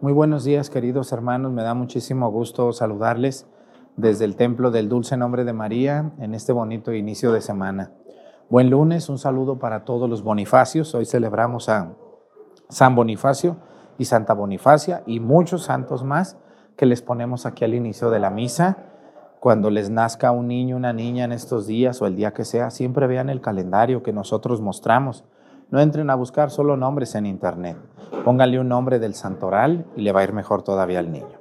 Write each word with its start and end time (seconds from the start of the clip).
Muy 0.00 0.12
buenos 0.12 0.44
días, 0.44 0.70
queridos 0.70 1.12
hermanos. 1.12 1.52
Me 1.52 1.62
da 1.62 1.72
muchísimo 1.72 2.30
gusto 2.30 2.72
saludarles 2.72 3.46
desde 3.96 4.24
el 4.24 4.34
Templo 4.34 4.70
del 4.70 4.88
Dulce 4.88 5.16
Nombre 5.16 5.44
de 5.44 5.52
María 5.52 6.12
en 6.18 6.34
este 6.34 6.52
bonito 6.52 6.92
inicio 6.92 7.32
de 7.32 7.40
semana. 7.40 7.92
Buen 8.50 8.70
lunes, 8.70 9.08
un 9.08 9.18
saludo 9.18 9.58
para 9.58 9.84
todos 9.84 10.10
los 10.10 10.22
bonifacios. 10.22 10.94
Hoy 10.94 11.06
celebramos 11.06 11.68
a 11.68 11.94
San 12.68 12.96
Bonifacio 12.96 13.56
y 13.96 14.06
Santa 14.06 14.34
Bonifacia 14.34 15.04
y 15.06 15.20
muchos 15.20 15.62
santos 15.64 16.02
más 16.02 16.38
que 16.76 16.86
les 16.86 17.00
ponemos 17.00 17.46
aquí 17.46 17.64
al 17.64 17.74
inicio 17.74 18.10
de 18.10 18.18
la 18.18 18.30
misa. 18.30 18.78
Cuando 19.38 19.70
les 19.70 19.90
nazca 19.90 20.32
un 20.32 20.48
niño, 20.48 20.76
una 20.76 20.92
niña 20.92 21.24
en 21.24 21.32
estos 21.32 21.66
días 21.66 22.02
o 22.02 22.06
el 22.06 22.16
día 22.16 22.32
que 22.32 22.44
sea, 22.44 22.70
siempre 22.70 23.06
vean 23.06 23.30
el 23.30 23.40
calendario 23.40 24.02
que 24.02 24.12
nosotros 24.12 24.60
mostramos. 24.60 25.24
No 25.70 25.80
entren 25.80 26.10
a 26.10 26.14
buscar 26.14 26.50
solo 26.50 26.76
nombres 26.76 27.14
en 27.14 27.26
internet. 27.26 27.76
Pónganle 28.24 28.60
un 28.60 28.68
nombre 28.68 28.98
del 28.98 29.14
santoral 29.14 29.86
y 29.96 30.02
le 30.02 30.12
va 30.12 30.20
a 30.20 30.24
ir 30.24 30.32
mejor 30.32 30.62
todavía 30.62 30.98
al 30.98 31.10
niño. 31.10 31.40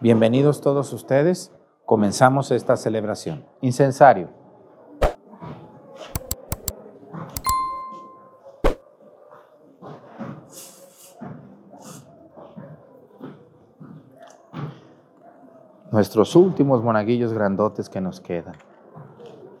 Bienvenidos 0.00 0.60
todos 0.60 0.92
ustedes. 0.92 1.52
Comenzamos 1.84 2.50
esta 2.50 2.76
celebración. 2.76 3.44
Incensario. 3.60 4.28
nuestros 15.96 16.36
últimos 16.36 16.82
monaguillos 16.82 17.32
grandotes 17.32 17.88
que 17.88 18.02
nos 18.02 18.20
quedan. 18.20 18.54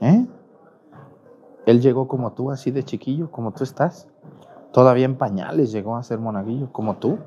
¿Eh? 0.02 0.25
Él 1.66 1.80
llegó 1.80 2.06
como 2.06 2.32
tú, 2.32 2.52
así 2.52 2.70
de 2.70 2.84
chiquillo, 2.84 3.30
como 3.30 3.52
tú 3.52 3.64
estás. 3.64 4.06
Todavía 4.72 5.04
en 5.04 5.16
pañales 5.16 5.72
llegó 5.72 5.96
a 5.96 6.02
ser 6.04 6.18
monaguillo, 6.18 6.72
como 6.72 6.96
tú. 6.96 7.18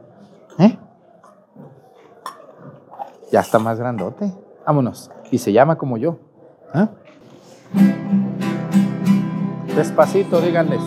¿Eh? 0.57 0.77
Ya 3.31 3.41
está 3.41 3.59
más 3.59 3.77
grandote. 3.77 4.33
Vámonos. 4.65 5.11
Y 5.29 5.39
se 5.39 5.51
llama 5.51 5.77
como 5.77 5.97
yo. 5.97 6.17
¿Eh? 6.73 6.87
Despacito, 9.75 10.39
díganles. 10.39 10.81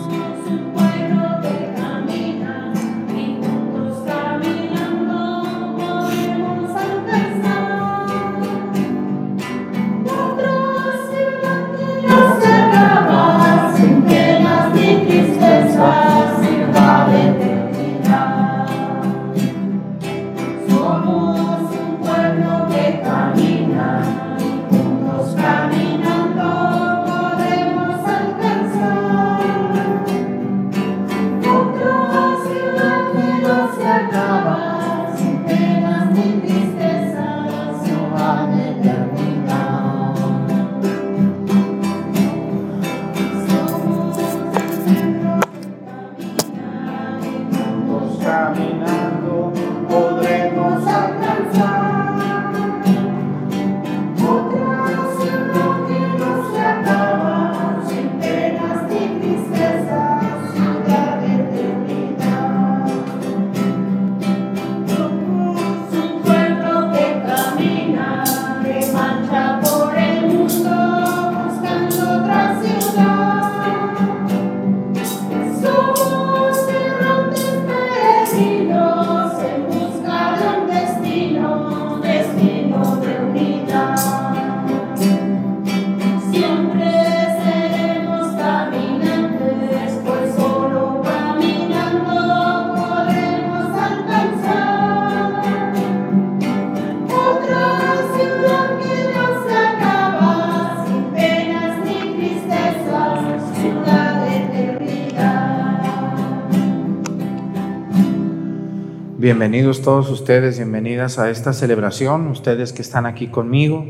Bienvenidos 109.53 109.83
todos 109.83 110.09
ustedes, 110.09 110.57
bienvenidas 110.57 111.19
a 111.19 111.29
esta 111.29 111.53
celebración, 111.53 112.25
ustedes 112.25 112.73
que 112.73 112.81
están 112.81 113.05
aquí 113.05 113.27
conmigo 113.27 113.87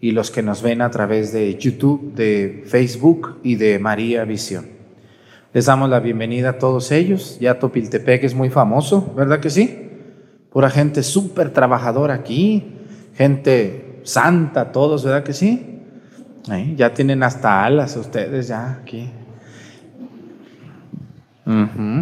y 0.00 0.10
los 0.10 0.32
que 0.32 0.42
nos 0.42 0.62
ven 0.62 0.82
a 0.82 0.90
través 0.90 1.32
de 1.32 1.54
YouTube, 1.54 2.12
de 2.14 2.64
Facebook 2.66 3.38
y 3.44 3.54
de 3.54 3.78
María 3.78 4.24
Visión. 4.24 4.66
Les 5.52 5.66
damos 5.66 5.90
la 5.90 6.00
bienvenida 6.00 6.48
a 6.48 6.58
todos 6.58 6.90
ellos. 6.90 7.38
Ya 7.38 7.60
Topiltepec 7.60 8.24
es 8.24 8.34
muy 8.34 8.50
famoso, 8.50 9.14
¿verdad 9.16 9.38
que 9.38 9.48
sí? 9.48 9.90
Pura 10.50 10.70
gente 10.70 11.04
súper 11.04 11.52
trabajadora 11.52 12.14
aquí, 12.14 12.64
gente 13.14 14.00
santa, 14.02 14.72
todos, 14.72 15.04
¿verdad 15.04 15.22
que 15.22 15.34
sí? 15.34 15.84
ya 16.74 16.92
tienen 16.92 17.22
hasta 17.22 17.64
alas 17.64 17.96
ustedes 17.96 18.48
ya 18.48 18.80
aquí. 18.82 19.08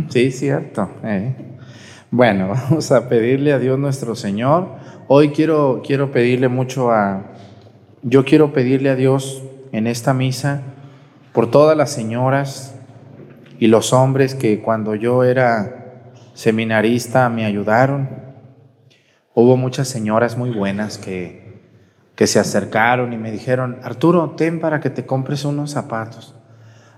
Sí, 0.09 0.31
cierto. 0.31 0.89
Bueno, 2.17 2.47
vamos 2.71 2.93
a 2.93 3.09
pedirle 3.09 3.53
a 3.53 3.59
Dios 3.59 3.77
nuestro 3.77 4.15
Señor. 4.15 4.69
Hoy 5.09 5.31
quiero, 5.31 5.83
quiero 5.85 6.13
pedirle 6.13 6.47
mucho 6.47 6.93
a, 6.93 7.25
yo 8.03 8.25
quiero 8.25 8.53
pedirle 8.53 8.91
a 8.91 8.95
Dios 8.95 9.43
en 9.73 9.89
esta 9.89 10.15
misa 10.15 10.63
por 11.33 11.51
todas 11.51 11.77
las 11.77 11.91
señoras 11.91 12.77
y 13.59 13.67
los 13.67 13.93
hombres 13.93 14.37
que 14.37 14.63
cuando 14.63 14.95
yo 14.95 15.25
era 15.25 16.13
seminarista 16.35 17.29
me 17.31 17.47
ayudaron. 17.47 18.09
Hubo 19.35 19.57
muchas 19.57 19.89
señoras 19.89 20.39
muy 20.39 20.51
buenas 20.51 20.99
que, 20.99 21.65
que 22.15 22.29
se 22.29 22.39
acercaron 22.39 23.13
y 23.13 23.17
me 23.17 23.33
dijeron, 23.33 23.81
Arturo, 23.83 24.37
ten 24.37 24.61
para 24.61 24.79
que 24.79 24.91
te 24.91 25.05
compres 25.05 25.45
unos 25.45 25.73
zapatos. 25.73 26.37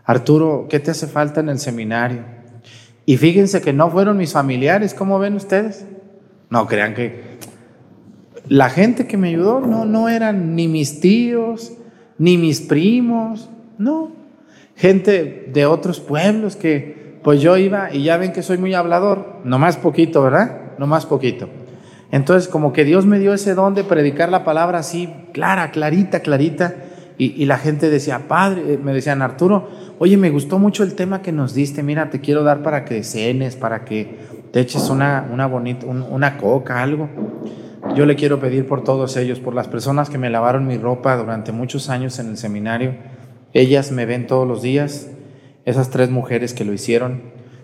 Arturo, 0.05 0.67
¿qué 0.69 0.79
te 0.79 0.91
hace 0.91 1.07
falta 1.07 1.41
en 1.41 1.49
el 1.49 1.59
seminario? 1.59 2.36
Y 3.07 3.17
fíjense 3.17 3.63
que 3.63 3.73
no 3.73 3.89
fueron 3.89 4.17
mis 4.17 4.33
familiares, 4.33 4.93
¿cómo 4.93 5.21
ven 5.21 5.35
ustedes? 5.35 5.87
No 6.51 6.67
crean 6.67 6.93
que 6.95 7.39
la 8.49 8.69
gente 8.69 9.07
que 9.07 9.17
me 9.17 9.29
ayudó 9.29 9.61
no, 9.61 9.85
no 9.85 10.09
eran 10.09 10.57
ni 10.57 10.67
mis 10.67 11.01
tíos, 11.01 11.73
ni 12.19 12.37
mis 12.37 12.61
primos, 12.61 13.49
no. 13.79 14.11
Gente 14.75 15.49
de 15.53 15.67
otros 15.67 16.01
pueblos 16.01 16.57
que 16.57 17.21
pues 17.23 17.41
yo 17.41 17.57
iba 17.57 17.93
y 17.93 18.03
ya 18.03 18.17
ven 18.17 18.33
que 18.33 18.43
soy 18.43 18.59
muy 18.59 18.75
hablador, 18.75 19.41
no 19.45 19.59
más 19.59 19.77
poquito, 19.77 20.23
¿verdad? 20.23 20.75
No 20.79 20.87
más 20.87 21.07
poquito. 21.07 21.49
Entonces 22.11 22.49
como 22.49 22.73
que 22.73 22.85
Dios 22.85 23.07
me 23.07 23.19
dio 23.19 23.35
ese 23.35 23.55
don 23.55 23.75
de 23.75 23.85
predicar 23.85 24.31
la 24.31 24.45
palabra 24.45 24.79
así, 24.79 25.13
clara, 25.33 25.71
clarita, 25.71 26.21
clarita. 26.21 26.75
Y, 27.19 27.41
y 27.41 27.47
la 27.47 27.59
gente 27.59 27.89
decía, 27.89 28.29
Padre, 28.29 28.79
me 28.83 28.93
decían, 28.93 29.23
Arturo, 29.23 29.69
oye, 29.99 30.17
me 30.17 30.31
gustó 30.31 30.59
mucho 30.59 30.83
el 30.83 30.95
tema 30.95 31.23
que 31.23 31.33
nos 31.33 31.55
diste, 31.55 31.83
mira, 31.83 32.11
te 32.11 32.21
quiero 32.21 32.43
dar 32.43 32.63
para 32.63 32.85
que 32.85 33.03
cenes, 33.03 33.57
para 33.57 33.85
que 33.85 34.17
te 34.53 34.61
eches 34.61 34.91
una, 34.91 35.29
una 35.33 35.47
bonita, 35.47 35.87
una 35.87 36.39
coca, 36.39 36.83
algo. 36.83 37.09
Yo 37.95 38.05
le 38.05 38.17
quiero 38.17 38.41
pedir 38.41 38.67
por 38.67 38.85
todos 38.85 39.17
ellos, 39.17 39.41
por 39.41 39.55
las 39.55 39.69
personas 39.69 40.11
que 40.11 40.19
me 40.19 40.31
lavaron 40.31 40.67
mi 40.67 40.77
ropa 40.77 41.17
durante 41.17 41.53
muchos 41.53 41.89
años 41.89 42.19
en 42.19 42.29
el 42.29 42.37
seminario. 42.37 42.95
Ellas 43.53 43.93
me 43.93 44.07
ven 44.07 44.27
todos 44.27 44.47
los 44.47 44.63
días, 44.63 45.09
esas 45.65 45.91
tres 45.91 46.11
mujeres 46.11 46.53
que 46.53 46.65
lo 46.65 46.73
hicieron 46.73 47.23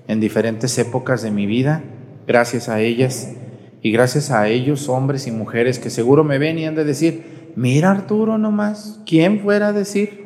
en 0.08 0.20
diferentes 0.20 0.78
épocas 0.78 1.22
de 1.22 1.30
mi 1.30 1.46
vida, 1.46 1.82
gracias 2.26 2.68
a 2.68 2.80
ellas 2.80 3.34
y 3.82 3.92
gracias 3.92 4.30
a 4.30 4.48
ellos, 4.48 4.88
hombres 4.88 5.26
y 5.26 5.32
mujeres 5.32 5.78
que 5.78 5.90
seguro 5.90 6.24
me 6.24 6.38
ven 6.38 6.58
y 6.58 6.66
han 6.66 6.74
de 6.74 6.84
decir, 6.84 7.52
mira 7.56 7.90
Arturo 7.90 8.38
nomás, 8.38 9.00
¿quién 9.06 9.40
fuera 9.40 9.68
a 9.68 9.72
decir? 9.72 10.21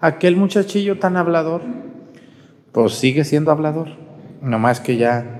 Aquel 0.00 0.36
muchachillo 0.36 0.98
tan 0.98 1.16
hablador, 1.16 1.62
pues 2.72 2.94
sigue 2.94 3.24
siendo 3.24 3.50
hablador, 3.50 3.88
nomás 4.40 4.80
que 4.80 4.96
ya 4.96 5.36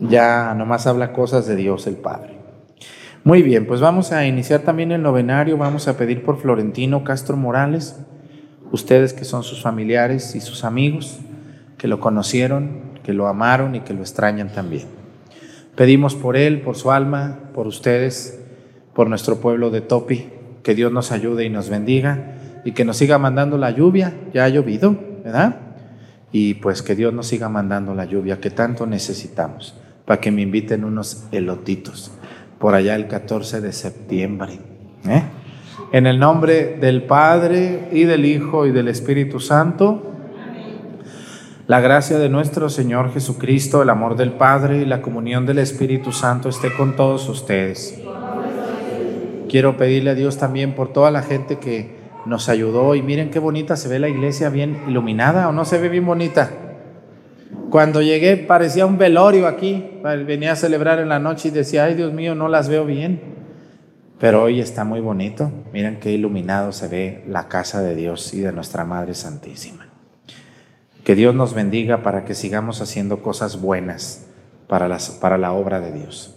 Ya 0.00 0.54
nomás 0.54 0.86
habla 0.86 1.12
cosas 1.12 1.48
de 1.48 1.56
Dios 1.56 1.88
el 1.88 1.96
Padre. 1.96 2.38
Muy 3.24 3.42
bien, 3.42 3.66
pues 3.66 3.80
vamos 3.80 4.12
a 4.12 4.24
iniciar 4.26 4.60
también 4.60 4.92
el 4.92 5.02
novenario. 5.02 5.58
Vamos 5.58 5.88
a 5.88 5.96
pedir 5.96 6.22
por 6.22 6.38
Florentino 6.38 7.02
Castro 7.02 7.36
Morales, 7.36 7.98
ustedes 8.70 9.12
que 9.12 9.24
son 9.24 9.42
sus 9.42 9.60
familiares 9.60 10.36
y 10.36 10.40
sus 10.40 10.62
amigos, 10.62 11.18
que 11.78 11.88
lo 11.88 11.98
conocieron, 11.98 13.00
que 13.02 13.12
lo 13.12 13.26
amaron 13.26 13.74
y 13.74 13.80
que 13.80 13.92
lo 13.92 14.02
extrañan 14.02 14.52
también. 14.52 14.86
Pedimos 15.74 16.14
por 16.14 16.36
él, 16.36 16.60
por 16.60 16.76
su 16.76 16.92
alma, 16.92 17.50
por 17.52 17.66
ustedes, 17.66 18.40
por 18.94 19.08
nuestro 19.08 19.40
pueblo 19.40 19.70
de 19.70 19.80
Topi, 19.80 20.28
que 20.62 20.76
Dios 20.76 20.92
nos 20.92 21.10
ayude 21.10 21.44
y 21.44 21.50
nos 21.50 21.68
bendiga 21.68 22.37
y 22.68 22.72
que 22.72 22.84
nos 22.84 22.98
siga 22.98 23.16
mandando 23.16 23.56
la 23.56 23.70
lluvia. 23.70 24.12
Ya 24.34 24.44
ha 24.44 24.48
llovido, 24.50 24.94
¿verdad? 25.24 25.56
Y 26.32 26.52
pues 26.52 26.82
que 26.82 26.94
Dios 26.94 27.14
nos 27.14 27.26
siga 27.26 27.48
mandando 27.48 27.94
la 27.94 28.04
lluvia 28.04 28.42
que 28.42 28.50
tanto 28.50 28.84
necesitamos 28.84 29.74
para 30.04 30.20
que 30.20 30.30
me 30.30 30.42
inviten 30.42 30.84
unos 30.84 31.24
elotitos 31.32 32.10
por 32.58 32.74
allá 32.74 32.94
el 32.94 33.06
14 33.08 33.62
de 33.62 33.72
septiembre. 33.72 34.58
¿eh? 35.08 35.22
En 35.92 36.06
el 36.06 36.18
nombre 36.18 36.76
del 36.78 37.04
Padre 37.04 37.88
y 37.90 38.04
del 38.04 38.26
Hijo 38.26 38.66
y 38.66 38.70
del 38.70 38.88
Espíritu 38.88 39.40
Santo, 39.40 40.12
la 41.66 41.80
gracia 41.80 42.18
de 42.18 42.28
nuestro 42.28 42.68
Señor 42.68 43.14
Jesucristo, 43.14 43.80
el 43.80 43.88
amor 43.88 44.14
del 44.14 44.32
Padre 44.32 44.82
y 44.82 44.84
la 44.84 45.00
comunión 45.00 45.46
del 45.46 45.56
Espíritu 45.56 46.12
Santo 46.12 46.50
esté 46.50 46.70
con 46.70 46.96
todos 46.96 47.30
ustedes. 47.30 47.98
Quiero 49.48 49.78
pedirle 49.78 50.10
a 50.10 50.14
Dios 50.14 50.36
también 50.36 50.74
por 50.74 50.92
toda 50.92 51.10
la 51.10 51.22
gente 51.22 51.58
que 51.58 51.97
nos 52.26 52.48
ayudó 52.48 52.94
y 52.94 53.02
miren 53.02 53.30
qué 53.30 53.38
bonita 53.38 53.76
se 53.76 53.88
ve 53.88 53.98
la 53.98 54.08
iglesia 54.08 54.50
bien 54.50 54.82
iluminada 54.88 55.48
o 55.48 55.52
no 55.52 55.64
se 55.64 55.78
ve 55.78 55.88
bien 55.88 56.06
bonita. 56.06 56.50
Cuando 57.70 58.00
llegué 58.02 58.36
parecía 58.36 58.86
un 58.86 58.98
velorio 58.98 59.46
aquí, 59.46 60.00
venía 60.26 60.52
a 60.52 60.56
celebrar 60.56 60.98
en 61.00 61.08
la 61.08 61.18
noche 61.18 61.48
y 61.48 61.50
decía, 61.50 61.84
ay 61.84 61.94
Dios 61.94 62.12
mío, 62.12 62.34
no 62.34 62.48
las 62.48 62.68
veo 62.68 62.84
bien. 62.84 63.20
Pero 64.18 64.42
hoy 64.42 64.60
está 64.60 64.84
muy 64.84 65.00
bonito, 65.00 65.52
miren 65.72 66.00
qué 66.00 66.10
iluminado 66.10 66.72
se 66.72 66.88
ve 66.88 67.24
la 67.28 67.48
casa 67.48 67.82
de 67.82 67.94
Dios 67.94 68.34
y 68.34 68.40
de 68.40 68.52
nuestra 68.52 68.84
Madre 68.84 69.14
Santísima. 69.14 69.86
Que 71.04 71.14
Dios 71.14 71.34
nos 71.34 71.54
bendiga 71.54 72.02
para 72.02 72.24
que 72.24 72.34
sigamos 72.34 72.80
haciendo 72.80 73.22
cosas 73.22 73.60
buenas 73.60 74.26
para, 74.66 74.98
para 75.20 75.38
la 75.38 75.52
obra 75.52 75.80
de 75.80 75.92
Dios. 75.92 76.34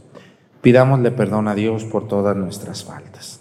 Pidámosle 0.62 1.12
perdón 1.12 1.48
a 1.48 1.56
Dios 1.56 1.86
por 1.86 2.08
todas 2.08 2.38
nuestras 2.38 2.84
faltas. 2.84 3.41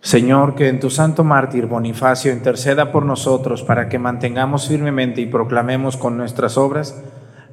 Señor, 0.00 0.56
que 0.56 0.68
en 0.68 0.80
tu 0.80 0.90
santo 0.90 1.24
mártir 1.24 1.66
Bonifacio 1.66 2.32
interceda 2.32 2.90
por 2.90 3.06
nosotros 3.06 3.62
para 3.62 3.88
que 3.88 3.98
mantengamos 3.98 4.68
firmemente 4.68 5.20
y 5.20 5.26
proclamemos 5.26 5.96
con 5.96 6.16
nuestras 6.16 6.58
obras 6.58 7.02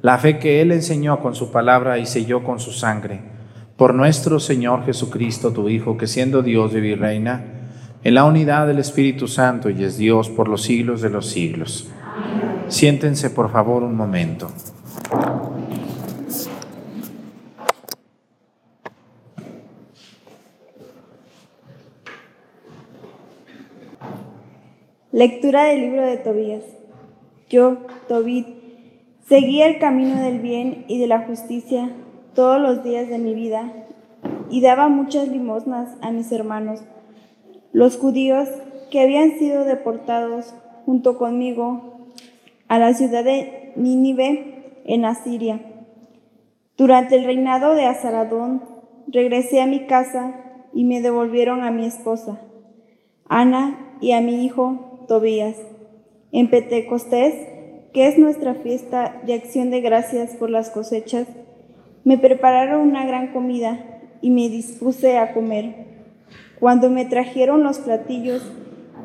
la 0.02 0.18
fe 0.18 0.38
que 0.38 0.60
Él 0.60 0.72
enseñó 0.72 1.20
con 1.20 1.34
su 1.34 1.50
palabra 1.50 1.98
y 1.98 2.06
selló 2.06 2.44
con 2.44 2.60
su 2.60 2.72
sangre. 2.72 3.20
Por 3.76 3.94
nuestro 3.94 4.40
Señor 4.40 4.84
Jesucristo, 4.84 5.52
tu 5.52 5.68
Hijo, 5.68 5.96
que 5.96 6.06
siendo 6.06 6.42
Dios 6.42 6.74
vive 6.74 6.88
y 6.88 6.94
reina, 6.96 7.44
en 8.04 8.14
la 8.14 8.24
unidad 8.24 8.66
del 8.66 8.78
Espíritu 8.78 9.26
Santo 9.26 9.70
y 9.70 9.84
es 9.84 9.96
Dios 9.96 10.28
por 10.28 10.48
los 10.48 10.62
siglos 10.62 11.00
de 11.00 11.10
los 11.10 11.28
siglos. 11.28 11.88
Siéntense 12.68 13.30
por 13.30 13.50
favor 13.50 13.82
un 13.82 13.96
momento. 13.96 14.50
Lectura 25.10 25.64
del 25.64 25.80
libro 25.80 26.02
de 26.02 26.18
Tobías. 26.18 26.64
Yo, 27.48 27.78
Tobit, 28.08 28.46
seguí 29.26 29.62
el 29.62 29.78
camino 29.78 30.20
del 30.20 30.38
bien 30.38 30.84
y 30.86 30.98
de 30.98 31.06
la 31.06 31.20
justicia 31.20 31.90
todos 32.34 32.60
los 32.60 32.84
días 32.84 33.08
de 33.08 33.18
mi 33.18 33.32
vida 33.32 33.72
y 34.50 34.60
daba 34.60 34.90
muchas 34.90 35.28
limosnas 35.28 35.96
a 36.02 36.10
mis 36.10 36.30
hermanos, 36.30 36.82
los 37.72 37.96
judíos 37.96 38.50
que 38.90 39.00
habían 39.00 39.38
sido 39.38 39.64
deportados 39.64 40.54
junto 40.84 41.16
conmigo 41.16 42.10
a 42.68 42.78
la 42.78 42.92
ciudad 42.92 43.24
de 43.24 43.72
Nínive 43.76 44.82
en 44.84 45.06
Asiria. 45.06 45.58
Durante 46.76 47.16
el 47.16 47.24
reinado 47.24 47.74
de 47.74 47.86
Azaradón 47.86 48.62
regresé 49.06 49.62
a 49.62 49.66
mi 49.66 49.86
casa 49.86 50.34
y 50.74 50.84
me 50.84 51.00
devolvieron 51.00 51.62
a 51.62 51.70
mi 51.70 51.86
esposa, 51.86 52.42
Ana, 53.26 53.86
y 54.00 54.12
a 54.12 54.20
mi 54.20 54.44
hijo 54.44 54.87
Tobías. 55.08 55.56
En 56.30 56.50
Pentecostés, 56.50 57.34
que 57.92 58.06
es 58.06 58.18
nuestra 58.18 58.54
fiesta 58.54 59.20
de 59.24 59.32
acción 59.32 59.70
de 59.70 59.80
gracias 59.80 60.36
por 60.36 60.50
las 60.50 60.68
cosechas, 60.68 61.26
me 62.04 62.18
prepararon 62.18 62.82
una 62.82 63.06
gran 63.06 63.32
comida 63.32 63.80
y 64.20 64.30
me 64.30 64.50
dispuse 64.50 65.16
a 65.18 65.32
comer. 65.32 65.86
Cuando 66.60 66.90
me 66.90 67.06
trajeron 67.06 67.64
los 67.64 67.78
platillos 67.78 68.42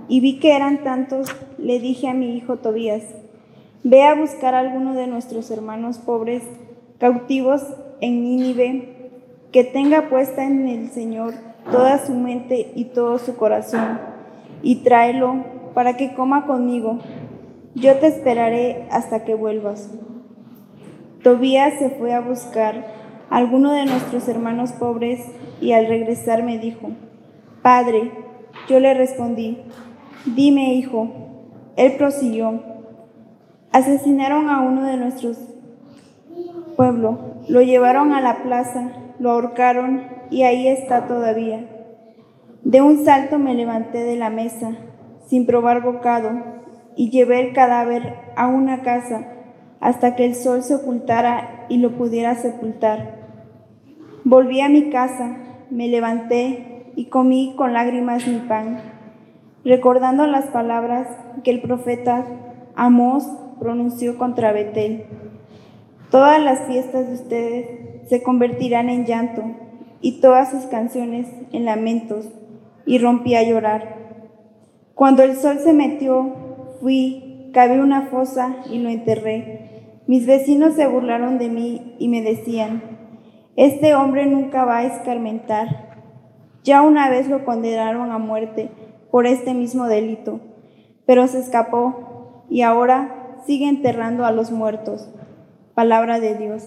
y 0.09 0.19
vi 0.19 0.39
que 0.39 0.55
eran 0.55 0.83
tantos, 0.83 1.33
le 1.57 1.79
dije 1.79 2.09
a 2.09 2.13
mi 2.13 2.35
hijo 2.35 2.57
Tobías, 2.57 3.03
ve 3.83 4.03
a 4.03 4.13
buscar 4.13 4.53
a 4.55 4.59
alguno 4.59 4.93
de 4.95 5.07
nuestros 5.07 5.49
hermanos 5.49 5.97
pobres, 5.99 6.43
cautivos 6.99 7.63
en 8.01 8.23
Nínive, 8.23 8.89
que 9.53 9.63
tenga 9.63 10.09
puesta 10.09 10.43
en 10.43 10.67
el 10.67 10.89
Señor 10.89 11.33
toda 11.71 12.05
su 12.05 12.13
mente 12.13 12.71
y 12.75 12.85
todo 12.85 13.19
su 13.19 13.37
corazón, 13.37 13.99
y 14.61 14.77
tráelo 14.83 15.62
para 15.73 15.97
que 15.97 16.13
coma 16.13 16.45
conmigo. 16.45 16.99
Yo 17.75 17.97
te 17.97 18.07
esperaré 18.07 18.87
hasta 18.91 19.23
que 19.23 19.33
vuelvas. 19.33 19.89
Tobías 21.23 21.79
se 21.79 21.89
fue 21.89 22.13
a 22.13 22.19
buscar 22.19 22.85
a 23.29 23.37
alguno 23.37 23.71
de 23.71 23.85
nuestros 23.85 24.27
hermanos 24.27 24.73
pobres 24.73 25.21
y 25.61 25.71
al 25.71 25.87
regresar 25.87 26.43
me 26.43 26.59
dijo, 26.59 26.89
Padre, 27.61 28.11
yo 28.67 28.79
le 28.79 28.93
respondí, 28.93 29.57
dime 30.25 30.73
hijo. 30.75 31.09
Él 31.75 31.93
prosiguió, 31.97 32.61
asesinaron 33.71 34.49
a 34.49 34.61
uno 34.61 34.83
de 34.83 34.97
nuestros 34.97 35.37
pueblos, 36.75 37.17
lo 37.47 37.61
llevaron 37.61 38.13
a 38.13 38.21
la 38.21 38.43
plaza, 38.43 38.91
lo 39.17 39.31
ahorcaron 39.31 40.03
y 40.29 40.43
ahí 40.43 40.67
está 40.67 41.07
todavía. 41.07 41.65
De 42.63 42.81
un 42.81 43.03
salto 43.03 43.39
me 43.39 43.55
levanté 43.55 44.03
de 44.03 44.15
la 44.15 44.29
mesa, 44.29 44.71
sin 45.33 45.47
probar 45.47 45.81
bocado, 45.81 46.29
y 46.95 47.09
llevé 47.09 47.39
el 47.39 47.53
cadáver 47.53 48.17
a 48.35 48.45
una 48.45 48.83
casa 48.83 49.29
hasta 49.79 50.15
que 50.15 50.27
el 50.27 50.35
sol 50.35 50.61
se 50.61 50.75
ocultara 50.75 51.65
y 51.69 51.77
lo 51.77 51.97
pudiera 51.97 52.35
sepultar. 52.35 53.15
Volví 54.25 54.61
a 54.61 54.69
mi 54.69 54.91
casa, 54.91 55.37
me 55.71 55.87
levanté 55.87 56.91
y 56.95 57.05
comí 57.05 57.55
con 57.57 57.73
lágrimas 57.73 58.27
mi 58.27 58.41
pan, 58.41 58.77
recordando 59.65 60.27
las 60.27 60.45
palabras 60.51 61.07
que 61.43 61.49
el 61.49 61.63
profeta 61.63 62.25
Amós 62.75 63.27
pronunció 63.59 64.19
contra 64.19 64.51
Betel. 64.51 65.05
Todas 66.11 66.39
las 66.43 66.67
fiestas 66.67 67.07
de 67.07 67.13
ustedes 67.15 68.07
se 68.07 68.21
convertirán 68.21 68.87
en 68.87 69.07
llanto 69.07 69.41
y 69.99 70.21
todas 70.21 70.51
sus 70.51 70.65
canciones 70.67 71.27
en 71.51 71.65
lamentos, 71.65 72.29
y 72.85 72.99
rompí 72.99 73.33
a 73.33 73.41
llorar. 73.41 74.02
Cuando 74.95 75.23
el 75.23 75.35
sol 75.35 75.59
se 75.59 75.73
metió, 75.73 76.33
fui, 76.79 77.49
cavé 77.53 77.81
una 77.81 78.03
fosa 78.07 78.57
y 78.69 78.79
lo 78.79 78.89
enterré. 78.89 80.01
Mis 80.05 80.25
vecinos 80.27 80.75
se 80.75 80.87
burlaron 80.87 81.37
de 81.37 81.49
mí 81.49 81.95
y 81.97 82.09
me 82.09 82.21
decían, 82.21 82.83
este 83.55 83.95
hombre 83.95 84.25
nunca 84.25 84.65
va 84.65 84.79
a 84.79 84.85
escarmentar. 84.85 85.93
Ya 86.63 86.81
una 86.81 87.09
vez 87.09 87.29
lo 87.29 87.43
condenaron 87.45 88.11
a 88.11 88.17
muerte 88.17 88.71
por 89.11 89.25
este 89.25 89.53
mismo 89.53 89.85
delito, 89.85 90.39
pero 91.05 91.27
se 91.27 91.39
escapó 91.39 92.45
y 92.49 92.61
ahora 92.61 93.39
sigue 93.45 93.67
enterrando 93.67 94.25
a 94.25 94.31
los 94.31 94.51
muertos. 94.51 95.09
Palabra 95.73 96.19
de 96.19 96.35
Dios. 96.35 96.63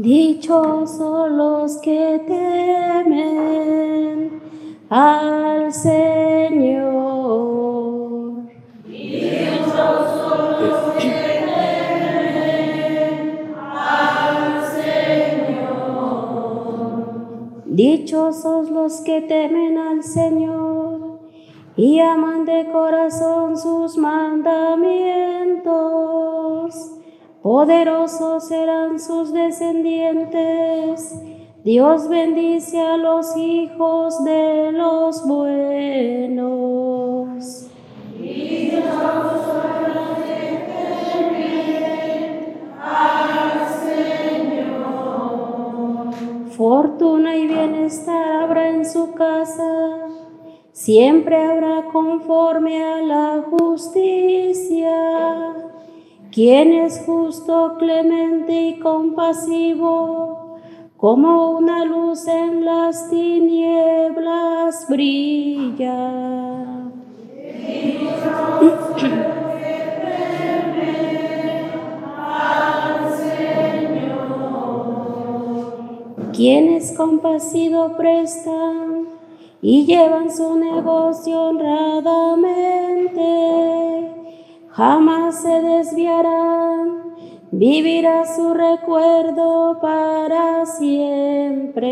Dichosos 0.00 1.28
los 1.32 1.78
que 1.78 2.22
temen 2.24 3.20
al 4.88 5.72
Señor. 5.72 6.92
Dichosos 8.86 10.60
los 10.60 10.92
que 11.02 11.10
temen 11.50 13.56
al 13.58 14.62
Señor. 14.70 15.66
Dichosos 17.66 18.70
los 18.70 19.00
que 19.00 19.20
temen 19.22 19.78
al 19.78 20.04
Señor 20.04 21.22
y 21.76 21.98
aman 21.98 22.44
de 22.44 22.70
corazón 22.70 23.58
sus 23.58 23.98
mandamientos. 23.98 26.97
Poderosos 27.42 28.48
serán 28.48 28.98
sus 28.98 29.32
descendientes. 29.32 31.14
Dios 31.62 32.08
bendice 32.08 32.80
a 32.80 32.96
los 32.96 33.36
hijos 33.36 34.24
de 34.24 34.72
los 34.72 35.26
buenos. 35.26 36.58
Fortuna 46.56 47.36
y 47.36 47.46
bienestar 47.46 48.42
habrá 48.42 48.68
en 48.70 48.84
su 48.84 49.14
casa, 49.14 50.08
siempre 50.72 51.36
habrá 51.36 51.84
conforme 51.92 52.82
a 52.82 53.00
la 53.00 53.44
justicia. 53.48 54.92
Quien 56.38 56.70
es 56.72 57.02
justo, 57.04 57.74
clemente 57.80 58.68
y 58.68 58.78
compasivo, 58.78 60.60
como 60.96 61.50
una 61.50 61.84
luz 61.84 62.28
en 62.28 62.64
las 62.64 63.10
tinieblas 63.10 64.86
brilla. 64.88 66.12
Quienes 76.32 76.96
compasivo 76.96 77.96
prestan 77.96 79.08
y 79.60 79.86
llevan 79.86 80.30
su 80.30 80.54
negocio 80.54 81.48
honradamente 81.48 84.17
jamás 84.78 85.42
se 85.42 85.60
desviarán, 85.60 87.16
vivirá 87.50 88.24
su 88.24 88.54
recuerdo 88.54 89.80
para 89.80 90.64
siempre. 90.66 91.88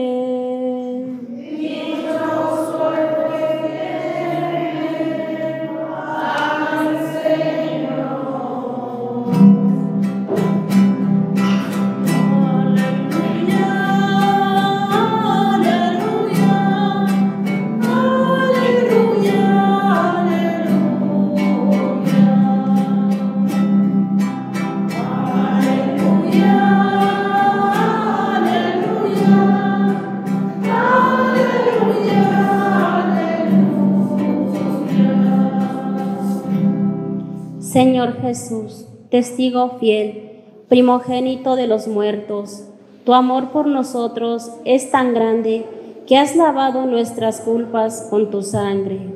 Señor 37.76 38.23
Jesús, 38.23 38.87
testigo 39.11 39.76
fiel, 39.78 40.40
primogénito 40.66 41.56
de 41.56 41.66
los 41.66 41.88
muertos, 41.88 42.64
tu 43.04 43.12
amor 43.12 43.50
por 43.50 43.66
nosotros 43.66 44.50
es 44.64 44.90
tan 44.90 45.12
grande 45.12 45.66
que 46.06 46.16
has 46.16 46.37
lavado 46.37 46.87
nuestras 46.87 47.42
culpas 47.42 48.06
con 48.09 48.30
tu 48.30 48.40
sangre. 48.40 49.15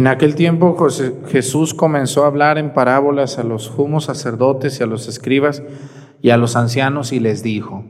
aquel 0.11 0.35
tiempo 0.35 0.75
Jesús 1.27 1.73
comenzó 1.73 2.23
a 2.23 2.27
hablar 2.27 2.57
en 2.57 2.73
parábolas 2.73 3.39
a 3.39 3.43
los 3.43 3.63
sumos 3.63 4.05
sacerdotes 4.05 4.79
y 4.79 4.83
a 4.83 4.85
los 4.85 5.07
escribas 5.07 5.63
y 6.21 6.31
a 6.31 6.37
los 6.37 6.55
ancianos 6.55 7.13
y 7.13 7.19
les 7.19 7.43
dijo, 7.43 7.85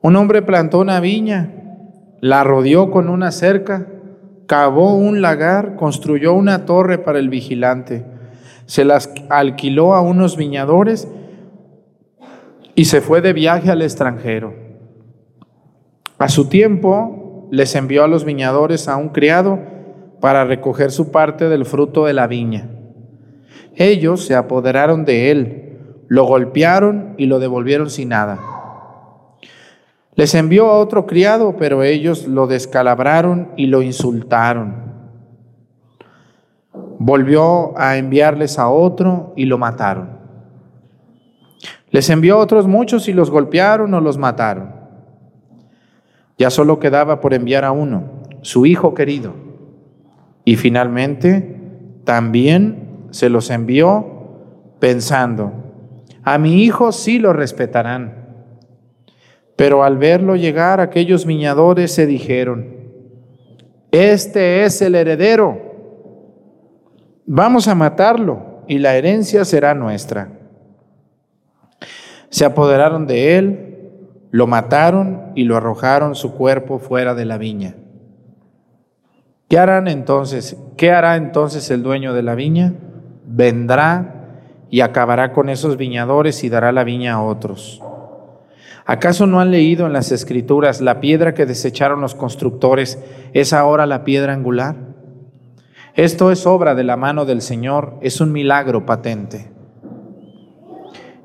un 0.00 0.16
hombre 0.16 0.42
plantó 0.42 0.78
una 0.78 1.00
viña, 1.00 1.52
la 2.20 2.44
rodeó 2.44 2.90
con 2.90 3.08
una 3.08 3.32
cerca, 3.32 3.88
cavó 4.46 4.94
un 4.94 5.20
lagar, 5.20 5.74
construyó 5.76 6.34
una 6.34 6.64
torre 6.66 6.98
para 6.98 7.18
el 7.18 7.28
vigilante, 7.28 8.06
se 8.66 8.84
las 8.84 9.12
alquiló 9.28 9.94
a 9.94 10.00
unos 10.00 10.36
viñadores 10.36 11.08
y 12.76 12.84
se 12.84 13.00
fue 13.00 13.20
de 13.20 13.32
viaje 13.32 13.70
al 13.70 13.82
extranjero. 13.82 14.54
A 16.18 16.28
su 16.28 16.48
tiempo 16.48 17.48
les 17.50 17.74
envió 17.74 18.04
a 18.04 18.08
los 18.08 18.24
viñadores 18.24 18.86
a 18.86 18.96
un 18.96 19.08
criado 19.08 19.79
para 20.20 20.44
recoger 20.44 20.90
su 20.90 21.10
parte 21.10 21.48
del 21.48 21.64
fruto 21.64 22.04
de 22.04 22.12
la 22.12 22.26
viña. 22.26 22.68
Ellos 23.74 24.26
se 24.26 24.34
apoderaron 24.34 25.04
de 25.04 25.30
él, 25.30 25.78
lo 26.08 26.24
golpearon 26.24 27.14
y 27.16 27.26
lo 27.26 27.38
devolvieron 27.38 27.88
sin 27.88 28.10
nada. 28.10 28.38
Les 30.14 30.34
envió 30.34 30.66
a 30.66 30.78
otro 30.78 31.06
criado, 31.06 31.56
pero 31.56 31.82
ellos 31.82 32.26
lo 32.26 32.46
descalabraron 32.46 33.52
y 33.56 33.68
lo 33.68 33.80
insultaron. 33.80 34.90
Volvió 36.98 37.78
a 37.78 37.96
enviarles 37.96 38.58
a 38.58 38.68
otro 38.68 39.32
y 39.36 39.46
lo 39.46 39.56
mataron. 39.56 40.18
Les 41.90 42.10
envió 42.10 42.34
a 42.34 42.38
otros 42.40 42.66
muchos 42.66 43.08
y 43.08 43.12
los 43.12 43.30
golpearon 43.30 43.94
o 43.94 44.00
los 44.00 44.18
mataron. 44.18 44.74
Ya 46.36 46.50
solo 46.50 46.78
quedaba 46.78 47.20
por 47.20 47.32
enviar 47.32 47.64
a 47.64 47.72
uno, 47.72 48.04
su 48.42 48.66
hijo 48.66 48.94
querido. 48.94 49.49
Y 50.44 50.56
finalmente 50.56 51.56
también 52.04 53.08
se 53.10 53.28
los 53.28 53.50
envió 53.50 54.76
pensando, 54.78 55.52
a 56.22 56.38
mi 56.38 56.62
hijo 56.62 56.92
sí 56.92 57.18
lo 57.18 57.32
respetarán. 57.32 58.20
Pero 59.56 59.84
al 59.84 59.98
verlo 59.98 60.36
llegar, 60.36 60.80
aquellos 60.80 61.26
viñadores 61.26 61.92
se 61.92 62.06
dijeron, 62.06 62.80
este 63.90 64.64
es 64.64 64.80
el 64.80 64.94
heredero, 64.94 65.58
vamos 67.26 67.68
a 67.68 67.74
matarlo 67.74 68.62
y 68.68 68.78
la 68.78 68.96
herencia 68.96 69.44
será 69.44 69.74
nuestra. 69.74 70.28
Se 72.30 72.44
apoderaron 72.44 73.06
de 73.06 73.36
él, 73.36 73.70
lo 74.30 74.46
mataron 74.46 75.32
y 75.34 75.44
lo 75.44 75.56
arrojaron 75.56 76.14
su 76.14 76.34
cuerpo 76.34 76.78
fuera 76.78 77.14
de 77.14 77.24
la 77.24 77.36
viña. 77.36 77.74
¿Qué 79.50 79.58
harán 79.58 79.88
entonces? 79.88 80.56
¿Qué 80.76 80.92
hará 80.92 81.16
entonces 81.16 81.72
el 81.72 81.82
dueño 81.82 82.14
de 82.14 82.22
la 82.22 82.36
viña? 82.36 82.74
Vendrá 83.26 84.44
y 84.70 84.80
acabará 84.80 85.32
con 85.32 85.48
esos 85.48 85.76
viñadores 85.76 86.44
y 86.44 86.48
dará 86.48 86.70
la 86.70 86.84
viña 86.84 87.14
a 87.14 87.22
otros. 87.24 87.82
¿Acaso 88.86 89.26
no 89.26 89.40
han 89.40 89.50
leído 89.50 89.88
en 89.88 89.92
las 89.92 90.12
escrituras 90.12 90.80
la 90.80 91.00
piedra 91.00 91.34
que 91.34 91.46
desecharon 91.46 92.00
los 92.00 92.14
constructores 92.14 93.02
es 93.32 93.52
ahora 93.52 93.86
la 93.86 94.04
piedra 94.04 94.34
angular? 94.34 94.76
Esto 95.96 96.30
es 96.30 96.46
obra 96.46 96.76
de 96.76 96.84
la 96.84 96.96
mano 96.96 97.24
del 97.24 97.42
Señor, 97.42 97.98
es 98.02 98.20
un 98.20 98.30
milagro 98.30 98.86
patente. 98.86 99.50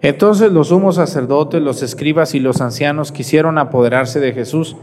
Entonces 0.01 0.51
los 0.51 0.69
sumos 0.69 0.95
sacerdotes, 0.95 1.61
los 1.61 1.83
escribas 1.83 2.33
y 2.33 2.39
los 2.39 2.59
ancianos 2.59 3.11
quisieron 3.11 3.59
apoderarse 3.59 4.19
de 4.19 4.33
Jesús 4.33 4.75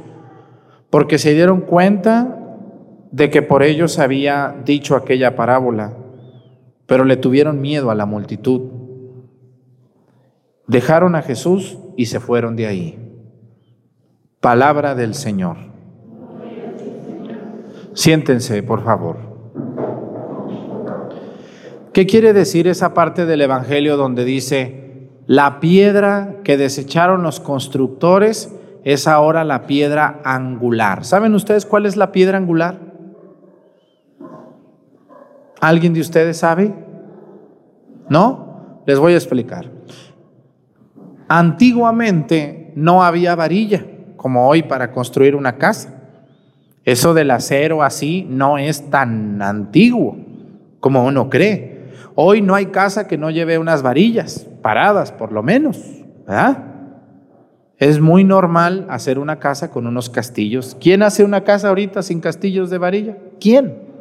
porque 0.91 1.19
se 1.19 1.35
dieron 1.35 1.63
cuenta 1.63 2.39
de 3.13 3.31
que 3.31 3.43
por 3.43 3.63
ellos 3.63 3.99
había 3.99 4.57
dicho 4.65 4.97
aquella 4.97 5.37
parábola, 5.37 5.93
pero 6.87 7.05
le 7.05 7.17
tuvieron 7.17 7.61
miedo 7.61 7.91
a 7.91 7.95
la 7.95 8.07
multitud. 8.07 8.63
Dejaron 10.67 11.15
a 11.15 11.23
Jesús 11.23 11.79
y 11.97 12.07
se 12.07 12.21
fueron 12.21 12.57
de 12.57 12.67
ahí. 12.67 12.99
Palabra 14.41 14.95
del 14.95 15.15
Señor. 15.15 15.59
Siéntense, 17.93 18.63
por 18.63 18.83
favor. 18.83 19.19
¿Qué 21.93 22.07
quiere 22.07 22.33
decir 22.33 22.67
esa 22.67 22.95
parte 22.95 23.27
del 23.27 23.43
Evangelio 23.43 23.99
donde 23.99 24.25
dice, 24.25 25.11
la 25.27 25.61
piedra 25.61 26.37
que 26.43 26.57
desecharon 26.57 27.23
los 27.23 27.39
constructores 27.39 28.55
es 28.83 29.07
ahora 29.07 29.45
la 29.45 29.67
piedra 29.67 30.23
angular? 30.25 31.05
¿Saben 31.05 31.35
ustedes 31.35 31.67
cuál 31.67 31.85
es 31.85 31.99
la 31.99 32.11
piedra 32.11 32.39
angular? 32.39 32.92
¿Alguien 35.63 35.95
de 35.95 36.01
ustedes 36.01 36.39
sabe? 36.39 36.75
¿No? 38.09 38.83
Les 38.85 38.99
voy 38.99 39.13
a 39.13 39.17
explicar. 39.17 39.71
Antiguamente 41.29 42.73
no 42.75 43.05
había 43.05 43.37
varilla 43.37 43.87
como 44.17 44.49
hoy 44.49 44.65
para 44.65 44.91
construir 44.91 45.37
una 45.37 45.59
casa. 45.59 46.03
Eso 46.85 47.15
del 47.15 47.31
acero 47.31 47.85
así 47.85 48.27
no 48.29 48.59
es 48.59 48.91
tan 48.91 49.41
antiguo 49.41 50.17
como 50.81 51.07
uno 51.07 51.31
cree. 51.31 51.93
Hoy 52.17 52.43
no 52.43 52.57
hay 52.57 52.67
casa 52.67 53.07
que 53.07 53.17
no 53.17 53.31
lleve 53.31 53.57
unas 53.59 53.83
varillas 53.83 54.45
paradas, 54.63 55.13
por 55.13 55.31
lo 55.31 55.45
menos. 55.45 55.81
¿verdad? 56.27 56.59
Es 57.79 58.01
muy 58.01 58.25
normal 58.25 58.89
hacer 58.91 59.21
una 59.21 59.39
casa 59.39 59.71
con 59.71 59.87
unos 59.87 60.11
castillos. 60.11 60.77
¿Quién 60.81 61.05
hace 61.05 61.23
una 61.23 61.45
casa 61.45 61.69
ahorita 61.69 62.03
sin 62.03 62.19
castillos 62.21 62.69
de 62.69 62.79
varilla? 62.79 63.17
¿Quién? 63.39 63.92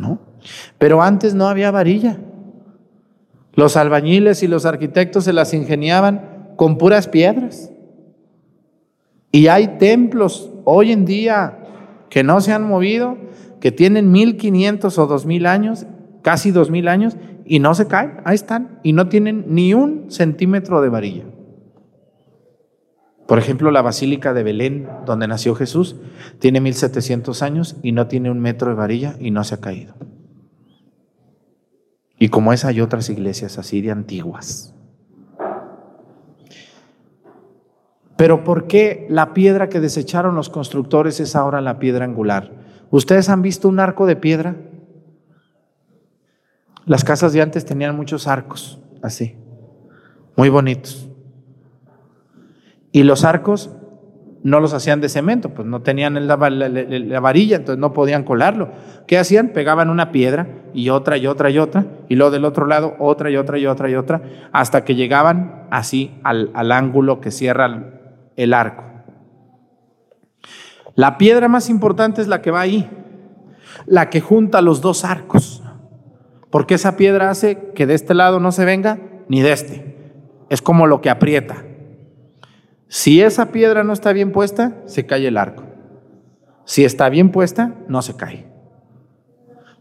¿No? 0.00 0.18
Pero 0.78 1.02
antes 1.02 1.34
no 1.34 1.46
había 1.46 1.70
varilla. 1.70 2.18
Los 3.52 3.76
albañiles 3.76 4.42
y 4.42 4.48
los 4.48 4.64
arquitectos 4.64 5.24
se 5.24 5.32
las 5.32 5.52
ingeniaban 5.52 6.54
con 6.56 6.78
puras 6.78 7.08
piedras. 7.08 7.70
Y 9.32 9.48
hay 9.48 9.78
templos 9.78 10.50
hoy 10.64 10.92
en 10.92 11.04
día 11.04 11.58
que 12.08 12.24
no 12.24 12.40
se 12.40 12.52
han 12.52 12.66
movido, 12.66 13.18
que 13.60 13.70
tienen 13.70 14.10
1500 14.10 14.98
o 14.98 15.06
2000 15.06 15.46
años, 15.46 15.86
casi 16.22 16.50
2000 16.50 16.88
años, 16.88 17.16
y 17.44 17.58
no 17.58 17.74
se 17.74 17.86
caen, 17.86 18.20
ahí 18.24 18.34
están, 18.34 18.80
y 18.82 18.92
no 18.92 19.08
tienen 19.08 19.44
ni 19.48 19.74
un 19.74 20.10
centímetro 20.10 20.80
de 20.80 20.88
varilla. 20.88 21.24
Por 23.30 23.38
ejemplo, 23.38 23.70
la 23.70 23.80
Basílica 23.80 24.34
de 24.34 24.42
Belén, 24.42 24.88
donde 25.06 25.28
nació 25.28 25.54
Jesús, 25.54 25.94
tiene 26.40 26.60
1700 26.60 27.42
años 27.44 27.76
y 27.80 27.92
no 27.92 28.08
tiene 28.08 28.28
un 28.28 28.40
metro 28.40 28.70
de 28.70 28.74
varilla 28.74 29.14
y 29.20 29.30
no 29.30 29.44
se 29.44 29.54
ha 29.54 29.60
caído. 29.60 29.94
Y 32.18 32.28
como 32.30 32.52
esa 32.52 32.66
hay 32.66 32.80
otras 32.80 33.08
iglesias 33.08 33.56
así 33.56 33.82
de 33.82 33.92
antiguas. 33.92 34.74
Pero 38.16 38.42
¿por 38.42 38.66
qué 38.66 39.06
la 39.08 39.32
piedra 39.32 39.68
que 39.68 39.78
desecharon 39.78 40.34
los 40.34 40.50
constructores 40.50 41.20
es 41.20 41.36
ahora 41.36 41.60
la 41.60 41.78
piedra 41.78 42.06
angular? 42.06 42.50
¿Ustedes 42.90 43.28
han 43.28 43.42
visto 43.42 43.68
un 43.68 43.78
arco 43.78 44.06
de 44.06 44.16
piedra? 44.16 44.56
Las 46.84 47.04
casas 47.04 47.32
de 47.32 47.42
antes 47.42 47.64
tenían 47.64 47.94
muchos 47.94 48.26
arcos, 48.26 48.80
así, 49.02 49.36
muy 50.34 50.48
bonitos. 50.48 51.09
Y 52.92 53.02
los 53.04 53.24
arcos 53.24 53.70
no 54.42 54.60
los 54.60 54.72
hacían 54.72 55.00
de 55.00 55.08
cemento, 55.08 55.50
pues 55.50 55.68
no 55.68 55.82
tenían 55.82 56.26
la, 56.26 56.36
varilla, 56.36 57.56
entonces 57.56 57.78
no 57.78 57.92
podían 57.92 58.24
colarlo. 58.24 58.70
¿Qué 59.06 59.18
hacían? 59.18 59.48
Pegaban 59.48 59.90
una 59.90 60.12
piedra 60.12 60.48
y 60.72 60.88
otra 60.88 61.18
y 61.18 61.26
otra 61.26 61.50
y 61.50 61.58
otra, 61.58 61.86
y 62.08 62.14
luego 62.14 62.30
del 62.30 62.44
otro 62.44 62.66
lado 62.66 62.94
otra 62.98 63.30
y 63.30 63.36
otra 63.36 63.58
y 63.58 63.66
otra 63.66 63.90
y 63.90 63.94
otra, 63.96 64.22
hasta 64.52 64.84
que 64.84 64.94
llegaban 64.94 65.66
así 65.70 66.18
al, 66.24 66.50
al 66.54 66.72
ángulo 66.72 67.20
que 67.20 67.30
cierra 67.30 68.00
el 68.36 68.54
arco. 68.54 68.84
La 70.94 71.18
piedra 71.18 71.48
más 71.48 71.68
importante 71.68 72.20
es 72.20 72.28
la 72.28 72.42
que 72.42 72.50
va 72.50 72.60
ahí, 72.60 72.88
la 73.86 74.10
que 74.10 74.20
junta 74.20 74.62
los 74.62 74.80
dos 74.80 75.04
arcos, 75.04 75.62
porque 76.50 76.74
esa 76.74 76.96
piedra 76.96 77.30
hace 77.30 77.72
que 77.74 77.86
de 77.86 77.94
este 77.94 78.14
lado 78.14 78.40
no 78.40 78.52
se 78.52 78.64
venga 78.64 78.98
ni 79.28 79.42
de 79.42 79.52
este. 79.52 79.96
Es 80.48 80.62
como 80.62 80.86
lo 80.86 81.00
que 81.00 81.10
aprieta. 81.10 81.64
Si 82.92 83.22
esa 83.22 83.52
piedra 83.52 83.84
no 83.84 83.92
está 83.92 84.12
bien 84.12 84.32
puesta, 84.32 84.82
se 84.84 85.06
cae 85.06 85.28
el 85.28 85.36
arco. 85.36 85.62
Si 86.64 86.84
está 86.84 87.08
bien 87.08 87.30
puesta, 87.30 87.76
no 87.86 88.02
se 88.02 88.16
cae. 88.16 88.48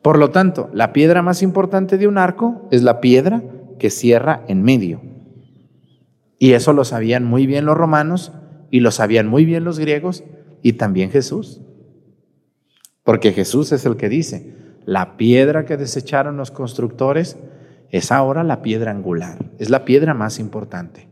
Por 0.03 0.19
lo 0.19 0.29
tanto, 0.29 0.69
la 0.73 0.93
piedra 0.93 1.23
más 1.23 1.41
importante 1.41 1.97
de 1.97 2.07
un 2.07 2.19
arco 2.19 2.67
es 2.69 2.83
la 2.83 3.01
piedra 3.01 3.41
que 3.79 3.89
cierra 3.89 4.45
en 4.47 4.61
medio. 4.61 5.01
Y 6.37 6.53
eso 6.53 6.71
lo 6.71 6.85
sabían 6.85 7.25
muy 7.25 7.47
bien 7.47 7.65
los 7.65 7.75
romanos 7.75 8.31
y 8.69 8.81
lo 8.81 8.91
sabían 8.91 9.27
muy 9.27 9.43
bien 9.43 9.63
los 9.63 9.79
griegos 9.79 10.23
y 10.61 10.73
también 10.73 11.09
Jesús. 11.09 11.61
Porque 13.03 13.31
Jesús 13.33 13.71
es 13.71 13.87
el 13.87 13.97
que 13.97 14.07
dice, 14.07 14.53
la 14.85 15.17
piedra 15.17 15.65
que 15.65 15.77
desecharon 15.77 16.37
los 16.37 16.51
constructores 16.51 17.39
es 17.89 18.11
ahora 18.11 18.43
la 18.43 18.61
piedra 18.61 18.91
angular, 18.91 19.39
es 19.57 19.71
la 19.71 19.83
piedra 19.83 20.13
más 20.13 20.37
importante. 20.37 21.08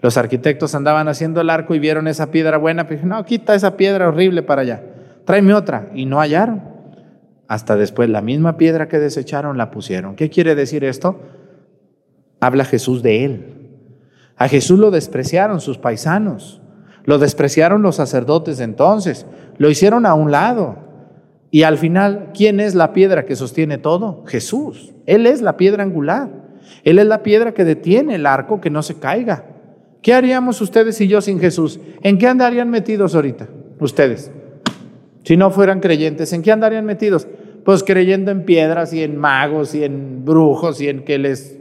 Los 0.00 0.16
arquitectos 0.16 0.74
andaban 0.74 1.08
haciendo 1.08 1.40
el 1.40 1.50
arco 1.50 1.74
y 1.74 1.78
vieron 1.78 2.08
esa 2.08 2.30
piedra 2.30 2.58
buena, 2.58 2.86
pero 2.86 3.06
no, 3.06 3.24
quita 3.24 3.54
esa 3.54 3.76
piedra 3.76 4.08
horrible 4.08 4.42
para 4.42 4.62
allá, 4.62 4.82
tráeme 5.24 5.54
otra. 5.54 5.90
Y 5.94 6.06
no 6.06 6.20
hallaron. 6.20 6.62
Hasta 7.48 7.76
después 7.76 8.08
la 8.08 8.22
misma 8.22 8.56
piedra 8.56 8.88
que 8.88 8.98
desecharon 8.98 9.58
la 9.58 9.70
pusieron. 9.70 10.16
¿Qué 10.16 10.30
quiere 10.30 10.54
decir 10.54 10.84
esto? 10.84 11.20
Habla 12.40 12.64
Jesús 12.64 13.02
de 13.02 13.24
él. 13.24 13.52
A 14.36 14.48
Jesús 14.48 14.78
lo 14.78 14.90
despreciaron 14.90 15.60
sus 15.60 15.78
paisanos, 15.78 16.62
lo 17.04 17.18
despreciaron 17.18 17.82
los 17.82 17.96
sacerdotes 17.96 18.58
de 18.58 18.64
entonces, 18.64 19.26
lo 19.58 19.70
hicieron 19.70 20.06
a 20.06 20.14
un 20.14 20.30
lado. 20.32 20.76
Y 21.50 21.64
al 21.64 21.76
final, 21.76 22.30
¿quién 22.34 22.58
es 22.58 22.74
la 22.74 22.92
piedra 22.94 23.26
que 23.26 23.36
sostiene 23.36 23.76
todo? 23.76 24.24
Jesús. 24.26 24.94
Él 25.06 25.26
es 25.26 25.42
la 25.42 25.58
piedra 25.58 25.82
angular. 25.82 26.30
Él 26.82 26.98
es 26.98 27.06
la 27.06 27.22
piedra 27.22 27.52
que 27.52 27.64
detiene 27.64 28.14
el 28.14 28.24
arco 28.26 28.60
que 28.60 28.70
no 28.70 28.82
se 28.82 28.98
caiga. 28.98 29.44
¿Qué 30.02 30.12
haríamos 30.12 30.60
ustedes 30.60 31.00
y 31.00 31.06
yo 31.06 31.20
sin 31.20 31.38
Jesús? 31.38 31.78
¿En 32.02 32.18
qué 32.18 32.26
andarían 32.26 32.68
metidos 32.70 33.14
ahorita 33.14 33.48
ustedes? 33.78 34.32
Si 35.22 35.36
no 35.36 35.50
fueran 35.52 35.78
creyentes, 35.78 36.32
¿en 36.32 36.42
qué 36.42 36.50
andarían 36.50 36.84
metidos? 36.84 37.28
Pues 37.64 37.84
creyendo 37.84 38.32
en 38.32 38.44
piedras 38.44 38.92
y 38.92 39.04
en 39.04 39.16
magos 39.16 39.74
y 39.76 39.84
en 39.84 40.24
brujos 40.24 40.80
y 40.80 40.88
en 40.88 41.04
que 41.04 41.18
les 41.18 41.56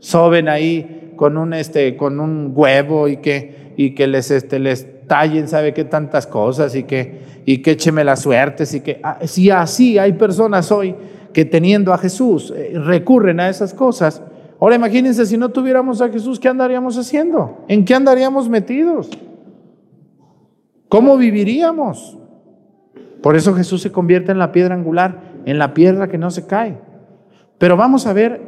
soben 0.00 0.48
ahí 0.48 1.12
con 1.14 1.36
un, 1.36 1.54
este, 1.54 1.96
con 1.96 2.18
un 2.18 2.52
huevo 2.54 3.06
y 3.06 3.18
que, 3.18 3.72
y 3.76 3.94
que 3.94 4.08
les, 4.08 4.32
este, 4.32 4.58
les 4.58 5.06
tallen, 5.06 5.46
sabe 5.46 5.72
qué 5.72 5.84
tantas 5.84 6.26
cosas 6.26 6.74
y 6.74 6.82
que, 6.82 7.20
y 7.46 7.58
que 7.58 7.72
écheme 7.72 8.02
las 8.02 8.22
suertes 8.22 8.74
y 8.74 8.80
que 8.80 9.00
ah, 9.02 9.18
si 9.24 9.50
así 9.50 9.98
hay 9.98 10.12
personas 10.14 10.72
hoy 10.72 10.94
que 11.32 11.44
teniendo 11.44 11.92
a 11.92 11.98
Jesús 11.98 12.52
eh, 12.56 12.72
recurren 12.74 13.38
a 13.38 13.48
esas 13.48 13.72
cosas. 13.72 14.22
Ahora 14.60 14.74
imagínense 14.74 15.24
si 15.24 15.36
no 15.36 15.50
tuviéramos 15.50 16.00
a 16.00 16.08
Jesús, 16.08 16.40
¿qué 16.40 16.48
andaríamos 16.48 16.96
haciendo? 16.96 17.64
¿En 17.68 17.84
qué 17.84 17.94
andaríamos 17.94 18.48
metidos? 18.48 19.08
¿Cómo 20.88 21.16
viviríamos? 21.16 22.18
Por 23.22 23.36
eso 23.36 23.54
Jesús 23.54 23.82
se 23.82 23.92
convierte 23.92 24.32
en 24.32 24.38
la 24.38 24.52
piedra 24.52 24.74
angular, 24.74 25.20
en 25.44 25.58
la 25.58 25.74
piedra 25.74 26.08
que 26.08 26.18
no 26.18 26.30
se 26.30 26.46
cae. 26.46 26.78
Pero 27.58 27.76
vamos 27.76 28.06
a 28.06 28.12
ver, 28.12 28.40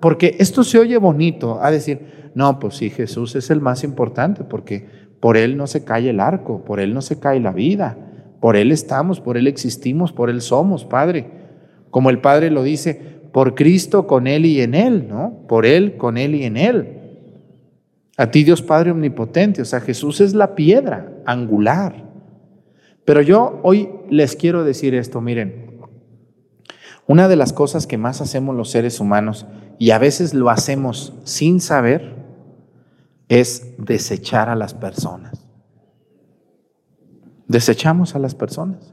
porque 0.00 0.36
esto 0.38 0.64
se 0.64 0.78
oye 0.78 0.96
bonito, 0.98 1.58
a 1.62 1.70
decir, 1.70 2.30
no, 2.34 2.58
pues 2.58 2.76
sí, 2.76 2.90
Jesús 2.90 3.34
es 3.36 3.50
el 3.50 3.60
más 3.60 3.84
importante, 3.84 4.44
porque 4.44 4.86
por 5.20 5.36
Él 5.36 5.56
no 5.56 5.66
se 5.66 5.84
cae 5.84 6.10
el 6.10 6.20
arco, 6.20 6.64
por 6.64 6.78
Él 6.78 6.94
no 6.94 7.02
se 7.02 7.18
cae 7.18 7.40
la 7.40 7.52
vida, 7.52 7.96
por 8.40 8.56
Él 8.56 8.70
estamos, 8.70 9.20
por 9.20 9.36
Él 9.36 9.46
existimos, 9.46 10.12
por 10.12 10.30
Él 10.30 10.40
somos, 10.40 10.84
Padre. 10.84 11.30
Como 11.90 12.10
el 12.10 12.20
Padre 12.20 12.50
lo 12.50 12.62
dice, 12.62 13.17
por 13.32 13.54
Cristo, 13.54 14.06
con 14.06 14.26
Él 14.26 14.46
y 14.46 14.60
en 14.60 14.74
Él, 14.74 15.08
¿no? 15.08 15.44
Por 15.48 15.66
Él, 15.66 15.96
con 15.96 16.16
Él 16.16 16.34
y 16.34 16.44
en 16.44 16.56
Él. 16.56 16.98
A 18.16 18.30
ti 18.30 18.42
Dios 18.44 18.62
Padre 18.62 18.90
Omnipotente, 18.90 19.62
o 19.62 19.64
sea, 19.64 19.80
Jesús 19.80 20.20
es 20.20 20.34
la 20.34 20.54
piedra 20.54 21.12
angular. 21.24 22.04
Pero 23.04 23.22
yo 23.22 23.60
hoy 23.62 23.90
les 24.10 24.34
quiero 24.34 24.64
decir 24.64 24.94
esto, 24.94 25.20
miren, 25.20 25.78
una 27.06 27.28
de 27.28 27.36
las 27.36 27.52
cosas 27.52 27.86
que 27.86 27.96
más 27.96 28.20
hacemos 28.20 28.54
los 28.54 28.70
seres 28.70 29.00
humanos, 29.00 29.46
y 29.78 29.92
a 29.92 29.98
veces 29.98 30.34
lo 30.34 30.50
hacemos 30.50 31.14
sin 31.24 31.60
saber, 31.60 32.16
es 33.28 33.74
desechar 33.78 34.48
a 34.48 34.56
las 34.56 34.74
personas. 34.74 35.46
Desechamos 37.46 38.14
a 38.14 38.18
las 38.18 38.34
personas. 38.34 38.92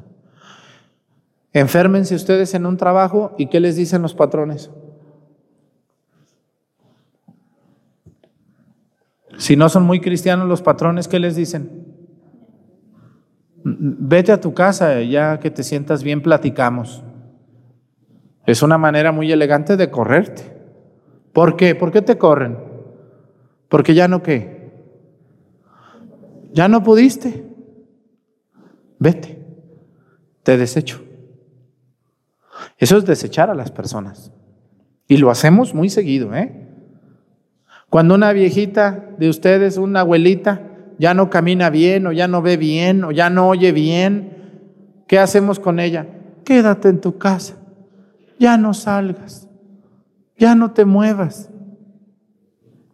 Enférmense 1.56 2.14
ustedes 2.14 2.54
en 2.54 2.66
un 2.66 2.76
trabajo 2.76 3.34
y 3.38 3.48
¿qué 3.48 3.62
les 3.62 3.78
dicen 3.78 4.02
los 4.02 4.14
patrones? 4.14 4.70
Si 9.38 9.56
no 9.56 9.70
son 9.70 9.84
muy 9.84 10.02
cristianos 10.02 10.50
los 10.50 10.62
patrones, 10.62 11.08
¿qué 11.08 11.18
les 11.18 11.38
dicen? 11.38 11.96
Vete 13.64 14.34
a 14.34 14.42
tu 14.42 14.54
casa, 14.54 15.02
ya 15.02 15.40
que 15.40 15.50
te 15.50 15.64
sientas 15.64 16.04
bien, 16.04 16.22
platicamos. 16.22 17.06
Es 18.46 18.62
una 18.62 18.78
manera 18.78 19.14
muy 19.14 19.32
elegante 19.32 19.78
de 19.78 19.90
correrte. 19.90 20.58
¿Por 21.32 21.56
qué? 21.56 21.74
¿Por 21.74 21.94
qué 21.94 22.02
te 22.02 22.18
corren? 22.18 22.58
Porque 23.70 23.94
ya 23.94 24.10
no 24.10 24.22
qué. 24.22 24.74
Ya 26.52 26.68
no 26.68 26.84
pudiste. 26.84 27.46
Vete. 29.00 29.42
Te 30.44 30.58
desecho. 30.58 31.05
Eso 32.78 32.98
es 32.98 33.06
desechar 33.06 33.50
a 33.50 33.56
las 33.56 33.72
personas. 33.72 34.32
Y 35.08 35.18
lo 35.18 35.30
hacemos 35.30 35.74
muy 35.74 35.90
seguido, 35.90 36.34
¿eh? 36.36 36.66
Cuando 37.90 38.16
una 38.16 38.34
viejita 38.34 39.12
de 39.18 39.30
ustedes, 39.30 39.78
una 39.78 40.02
abuelita, 40.02 40.62
ya 40.98 41.14
no 41.14 41.30
camina 41.30 41.70
bien 41.70 42.08
o 42.08 42.12
ya 42.12 42.28
no 42.28 42.42
ve 42.42 42.58
bien 42.58 43.04
o 43.04 43.12
ya 43.12 43.30
no 43.30 43.48
oye 43.48 43.72
bien, 43.72 45.04
¿qué 45.08 45.20
hacemos 45.20 45.60
con 45.60 45.80
ella? 45.80 46.08
Quédate 46.44 46.90
en 46.90 47.02
tu 47.02 47.18
casa, 47.18 47.56
ya 48.40 48.58
no 48.58 48.74
salgas, 48.74 49.48
ya 50.38 50.56
no 50.56 50.72
te 50.72 50.86
muevas, 50.86 51.50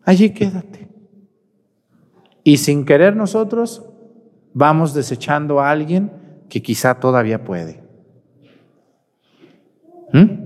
allí 0.04 0.32
quédate. 0.32 0.90
Y 2.44 2.58
sin 2.58 2.86
querer 2.86 3.16
nosotros 3.16 3.86
vamos 4.54 4.94
desechando 4.94 5.60
a 5.60 5.70
alguien 5.70 6.12
que 6.50 6.62
quizá 6.62 7.00
todavía 7.00 7.44
puede. 7.44 7.81
¿Mm? 10.14 10.42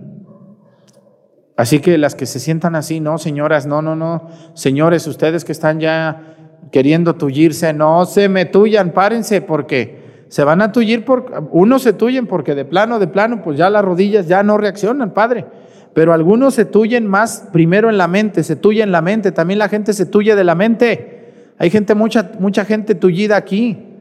Así 1.58 1.80
que 1.80 1.98
las 1.98 2.16
que 2.16 2.26
se 2.26 2.40
sientan 2.40 2.76
así, 2.76 3.00
no, 3.00 3.18
señoras, 3.18 3.66
no, 3.66 3.82
no, 3.82 3.96
no, 3.96 4.30
señores, 4.56 5.08
ustedes 5.08 5.46
que 5.46 5.54
están 5.54 5.80
ya 5.80 6.36
queriendo 6.72 7.16
tullirse, 7.16 7.72
no 7.72 8.06
se 8.06 8.28
me 8.28 8.46
tullan, 8.46 8.92
párense, 8.92 9.42
porque 9.42 10.26
se 10.28 10.44
van 10.44 10.62
a 10.62 10.72
tullir, 10.72 11.06
por, 11.06 11.48
unos 11.52 11.84
se 11.84 11.94
tullen 11.94 12.28
porque 12.28 12.56
de 12.56 12.66
plano, 12.66 13.00
de 13.00 13.08
plano, 13.08 13.42
pues 13.42 13.58
ya 13.58 13.70
las 13.70 13.86
rodillas 13.86 14.28
ya 14.28 14.44
no 14.44 14.58
reaccionan, 14.58 15.14
padre. 15.14 15.46
Pero 15.94 16.12
algunos 16.12 16.54
se 16.54 16.66
tuyen 16.66 17.08
más 17.08 17.48
primero 17.54 17.90
en 17.90 17.98
la 17.98 18.10
mente, 18.10 18.44
se 18.44 18.58
tuye 18.58 18.84
en 18.84 18.92
la 18.92 19.02
mente, 19.02 19.32
también 19.32 19.60
la 19.60 19.70
gente 19.70 19.94
se 19.94 20.06
tuye 20.06 20.36
de 20.36 20.44
la 20.44 20.54
mente. 20.54 21.54
Hay 21.58 21.70
gente, 21.70 21.96
mucha, 21.96 22.32
mucha 22.40 22.66
gente 22.66 22.96
tullida 22.96 23.38
aquí. 23.38 23.94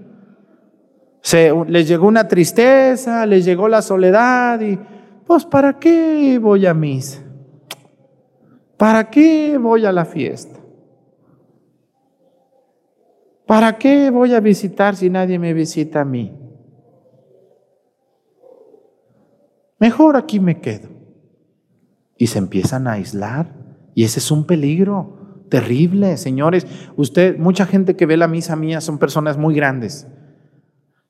Se, 1.20 1.52
les 1.68 1.86
llegó 1.86 2.08
una 2.08 2.26
tristeza, 2.26 3.24
les 3.26 3.44
llegó 3.44 3.68
la 3.68 3.80
soledad 3.80 4.60
y 4.60 4.76
pues 5.26 5.44
¿para 5.44 5.78
qué 5.78 6.38
voy 6.40 6.66
a 6.66 6.74
misa? 6.74 7.22
¿Para 8.76 9.08
qué 9.10 9.56
voy 9.58 9.86
a 9.86 9.92
la 9.92 10.04
fiesta? 10.04 10.58
¿Para 13.46 13.78
qué 13.78 14.10
voy 14.10 14.34
a 14.34 14.40
visitar 14.40 14.96
si 14.96 15.10
nadie 15.10 15.38
me 15.38 15.52
visita 15.52 16.00
a 16.00 16.04
mí? 16.04 16.32
Mejor 19.78 20.16
aquí 20.16 20.40
me 20.40 20.60
quedo. 20.60 20.88
Y 22.16 22.28
se 22.28 22.38
empiezan 22.38 22.86
a 22.86 22.92
aislar. 22.92 23.54
Y 23.94 24.04
ese 24.04 24.18
es 24.18 24.30
un 24.30 24.46
peligro 24.46 25.44
terrible, 25.50 26.16
señores. 26.16 26.66
Usted, 26.96 27.38
mucha 27.38 27.66
gente 27.66 27.94
que 27.94 28.06
ve 28.06 28.16
la 28.16 28.28
misa 28.28 28.56
mía 28.56 28.80
son 28.80 28.98
personas 28.98 29.36
muy 29.36 29.54
grandes. 29.54 30.08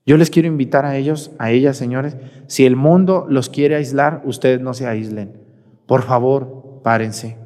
Yo 0.07 0.17
les 0.19 0.31
quiero 0.31 0.49
invitar 0.49 0.85
a 0.85 0.97
ellos, 0.97 1.33
a 1.39 1.51
ellas, 1.51 1.77
señores, 1.77 2.17
si 2.47 2.67
el 2.67 2.77
mundo 2.77 3.27
los 3.29 3.49
quiere 3.49 3.77
aislar, 3.77 4.23
ustedes 4.25 4.61
no 4.61 4.75
se 4.75 4.87
aíslen. 4.87 5.41
Por 5.87 6.03
favor, 6.03 6.81
párense. 6.83 7.39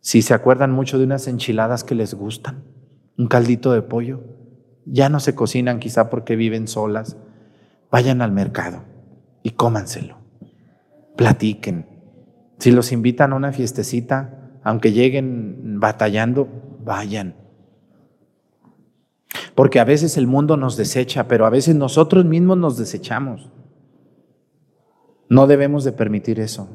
Si 0.00 0.22
se 0.22 0.32
acuerdan 0.32 0.70
mucho 0.70 0.98
de 0.98 1.04
unas 1.04 1.26
enchiladas 1.26 1.82
que 1.82 1.94
les 1.94 2.14
gustan, 2.14 2.64
un 3.18 3.26
caldito 3.26 3.72
de 3.72 3.82
pollo, 3.82 4.22
ya 4.86 5.08
no 5.08 5.20
se 5.20 5.34
cocinan 5.34 5.80
quizá 5.80 6.08
porque 6.08 6.36
viven 6.36 6.68
solas, 6.68 7.16
vayan 7.90 8.22
al 8.22 8.32
mercado 8.32 8.82
y 9.42 9.50
cómanselo. 9.50 10.18
Platiquen. 11.16 11.86
Si 12.58 12.70
los 12.70 12.92
invitan 12.92 13.32
a 13.32 13.36
una 13.36 13.52
fiestecita, 13.52 14.58
aunque 14.62 14.92
lleguen 14.92 15.80
batallando, 15.80 16.48
vayan. 16.84 17.34
Porque 19.54 19.80
a 19.80 19.84
veces 19.84 20.16
el 20.16 20.26
mundo 20.26 20.56
nos 20.56 20.76
desecha, 20.76 21.28
pero 21.28 21.46
a 21.46 21.50
veces 21.50 21.74
nosotros 21.76 22.24
mismos 22.24 22.58
nos 22.58 22.76
desechamos. 22.76 23.50
No 25.28 25.46
debemos 25.46 25.84
de 25.84 25.92
permitir 25.92 26.40
eso. 26.40 26.68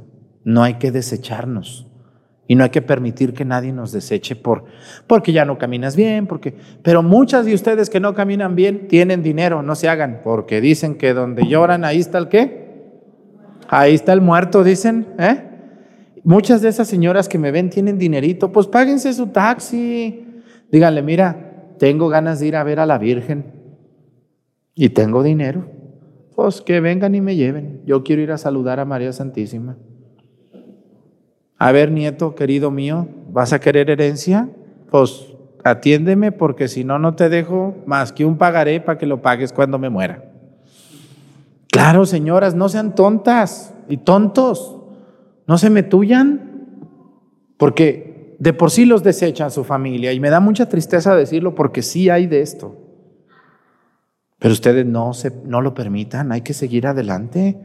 No 0.43 0.63
hay 0.63 0.75
que 0.75 0.91
desecharnos. 0.91 1.87
Y 2.47 2.55
no 2.55 2.63
hay 2.63 2.69
que 2.69 2.81
permitir 2.81 3.33
que 3.33 3.43
nadie 3.43 3.73
nos 3.73 3.91
deseche 3.91 4.35
por, 4.35 4.65
porque 5.07 5.33
ya 5.33 5.45
no 5.45 5.57
caminas 5.57 5.95
bien, 5.95 6.27
porque, 6.27 6.55
pero 6.83 7.01
muchas 7.01 7.45
de 7.47 7.55
ustedes 7.55 7.89
que 7.89 7.99
no 7.99 8.13
caminan 8.13 8.55
bien 8.55 8.87
tienen 8.87 9.23
dinero, 9.23 9.63
no 9.63 9.73
se 9.73 9.89
hagan, 9.89 10.21
porque 10.23 10.61
dicen 10.61 10.95
que 10.95 11.15
donde 11.15 11.47
lloran, 11.47 11.83
ahí 11.83 11.99
está 11.99 12.19
el 12.19 12.27
qué, 12.27 12.91
ahí 13.67 13.95
está 13.95 14.13
el 14.13 14.21
muerto, 14.21 14.63
dicen, 14.63 15.07
¿eh? 15.17 15.41
Muchas 16.23 16.61
de 16.61 16.69
esas 16.69 16.87
señoras 16.87 17.27
que 17.27 17.39
me 17.39 17.51
ven 17.51 17.71
tienen 17.71 17.97
dinerito, 17.97 18.51
pues 18.51 18.67
páguense 18.67 19.11
su 19.13 19.27
taxi, 19.27 20.23
díganle, 20.71 21.01
mira, 21.01 21.44
tengo 21.77 22.09
ganas 22.09 22.39
de 22.39 22.47
ir 22.47 22.55
a 22.55 22.63
ver 22.63 22.79
a 22.79 22.85
la 22.85 22.97
Virgen 22.97 23.45
y 24.73 24.89
tengo 24.89 25.23
dinero, 25.23 25.65
pues 26.35 26.61
que 26.61 26.79
vengan 26.79 27.15
y 27.15 27.21
me 27.21 27.35
lleven. 27.35 27.81
Yo 27.85 28.03
quiero 28.03 28.21
ir 28.21 28.31
a 28.31 28.38
saludar 28.38 28.79
a 28.79 28.85
María 28.85 29.13
Santísima. 29.13 29.77
A 31.57 31.71
ver, 31.71 31.91
nieto 31.91 32.35
querido 32.35 32.71
mío, 32.71 33.07
¿vas 33.31 33.53
a 33.53 33.59
querer 33.59 33.89
herencia? 33.89 34.49
Pues 34.91 35.33
atiéndeme 35.63 36.31
porque 36.31 36.67
si 36.67 36.83
no, 36.83 36.99
no 36.99 37.15
te 37.15 37.29
dejo 37.29 37.75
más 37.85 38.11
que 38.11 38.25
un 38.25 38.38
pagaré 38.38 38.81
para 38.81 38.97
que 38.97 39.05
lo 39.05 39.21
pagues 39.21 39.53
cuando 39.53 39.79
me 39.79 39.89
muera. 39.89 40.31
Claro, 41.71 42.05
señoras, 42.05 42.55
no 42.55 42.69
sean 42.69 42.95
tontas 42.95 43.73
y 43.89 43.97
tontos, 43.97 44.77
no 45.47 45.57
se 45.57 45.69
me 45.69 45.83
tuyan, 45.83 46.67
porque 47.57 48.04
de 48.39 48.53
por 48.53 48.71
sí 48.71 48.85
los 48.85 49.03
desechan 49.03 49.51
su 49.51 49.63
familia 49.63 50.11
y 50.13 50.19
me 50.19 50.29
da 50.29 50.39
mucha 50.39 50.67
tristeza 50.67 51.15
decirlo 51.15 51.55
porque 51.55 51.81
sí 51.81 52.09
hay 52.09 52.27
de 52.27 52.41
esto. 52.41 52.75
Pero 54.39 54.53
ustedes 54.53 54.85
no, 54.85 55.13
se, 55.13 55.31
no 55.45 55.61
lo 55.61 55.73
permitan, 55.73 56.31
hay 56.31 56.41
que 56.41 56.53
seguir 56.53 56.87
adelante, 56.87 57.57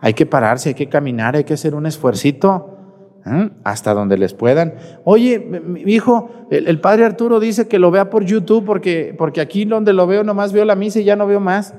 hay 0.00 0.14
que 0.14 0.26
pararse, 0.26 0.70
hay 0.70 0.74
que 0.74 0.88
caminar, 0.88 1.36
hay 1.36 1.44
que 1.44 1.54
hacer 1.54 1.74
un 1.74 1.86
esfuercito 1.86 2.78
¿eh? 3.26 3.50
hasta 3.64 3.94
donde 3.94 4.16
les 4.16 4.34
puedan. 4.34 4.74
Oye, 5.04 5.38
mi 5.38 5.82
hijo, 5.92 6.30
el, 6.50 6.80
padre 6.80 7.04
Arturo 7.04 7.40
dice 7.40 7.68
que 7.68 7.78
lo 7.78 7.90
vea 7.90 8.10
por 8.10 8.24
YouTube 8.24 8.64
porque, 8.64 9.14
porque 9.16 9.40
aquí 9.40 9.64
donde 9.64 9.92
lo 9.92 10.06
veo 10.06 10.24
nomás 10.24 10.52
veo 10.52 10.64
la 10.64 10.74
misa 10.74 11.00
y 11.00 11.04
ya 11.04 11.16
no 11.16 11.26
veo 11.26 11.40
más. 11.40 11.74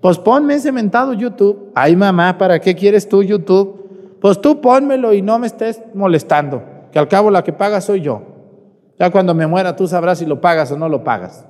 Pues 0.00 0.18
ponme 0.18 0.54
ese 0.54 0.72
mentado 0.72 1.12
YouTube. 1.12 1.72
Ay, 1.74 1.96
mamá, 1.96 2.38
¿para 2.38 2.60
qué 2.60 2.74
quieres 2.74 3.08
tú 3.08 3.22
YouTube? 3.22 4.16
Pues 4.20 4.40
tú 4.40 4.60
pónmelo 4.60 5.12
y 5.12 5.22
no 5.22 5.38
me 5.38 5.46
estés 5.46 5.82
molestando, 5.94 6.62
que 6.92 6.98
al 6.98 7.08
cabo 7.08 7.30
la 7.30 7.44
que 7.44 7.52
paga 7.52 7.80
soy 7.80 8.00
yo. 8.00 8.22
Ya 8.98 9.10
cuando 9.10 9.34
me 9.34 9.46
muera 9.46 9.76
tú 9.76 9.86
sabrás 9.86 10.18
si 10.18 10.26
lo 10.26 10.40
pagas 10.40 10.72
o 10.72 10.78
no 10.78 10.88
lo 10.88 11.04
pagas. 11.04 11.46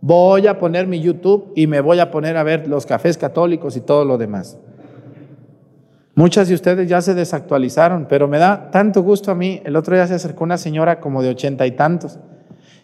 Voy 0.00 0.46
a 0.46 0.58
poner 0.58 0.86
mi 0.86 1.00
YouTube 1.00 1.52
y 1.54 1.66
me 1.66 1.80
voy 1.80 2.00
a 2.00 2.10
poner 2.10 2.36
a 2.36 2.42
ver 2.42 2.66
los 2.66 2.86
cafés 2.86 3.18
católicos 3.18 3.76
y 3.76 3.80
todo 3.80 4.04
lo 4.04 4.18
demás. 4.18 4.58
Muchas 6.14 6.48
de 6.48 6.54
ustedes 6.54 6.88
ya 6.88 7.00
se 7.00 7.14
desactualizaron, 7.14 8.06
pero 8.08 8.26
me 8.26 8.38
da 8.38 8.70
tanto 8.70 9.02
gusto 9.02 9.30
a 9.30 9.34
mí. 9.34 9.62
El 9.64 9.76
otro 9.76 9.94
día 9.94 10.06
se 10.06 10.14
acercó 10.14 10.44
una 10.44 10.58
señora 10.58 11.00
como 11.00 11.22
de 11.22 11.30
ochenta 11.30 11.66
y 11.66 11.72
tantos 11.72 12.18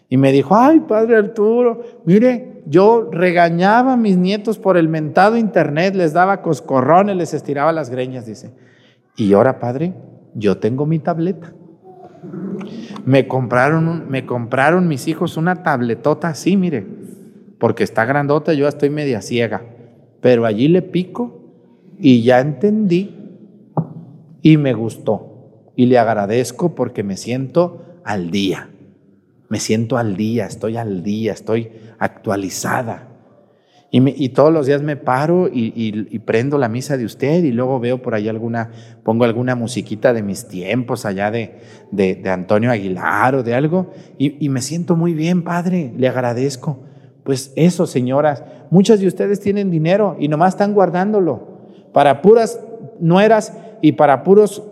y 0.09 0.17
me 0.17 0.31
dijo, 0.31 0.55
ay, 0.55 0.81
padre 0.81 1.17
Arturo, 1.17 1.81
mire, 2.05 2.63
yo 2.65 3.09
regañaba 3.11 3.93
a 3.93 3.97
mis 3.97 4.17
nietos 4.17 4.57
por 4.57 4.77
el 4.77 4.87
mentado 4.87 5.37
internet, 5.37 5.95
les 5.95 6.13
daba 6.13 6.41
coscorrones, 6.41 7.15
les 7.17 7.33
estiraba 7.33 7.71
las 7.73 7.89
greñas, 7.89 8.25
dice. 8.25 8.51
Y 9.17 9.33
ahora, 9.33 9.59
padre, 9.59 9.93
yo 10.33 10.57
tengo 10.57 10.85
mi 10.85 10.99
tableta. 10.99 11.53
Me 13.05 13.27
compraron, 13.27 14.09
me 14.09 14.25
compraron 14.25 14.87
mis 14.87 15.07
hijos 15.07 15.37
una 15.37 15.63
tabletota 15.63 16.29
así, 16.29 16.57
mire, 16.57 16.85
porque 17.59 17.83
está 17.83 18.05
grandota, 18.05 18.53
yo 18.53 18.67
estoy 18.67 18.89
media 18.89 19.21
ciega, 19.21 19.63
pero 20.21 20.45
allí 20.45 20.67
le 20.67 20.81
pico 20.81 21.41
y 21.99 22.23
ya 22.23 22.39
entendí 22.39 23.15
y 24.41 24.57
me 24.57 24.73
gustó 24.73 25.71
y 25.75 25.85
le 25.85 25.97
agradezco 25.99 26.75
porque 26.75 27.03
me 27.03 27.17
siento 27.17 27.85
al 28.03 28.31
día. 28.31 28.69
Me 29.49 29.59
siento 29.59 29.97
al 29.97 30.17
día, 30.17 30.45
estoy 30.45 30.75
al 30.75 31.03
día, 31.03 31.31
estoy 31.31 31.71
actualizada. 31.99 33.06
Y, 33.89 34.29
todos 34.29 34.51
los 34.51 34.65
días 34.65 34.81
me 34.81 34.97
paro 34.97 35.49
y, 35.51 36.19
prendo 36.19 36.57
la 36.57 36.67
misa 36.67 36.97
de 36.97 37.05
usted 37.05 37.43
y 37.45 37.53
luego 37.53 37.79
veo 37.79 38.01
por 38.01 38.15
ahí 38.15 38.27
alguna, 38.27 38.71
pongo 39.03 39.23
alguna 39.23 39.55
musiquita 39.55 40.11
de 40.11 40.23
mis 40.23 40.49
tiempos 40.49 41.05
allá 41.05 41.31
de, 41.31 41.59
de, 41.91 42.29
Antonio 42.29 42.69
Aguilar 42.69 43.35
o 43.35 43.43
de 43.43 43.55
algo 43.55 43.91
y, 44.17 44.49
me 44.49 44.61
siento 44.61 44.97
muy 44.97 45.13
bien, 45.13 45.43
Padre, 45.43 45.93
le 45.95 46.09
agradezco. 46.09 46.79
Pues 47.23 47.53
eso, 47.55 47.87
señoras, 47.87 48.43
muchas 48.71 48.99
de 48.99 49.07
ustedes 49.07 49.39
tienen 49.39 49.71
dinero 49.71 50.17
y 50.19 50.27
nomás 50.27 50.55
están 50.55 50.73
guardándolo 50.73 51.59
para 51.93 52.21
puras 52.21 52.59
nueras 52.99 53.53
y 53.81 53.93
para 53.93 54.23
puros 54.23 54.63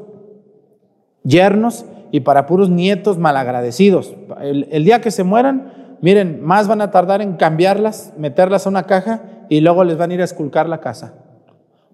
yernos 1.23 1.85
y 2.11 2.19
para 2.19 2.45
puros 2.47 2.69
nietos 2.69 3.17
malagradecidos. 3.17 4.13
El, 4.41 4.67
el 4.71 4.83
día 4.83 4.99
que 4.99 5.11
se 5.11 5.23
mueran, 5.23 5.84
miren, 6.01 6.43
más 6.43 6.67
van 6.67 6.81
a 6.81 6.91
tardar 6.91 7.21
en 7.21 7.37
cambiarlas, 7.37 8.13
meterlas 8.17 8.65
a 8.65 8.69
una 8.69 8.83
caja 8.83 9.21
y 9.49 9.61
luego 9.61 9.83
les 9.83 9.97
van 9.97 10.11
a 10.11 10.13
ir 10.15 10.21
a 10.21 10.25
esculcar 10.25 10.67
la 10.69 10.79
casa. 10.79 11.13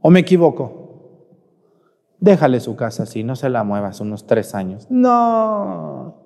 ¿O 0.02 0.10
me 0.10 0.22
equivoco? 0.22 0.82
Déjale 2.20 2.60
su 2.60 2.76
casa 2.76 3.04
así, 3.04 3.24
no 3.24 3.36
se 3.36 3.50
la 3.50 3.64
muevas 3.64 4.00
unos 4.00 4.28
tres 4.28 4.54
años. 4.54 4.86
No. 4.90 6.26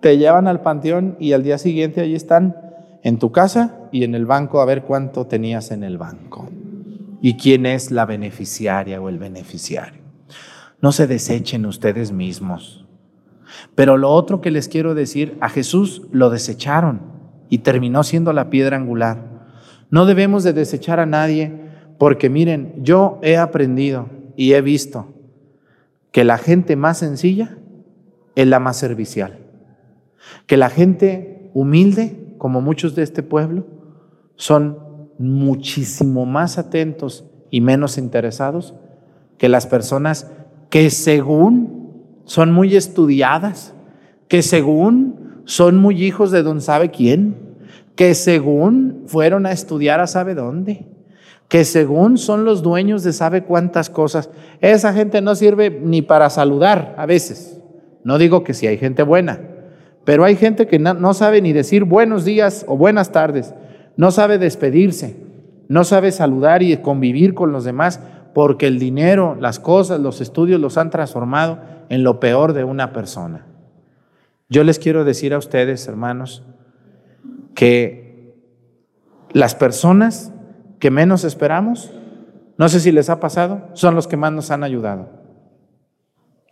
Te 0.00 0.16
llevan 0.16 0.46
al 0.46 0.62
panteón 0.62 1.16
y 1.20 1.32
al 1.32 1.42
día 1.42 1.58
siguiente 1.58 2.00
allí 2.00 2.14
están 2.14 2.56
en 3.02 3.18
tu 3.18 3.30
casa 3.30 3.76
y 3.92 4.04
en 4.04 4.14
el 4.14 4.26
banco 4.26 4.60
a 4.60 4.64
ver 4.64 4.84
cuánto 4.84 5.26
tenías 5.26 5.70
en 5.70 5.84
el 5.84 5.98
banco. 5.98 6.48
Y 7.20 7.34
quién 7.34 7.66
es 7.66 7.90
la 7.90 8.06
beneficiaria 8.06 9.00
o 9.00 9.08
el 9.08 9.18
beneficiario. 9.18 10.02
No 10.80 10.92
se 10.92 11.06
desechen 11.06 11.66
ustedes 11.66 12.12
mismos. 12.12 12.87
Pero 13.74 13.96
lo 13.96 14.10
otro 14.10 14.40
que 14.40 14.50
les 14.50 14.68
quiero 14.68 14.94
decir, 14.94 15.36
a 15.40 15.48
Jesús 15.48 16.02
lo 16.10 16.30
desecharon 16.30 17.00
y 17.48 17.58
terminó 17.58 18.02
siendo 18.02 18.32
la 18.32 18.50
piedra 18.50 18.76
angular. 18.76 19.28
No 19.90 20.06
debemos 20.06 20.44
de 20.44 20.52
desechar 20.52 21.00
a 21.00 21.06
nadie 21.06 21.68
porque 21.98 22.28
miren, 22.28 22.74
yo 22.78 23.18
he 23.22 23.36
aprendido 23.36 24.08
y 24.36 24.52
he 24.52 24.60
visto 24.60 25.14
que 26.12 26.24
la 26.24 26.38
gente 26.38 26.76
más 26.76 26.98
sencilla 26.98 27.58
es 28.34 28.46
la 28.46 28.60
más 28.60 28.76
servicial. 28.76 29.38
Que 30.46 30.56
la 30.56 30.70
gente 30.70 31.50
humilde, 31.54 32.34
como 32.38 32.60
muchos 32.60 32.94
de 32.94 33.02
este 33.02 33.22
pueblo, 33.22 33.66
son 34.36 34.78
muchísimo 35.18 36.26
más 36.26 36.58
atentos 36.58 37.24
y 37.50 37.60
menos 37.60 37.98
interesados 37.98 38.74
que 39.38 39.48
las 39.48 39.66
personas 39.66 40.30
que 40.70 40.90
según 40.90 41.77
son 42.28 42.52
muy 42.52 42.76
estudiadas, 42.76 43.72
que 44.28 44.42
según 44.42 45.40
son 45.46 45.78
muy 45.78 46.04
hijos 46.04 46.30
de 46.30 46.42
don 46.42 46.60
sabe 46.60 46.90
quién, 46.90 47.36
que 47.96 48.14
según 48.14 49.04
fueron 49.06 49.46
a 49.46 49.52
estudiar 49.52 49.98
a 50.00 50.06
sabe 50.06 50.34
dónde, 50.34 50.84
que 51.48 51.64
según 51.64 52.18
son 52.18 52.44
los 52.44 52.62
dueños 52.62 53.02
de 53.02 53.14
sabe 53.14 53.44
cuántas 53.44 53.88
cosas. 53.88 54.28
Esa 54.60 54.92
gente 54.92 55.22
no 55.22 55.34
sirve 55.34 55.70
ni 55.70 56.02
para 56.02 56.28
saludar 56.28 56.94
a 56.98 57.06
veces. 57.06 57.62
No 58.04 58.18
digo 58.18 58.44
que 58.44 58.52
si 58.52 58.66
hay 58.66 58.76
gente 58.76 59.02
buena, 59.02 59.40
pero 60.04 60.22
hay 60.22 60.36
gente 60.36 60.66
que 60.66 60.78
no, 60.78 60.92
no 60.92 61.14
sabe 61.14 61.40
ni 61.40 61.54
decir 61.54 61.84
buenos 61.84 62.26
días 62.26 62.66
o 62.68 62.76
buenas 62.76 63.10
tardes, 63.10 63.54
no 63.96 64.10
sabe 64.10 64.36
despedirse, 64.36 65.16
no 65.68 65.82
sabe 65.82 66.12
saludar 66.12 66.62
y 66.62 66.76
convivir 66.76 67.32
con 67.32 67.52
los 67.52 67.64
demás 67.64 68.00
porque 68.34 68.66
el 68.66 68.78
dinero, 68.78 69.34
las 69.40 69.58
cosas, 69.58 69.98
los 69.98 70.20
estudios 70.20 70.60
los 70.60 70.76
han 70.76 70.90
transformado 70.90 71.77
en 71.88 72.04
lo 72.04 72.20
peor 72.20 72.52
de 72.52 72.64
una 72.64 72.92
persona. 72.92 73.46
Yo 74.48 74.64
les 74.64 74.78
quiero 74.78 75.04
decir 75.04 75.34
a 75.34 75.38
ustedes, 75.38 75.86
hermanos, 75.88 76.42
que 77.54 78.34
las 79.32 79.54
personas 79.54 80.32
que 80.78 80.90
menos 80.90 81.24
esperamos, 81.24 81.92
no 82.56 82.68
sé 82.68 82.80
si 82.80 82.92
les 82.92 83.10
ha 83.10 83.20
pasado, 83.20 83.68
son 83.74 83.94
los 83.94 84.06
que 84.08 84.16
más 84.16 84.32
nos 84.32 84.50
han 84.50 84.64
ayudado. 84.64 85.10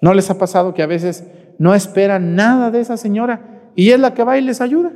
¿No 0.01 0.14
les 0.14 0.31
ha 0.31 0.38
pasado 0.38 0.75
que 0.75 0.83
a 0.83 0.87
veces 0.87 1.25
no 1.59 1.75
esperan 1.75 2.35
nada 2.35 2.70
de 2.70 2.81
esa 2.81 2.96
señora 2.96 3.70
y 3.75 3.90
es 3.90 4.01
la 4.01 4.14
que 4.14 4.25
va 4.25 4.37
y 4.37 4.42
les 4.42 4.61
ayuda? 4.61 4.92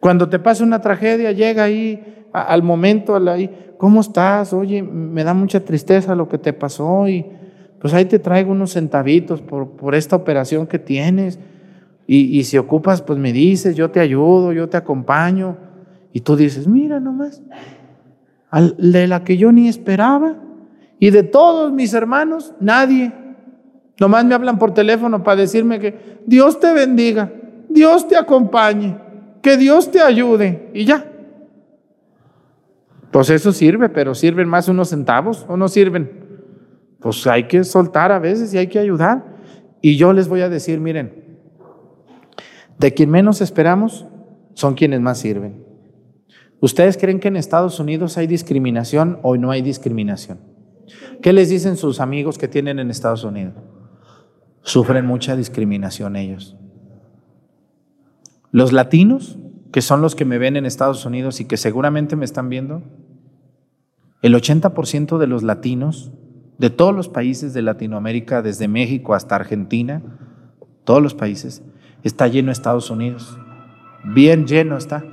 Cuando 0.00 0.28
te 0.28 0.38
pasa 0.38 0.62
una 0.62 0.80
tragedia, 0.80 1.32
llega 1.32 1.64
ahí 1.64 2.28
al 2.32 2.62
momento, 2.62 3.16
ahí, 3.16 3.74
¿cómo 3.78 4.00
estás? 4.00 4.52
Oye, 4.52 4.82
me 4.82 5.24
da 5.24 5.34
mucha 5.34 5.64
tristeza 5.64 6.14
lo 6.14 6.28
que 6.28 6.38
te 6.38 6.52
pasó 6.52 7.08
y 7.08 7.26
pues 7.86 7.94
ahí 7.94 8.06
te 8.06 8.18
traigo 8.18 8.50
unos 8.50 8.72
centavitos 8.72 9.40
por, 9.40 9.76
por 9.76 9.94
esta 9.94 10.16
operación 10.16 10.66
que 10.66 10.80
tienes. 10.80 11.38
Y, 12.08 12.42
si 12.42 12.58
ocupas, 12.58 13.00
pues 13.00 13.16
me 13.16 13.32
dices, 13.32 13.76
yo 13.76 13.92
te 13.92 14.00
ayudo, 14.00 14.52
yo 14.52 14.68
te 14.68 14.76
acompaño. 14.76 15.56
Y 16.12 16.22
tú 16.22 16.34
dices, 16.34 16.66
mira 16.66 16.98
nomás, 16.98 17.44
de 18.76 19.06
la 19.06 19.22
que 19.22 19.36
yo 19.36 19.52
ni 19.52 19.68
esperaba. 19.68 20.34
Y 20.98 21.10
de 21.10 21.22
todos 21.22 21.72
mis 21.72 21.94
hermanos, 21.94 22.54
nadie. 22.58 23.12
Nomás 24.00 24.24
me 24.24 24.34
hablan 24.34 24.58
por 24.58 24.74
teléfono 24.74 25.22
para 25.22 25.42
decirme 25.42 25.78
que 25.78 26.18
Dios 26.26 26.58
te 26.58 26.72
bendiga, 26.72 27.30
Dios 27.68 28.08
te 28.08 28.16
acompañe, 28.16 28.98
que 29.42 29.56
Dios 29.56 29.92
te 29.92 30.00
ayude. 30.00 30.70
Y 30.74 30.86
ya. 30.86 31.06
Pues 33.12 33.30
eso 33.30 33.52
sirve, 33.52 33.88
pero 33.88 34.12
sirven 34.16 34.48
más 34.48 34.66
unos 34.66 34.88
centavos 34.88 35.46
o 35.48 35.56
no 35.56 35.68
sirven 35.68 36.25
pues 37.00 37.26
hay 37.26 37.44
que 37.44 37.64
soltar 37.64 38.12
a 38.12 38.18
veces 38.18 38.52
y 38.54 38.58
hay 38.58 38.66
que 38.68 38.78
ayudar. 38.78 39.36
Y 39.80 39.96
yo 39.96 40.12
les 40.12 40.28
voy 40.28 40.40
a 40.40 40.48
decir, 40.48 40.80
miren, 40.80 41.24
de 42.78 42.94
quien 42.94 43.10
menos 43.10 43.40
esperamos 43.40 44.06
son 44.54 44.74
quienes 44.74 45.00
más 45.00 45.18
sirven. 45.18 45.64
¿Ustedes 46.60 46.96
creen 46.96 47.20
que 47.20 47.28
en 47.28 47.36
Estados 47.36 47.78
Unidos 47.78 48.16
hay 48.16 48.26
discriminación 48.26 49.18
o 49.22 49.36
no 49.36 49.50
hay 49.50 49.62
discriminación? 49.62 50.38
¿Qué 51.20 51.32
les 51.32 51.48
dicen 51.48 51.76
sus 51.76 52.00
amigos 52.00 52.38
que 52.38 52.48
tienen 52.48 52.78
en 52.78 52.90
Estados 52.90 53.24
Unidos? 53.24 53.54
Sufren 54.62 55.06
mucha 55.06 55.36
discriminación 55.36 56.16
ellos. 56.16 56.56
Los 58.50 58.72
latinos, 58.72 59.38
que 59.72 59.82
son 59.82 60.00
los 60.00 60.14
que 60.14 60.24
me 60.24 60.38
ven 60.38 60.56
en 60.56 60.64
Estados 60.64 61.04
Unidos 61.04 61.40
y 61.40 61.44
que 61.44 61.56
seguramente 61.56 62.16
me 62.16 62.24
están 62.24 62.48
viendo, 62.48 62.82
el 64.22 64.34
80% 64.34 65.18
de 65.18 65.26
los 65.26 65.42
latinos 65.42 66.12
de 66.58 66.70
todos 66.70 66.94
los 66.94 67.08
países 67.08 67.52
de 67.54 67.62
Latinoamérica, 67.62 68.42
desde 68.42 68.68
México 68.68 69.14
hasta 69.14 69.36
Argentina, 69.36 70.02
todos 70.84 71.02
los 71.02 71.14
países, 71.14 71.62
está 72.02 72.28
lleno 72.28 72.52
Estados 72.52 72.90
Unidos. 72.90 73.38
Bien 74.04 74.46
lleno 74.46 74.76
está. 74.76 75.04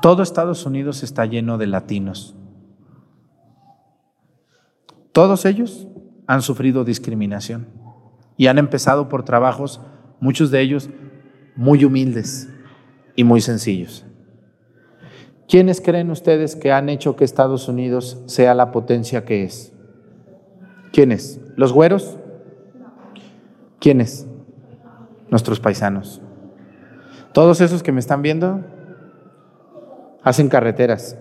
Todo 0.00 0.22
Estados 0.22 0.64
Unidos 0.64 1.02
está 1.02 1.26
lleno 1.26 1.58
de 1.58 1.66
latinos. 1.66 2.36
Todos 5.10 5.44
ellos 5.46 5.88
han 6.26 6.42
sufrido 6.42 6.84
discriminación 6.84 7.66
y 8.36 8.46
han 8.46 8.58
empezado 8.58 9.08
por 9.08 9.24
trabajos, 9.24 9.80
muchos 10.20 10.50
de 10.50 10.60
ellos 10.60 10.90
muy 11.56 11.84
humildes, 11.84 12.48
y 13.16 13.24
muy 13.24 13.40
sencillos. 13.40 14.04
¿Quiénes 15.48 15.80
creen 15.80 16.10
ustedes 16.10 16.54
que 16.54 16.72
han 16.72 16.88
hecho 16.88 17.16
que 17.16 17.24
Estados 17.24 17.68
Unidos 17.68 18.22
sea 18.26 18.54
la 18.54 18.70
potencia 18.70 19.24
que 19.24 19.42
es? 19.44 19.72
¿Quiénes? 20.92 21.40
¿Los 21.56 21.72
güeros? 21.72 22.18
¿Quiénes? 23.80 24.26
nuestros 25.30 25.60
paisanos. 25.60 26.20
Todos 27.32 27.60
esos 27.60 27.82
que 27.82 27.92
me 27.92 28.00
están 28.00 28.22
viendo 28.22 28.64
hacen 30.22 30.48
carreteras, 30.48 31.16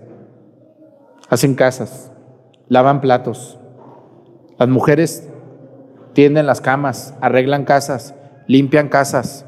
hacen 1.30 1.56
casas, 1.56 2.12
lavan 2.68 3.02
platos. 3.02 3.60
Las 4.58 4.70
mujeres 4.70 5.30
tienden 6.14 6.46
las 6.46 6.62
camas, 6.62 7.14
arreglan 7.22 7.66
casas, 7.66 8.16
limpian 8.48 8.88
casas, 8.88 9.46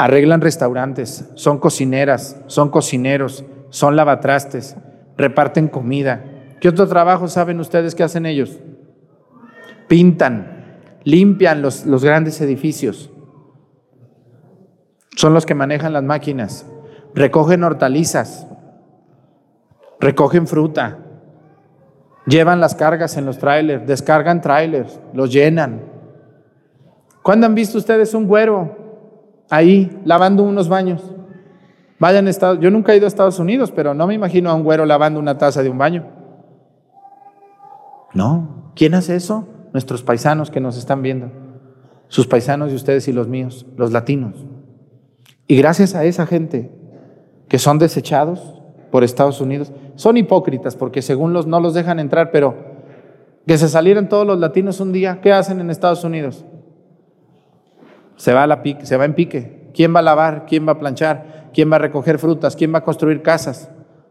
arreglan 0.00 0.40
restaurantes, 0.40 1.28
son 1.34 1.58
cocineras, 1.58 2.40
son 2.46 2.70
cocineros, 2.70 3.44
son 3.68 3.96
lavatrastes, 3.96 4.74
reparten 5.18 5.68
comida. 5.68 6.24
¿Qué 6.58 6.70
otro 6.70 6.88
trabajo 6.88 7.28
saben 7.28 7.60
ustedes 7.60 7.94
que 7.94 8.02
hacen 8.02 8.24
ellos? 8.24 8.58
Pintan, 9.88 10.78
limpian 11.04 11.60
los, 11.60 11.84
los 11.84 12.02
grandes 12.02 12.40
edificios. 12.40 13.10
Son 15.16 15.34
los 15.34 15.44
que 15.44 15.54
manejan 15.54 15.92
las 15.92 16.02
máquinas, 16.02 16.64
recogen 17.14 17.62
hortalizas, 17.62 18.46
recogen 20.00 20.46
fruta, 20.46 20.96
llevan 22.24 22.58
las 22.58 22.74
cargas 22.74 23.18
en 23.18 23.26
los 23.26 23.36
trailers, 23.36 23.86
descargan 23.86 24.40
trailers, 24.40 24.98
los 25.12 25.30
llenan. 25.30 25.82
¿Cuándo 27.20 27.44
han 27.44 27.54
visto 27.54 27.76
ustedes 27.76 28.14
un 28.14 28.26
güero 28.26 28.79
ahí 29.50 30.00
lavando 30.04 30.42
unos 30.42 30.68
baños? 30.68 31.02
Vayan 31.98 32.26
a 32.26 32.30
Estados, 32.30 32.58
yo 32.60 32.70
nunca 32.70 32.92
he 32.92 32.96
ido 32.96 33.04
a 33.04 33.08
Estados 33.08 33.38
Unidos, 33.38 33.70
pero 33.70 33.92
no 33.92 34.06
me 34.06 34.14
imagino 34.14 34.50
a 34.50 34.54
un 34.54 34.64
güero 34.64 34.86
lavando 34.86 35.20
una 35.20 35.36
taza 35.36 35.62
de 35.62 35.68
un 35.68 35.76
baño. 35.76 36.06
No, 38.14 38.72
¿quién 38.74 38.94
hace 38.94 39.16
eso? 39.16 39.46
Nuestros 39.72 40.02
paisanos 40.02 40.50
que 40.50 40.60
nos 40.60 40.78
están 40.78 41.02
viendo. 41.02 41.30
Sus 42.08 42.26
paisanos 42.26 42.72
y 42.72 42.74
ustedes 42.74 43.06
y 43.06 43.12
los 43.12 43.28
míos, 43.28 43.66
los 43.76 43.92
latinos. 43.92 44.46
Y 45.46 45.56
gracias 45.56 45.94
a 45.94 46.04
esa 46.04 46.26
gente 46.26 46.72
que 47.48 47.58
son 47.58 47.78
desechados 47.78 48.62
por 48.90 49.04
Estados 49.04 49.40
Unidos, 49.40 49.72
son 49.94 50.16
hipócritas 50.16 50.76
porque 50.76 51.02
según 51.02 51.32
los 51.32 51.46
no 51.46 51.60
los 51.60 51.74
dejan 51.74 52.00
entrar, 52.00 52.30
pero 52.30 52.56
que 53.46 53.58
se 53.58 53.68
salieran 53.68 54.08
todos 54.08 54.26
los 54.26 54.38
latinos 54.38 54.80
un 54.80 54.92
día, 54.92 55.20
¿qué 55.20 55.32
hacen 55.32 55.60
en 55.60 55.70
Estados 55.70 56.02
Unidos? 56.04 56.44
Se 58.20 58.34
va, 58.34 58.42
a 58.42 58.46
la 58.46 58.62
se 58.82 58.98
va 58.98 59.06
en 59.06 59.14
pique. 59.14 59.70
¿Quién 59.72 59.94
va 59.94 60.00
a 60.00 60.02
lavar? 60.02 60.44
¿Quién 60.44 60.68
va 60.68 60.72
a 60.72 60.78
planchar? 60.78 61.48
¿Quién 61.54 61.72
va 61.72 61.76
a 61.76 61.78
recoger 61.78 62.18
frutas? 62.18 62.54
¿Quién 62.54 62.70
va 62.74 62.80
a 62.80 62.84
construir 62.84 63.22
casas? 63.22 63.70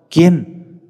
¿Quién? 0.10 0.82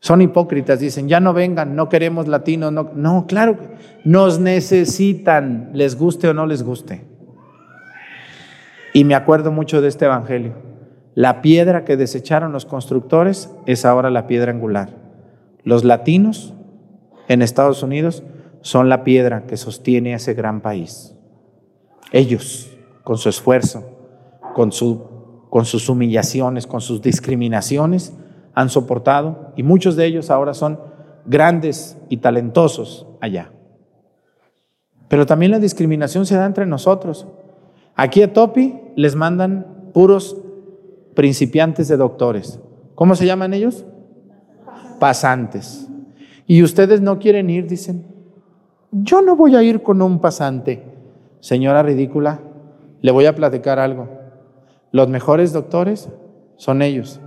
Son 0.00 0.20
hipócritas, 0.20 0.80
dicen, 0.80 1.06
ya 1.06 1.20
no 1.20 1.32
vengan, 1.32 1.76
no 1.76 1.88
queremos 1.88 2.26
latinos. 2.26 2.72
No, 2.72 2.90
no 2.96 3.28
claro, 3.28 3.58
nos 4.04 4.40
necesitan, 4.40 5.70
les 5.72 5.96
guste 5.96 6.26
o 6.26 6.34
no 6.34 6.46
les 6.46 6.64
guste. 6.64 7.04
Y 8.92 9.04
me 9.04 9.14
acuerdo 9.14 9.52
mucho 9.52 9.80
de 9.80 9.86
este 9.86 10.06
evangelio. 10.06 10.54
La 11.14 11.42
piedra 11.42 11.84
que 11.84 11.96
desecharon 11.96 12.50
los 12.50 12.66
constructores 12.66 13.54
es 13.66 13.84
ahora 13.84 14.10
la 14.10 14.26
piedra 14.26 14.50
angular. 14.50 14.96
Los 15.62 15.84
latinos 15.84 16.54
en 17.28 17.40
Estados 17.40 17.84
Unidos 17.84 18.24
son 18.62 18.88
la 18.88 19.04
piedra 19.04 19.46
que 19.46 19.56
sostiene 19.56 20.14
ese 20.14 20.34
gran 20.34 20.60
país. 20.60 21.14
Ellos, 22.12 22.70
con 23.04 23.18
su 23.18 23.28
esfuerzo, 23.28 23.84
con, 24.54 24.72
su, 24.72 25.46
con 25.50 25.64
sus 25.64 25.88
humillaciones, 25.88 26.66
con 26.66 26.80
sus 26.80 27.02
discriminaciones, 27.02 28.14
han 28.54 28.70
soportado 28.70 29.52
y 29.56 29.62
muchos 29.62 29.96
de 29.96 30.06
ellos 30.06 30.30
ahora 30.30 30.54
son 30.54 30.80
grandes 31.26 31.96
y 32.08 32.18
talentosos 32.18 33.06
allá. 33.20 33.52
Pero 35.08 35.26
también 35.26 35.52
la 35.52 35.58
discriminación 35.58 36.26
se 36.26 36.36
da 36.36 36.44
entre 36.46 36.66
nosotros. 36.66 37.26
Aquí 37.94 38.22
a 38.22 38.32
Topi 38.32 38.78
les 38.96 39.14
mandan 39.14 39.90
puros 39.92 40.36
principiantes 41.14 41.88
de 41.88 41.96
doctores. 41.96 42.60
¿Cómo 42.94 43.14
se 43.14 43.26
llaman 43.26 43.54
ellos? 43.54 43.84
Pasantes. 44.98 45.88
Y 46.46 46.62
ustedes 46.62 47.00
no 47.00 47.18
quieren 47.18 47.50
ir, 47.50 47.66
dicen. 47.66 48.06
Yo 48.90 49.22
no 49.22 49.36
voy 49.36 49.54
a 49.54 49.62
ir 49.62 49.82
con 49.82 50.00
un 50.00 50.20
pasante. 50.20 50.87
Señora 51.40 51.82
ridícula, 51.82 52.40
le 53.00 53.10
voy 53.12 53.26
a 53.26 53.34
platicar 53.34 53.78
algo. 53.78 54.08
Los 54.90 55.08
mejores 55.08 55.52
doctores 55.52 56.08
son 56.56 56.82
ellos, 56.82 57.20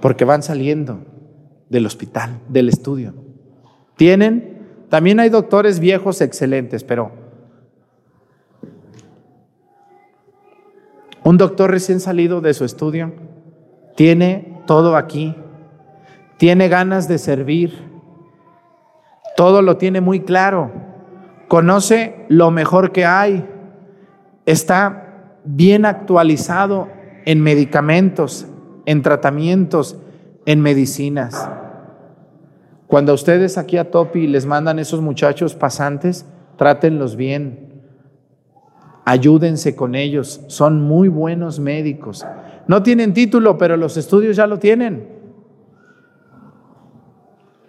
porque 0.00 0.24
van 0.24 0.42
saliendo 0.42 1.00
del 1.68 1.86
hospital, 1.86 2.38
del 2.48 2.68
estudio. 2.68 3.14
Tienen, 3.96 4.86
también 4.88 5.18
hay 5.20 5.28
doctores 5.28 5.80
viejos 5.80 6.20
excelentes, 6.20 6.84
pero 6.84 7.10
un 11.24 11.36
doctor 11.36 11.70
recién 11.70 12.00
salido 12.00 12.40
de 12.40 12.54
su 12.54 12.64
estudio 12.64 13.12
tiene 13.96 14.62
todo 14.66 14.96
aquí, 14.96 15.34
tiene 16.36 16.68
ganas 16.68 17.08
de 17.08 17.18
servir, 17.18 17.74
todo 19.36 19.62
lo 19.62 19.76
tiene 19.76 20.00
muy 20.00 20.20
claro 20.20 20.87
conoce 21.48 22.26
lo 22.28 22.50
mejor 22.50 22.92
que 22.92 23.04
hay, 23.06 23.48
está 24.46 25.38
bien 25.44 25.86
actualizado 25.86 26.88
en 27.24 27.42
medicamentos, 27.42 28.46
en 28.86 29.02
tratamientos, 29.02 29.96
en 30.46 30.60
medicinas. 30.60 31.48
Cuando 32.86 33.12
ustedes 33.12 33.58
aquí 33.58 33.76
a 33.76 33.90
Topi 33.90 34.26
les 34.26 34.46
mandan 34.46 34.78
esos 34.78 35.00
muchachos 35.00 35.54
pasantes, 35.54 36.26
trátenlos 36.56 37.16
bien, 37.16 37.82
ayúdense 39.04 39.74
con 39.74 39.94
ellos, 39.94 40.42
son 40.48 40.82
muy 40.82 41.08
buenos 41.08 41.60
médicos. 41.60 42.26
No 42.66 42.82
tienen 42.82 43.14
título, 43.14 43.58
pero 43.58 43.76
los 43.76 43.96
estudios 43.96 44.36
ya 44.36 44.46
lo 44.46 44.58
tienen. 44.58 45.08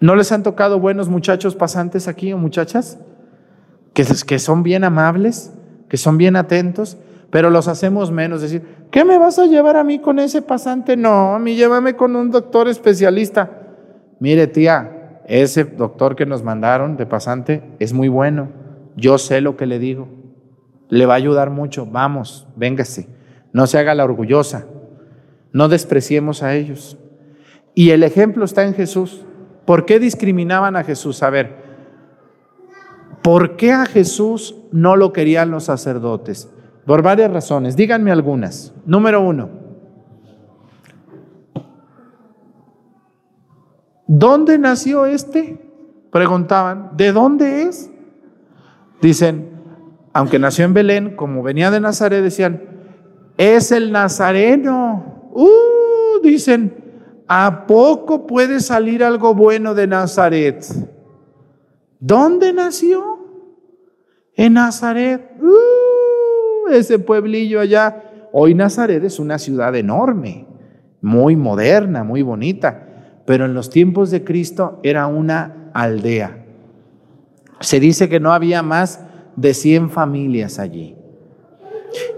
¿No 0.01 0.15
les 0.15 0.31
han 0.31 0.43
tocado 0.43 0.79
buenos 0.79 1.09
muchachos 1.09 1.55
pasantes 1.55 2.07
aquí 2.07 2.31
o 2.31 2.37
muchachas? 2.37 2.97
Que, 3.93 4.39
son 4.39 4.63
bien 4.63 4.83
amables, 4.83 5.53
que 5.87 5.97
son 5.97 6.17
bien 6.17 6.35
atentos, 6.35 6.97
pero 7.29 7.49
los 7.49 7.67
hacemos 7.67 8.11
menos. 8.11 8.41
Decir, 8.41 8.63
¿qué 8.91 9.03
me 9.03 9.17
vas 9.17 9.39
a 9.39 9.45
llevar 9.45 9.77
a 9.77 9.83
mí 9.83 9.99
con 9.99 10.19
ese 10.19 10.41
pasante? 10.41 10.95
No, 10.95 11.35
a 11.35 11.39
mí 11.39 11.55
llévame 11.55 11.95
con 11.95 12.15
un 12.15 12.31
doctor 12.31 12.67
especialista. 12.67 13.51
Mire, 14.19 14.47
tía, 14.47 15.21
ese 15.27 15.63
doctor 15.63 16.15
que 16.15 16.25
nos 16.25 16.43
mandaron 16.43 16.97
de 16.97 17.05
pasante 17.05 17.63
es 17.79 17.93
muy 17.93 18.07
bueno. 18.07 18.49
Yo 18.95 19.17
sé 19.17 19.41
lo 19.41 19.57
que 19.57 19.65
le 19.65 19.79
digo. 19.79 20.07
Le 20.89 21.05
va 21.05 21.13
a 21.13 21.17
ayudar 21.17 21.49
mucho. 21.49 21.85
Vamos, 21.85 22.47
véngase. 22.55 23.07
No 23.53 23.67
se 23.67 23.77
haga 23.77 23.95
la 23.95 24.05
orgullosa. 24.05 24.65
No 25.51 25.69
despreciemos 25.69 26.43
a 26.43 26.55
ellos. 26.55 26.97
Y 27.73 27.91
el 27.91 28.03
ejemplo 28.03 28.45
está 28.45 28.63
en 28.63 28.73
Jesús. 28.73 29.25
¿Por 29.65 29.85
qué 29.85 29.99
discriminaban 29.99 30.75
a 30.75 30.83
Jesús? 30.83 31.21
A 31.21 31.29
ver, 31.29 31.68
¿Por 33.21 33.57
qué 33.57 33.71
a 33.71 33.85
Jesús 33.85 34.55
no 34.71 34.95
lo 34.95 35.11
querían 35.13 35.51
los 35.51 35.65
sacerdotes? 35.65 36.49
Por 36.85 37.01
varias 37.01 37.31
razones. 37.31 37.75
Díganme 37.75 38.11
algunas. 38.11 38.73
Número 38.85 39.21
uno. 39.21 39.49
¿Dónde 44.07 44.57
nació 44.57 45.05
este? 45.05 45.59
Preguntaban. 46.11 46.91
¿De 46.97 47.11
dónde 47.11 47.63
es? 47.63 47.91
Dicen, 49.01 49.61
aunque 50.13 50.39
nació 50.39 50.65
en 50.65 50.73
Belén, 50.73 51.15
como 51.15 51.43
venía 51.43 51.69
de 51.69 51.79
Nazaret, 51.79 52.23
decían, 52.23 52.63
es 53.37 53.71
el 53.71 53.91
nazareno. 53.91 55.29
Uh, 55.31 56.21
dicen, 56.23 57.23
¿a 57.27 57.67
poco 57.67 58.25
puede 58.25 58.59
salir 58.61 59.03
algo 59.03 59.35
bueno 59.35 59.75
de 59.75 59.85
Nazaret? 59.87 60.65
¿Dónde 61.99 62.51
nació? 62.51 63.18
En 64.39 64.53
Nazaret. 64.53 65.33
Uh, 65.41 66.71
ese 66.71 66.97
pueblillo 66.97 67.59
allá. 67.59 68.29
Hoy 68.31 68.55
Nazaret 68.55 69.03
es 69.03 69.19
una 69.19 69.37
ciudad 69.37 69.75
enorme, 69.75 70.45
muy 71.01 71.35
moderna, 71.35 72.05
muy 72.05 72.21
bonita, 72.21 72.87
pero 73.25 73.43
en 73.43 73.53
los 73.53 73.69
tiempos 73.69 74.11
de 74.11 74.23
Cristo 74.23 74.79
era 74.81 75.07
una 75.07 75.71
aldea. 75.73 76.45
Se 77.59 77.81
dice 77.81 78.07
que 78.07 78.21
no 78.21 78.31
había 78.31 78.63
más 78.63 79.01
de 79.35 79.53
100 79.53 79.89
familias 79.89 80.57
allí. 80.57 80.95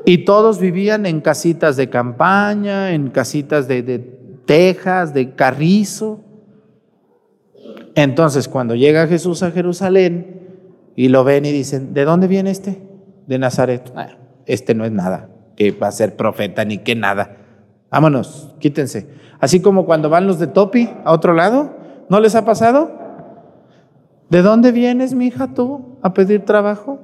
Y 0.05 0.19
todos 0.19 0.59
vivían 0.59 1.07
en 1.07 1.21
casitas 1.21 1.75
de 1.75 1.89
campaña, 1.89 2.91
en 2.91 3.09
casitas 3.09 3.67
de, 3.67 3.81
de 3.81 3.97
tejas, 4.45 5.15
de 5.15 5.33
carrizo. 5.33 6.23
Entonces, 7.95 8.47
cuando 8.47 8.75
llega 8.75 9.07
Jesús 9.07 9.41
a 9.41 9.49
Jerusalén 9.49 10.40
y 10.95 11.09
lo 11.09 11.23
ven 11.23 11.45
y 11.45 11.51
dicen, 11.51 11.93
¿de 11.93 12.05
dónde 12.05 12.27
viene 12.27 12.51
este? 12.51 12.81
De 13.27 13.39
Nazaret. 13.39 13.91
Ah, 13.95 14.17
este 14.45 14.73
no 14.75 14.85
es 14.85 14.91
nada, 14.91 15.29
que 15.55 15.71
va 15.71 15.87
a 15.87 15.91
ser 15.91 16.15
profeta 16.15 16.65
ni 16.65 16.79
que 16.79 16.95
nada. 16.95 17.37
Vámonos, 17.89 18.55
quítense. 18.59 19.07
Así 19.39 19.61
como 19.61 19.85
cuando 19.85 20.09
van 20.09 20.27
los 20.27 20.39
de 20.39 20.47
Topi 20.47 20.89
a 21.03 21.11
otro 21.11 21.33
lado, 21.33 21.75
¿no 22.09 22.19
les 22.19 22.35
ha 22.35 22.45
pasado? 22.45 22.91
¿De 24.29 24.41
dónde 24.41 24.71
vienes, 24.71 25.13
mi 25.13 25.27
hija, 25.27 25.53
tú, 25.53 25.97
a 26.01 26.13
pedir 26.13 26.45
trabajo? 26.45 26.99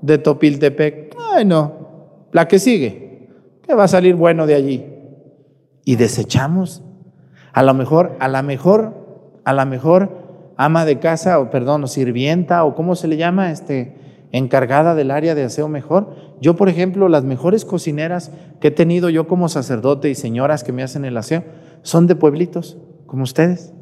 de 0.00 0.18
Topiltepec. 0.18 1.16
Ay, 1.32 1.44
no, 1.44 1.72
la 2.32 2.48
que 2.48 2.58
sigue, 2.58 3.28
que 3.62 3.74
va 3.74 3.84
a 3.84 3.88
salir 3.88 4.14
bueno 4.14 4.46
de 4.46 4.54
allí. 4.54 4.86
Y 5.84 5.96
desechamos. 5.96 6.82
A 7.52 7.62
lo 7.62 7.74
mejor, 7.74 8.16
a 8.20 8.28
la 8.28 8.42
mejor, 8.42 9.40
a 9.44 9.52
la 9.52 9.64
mejor 9.64 10.17
ama 10.58 10.84
de 10.84 10.98
casa, 10.98 11.38
o 11.38 11.50
perdón, 11.50 11.84
o 11.84 11.86
sirvienta, 11.86 12.64
o 12.64 12.74
cómo 12.74 12.96
se 12.96 13.06
le 13.06 13.16
llama, 13.16 13.52
este, 13.52 13.94
encargada 14.32 14.96
del 14.96 15.12
área 15.12 15.36
de 15.36 15.44
aseo 15.44 15.68
mejor. 15.68 16.16
Yo, 16.40 16.56
por 16.56 16.68
ejemplo, 16.68 17.08
las 17.08 17.24
mejores 17.24 17.64
cocineras 17.64 18.32
que 18.60 18.68
he 18.68 18.72
tenido 18.72 19.08
yo 19.08 19.28
como 19.28 19.48
sacerdote 19.48 20.10
y 20.10 20.16
señoras 20.16 20.64
que 20.64 20.72
me 20.72 20.82
hacen 20.82 21.04
el 21.04 21.16
aseo 21.16 21.44
son 21.82 22.08
de 22.08 22.16
pueblitos, 22.16 22.76
como 23.06 23.22
ustedes. 23.22 23.72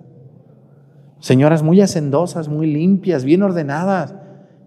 Señoras 1.19 1.63
muy 1.63 1.81
hacendosas, 1.81 2.49
muy 2.49 2.67
limpias, 2.67 3.25
bien 3.25 3.43
ordenadas 3.43 4.15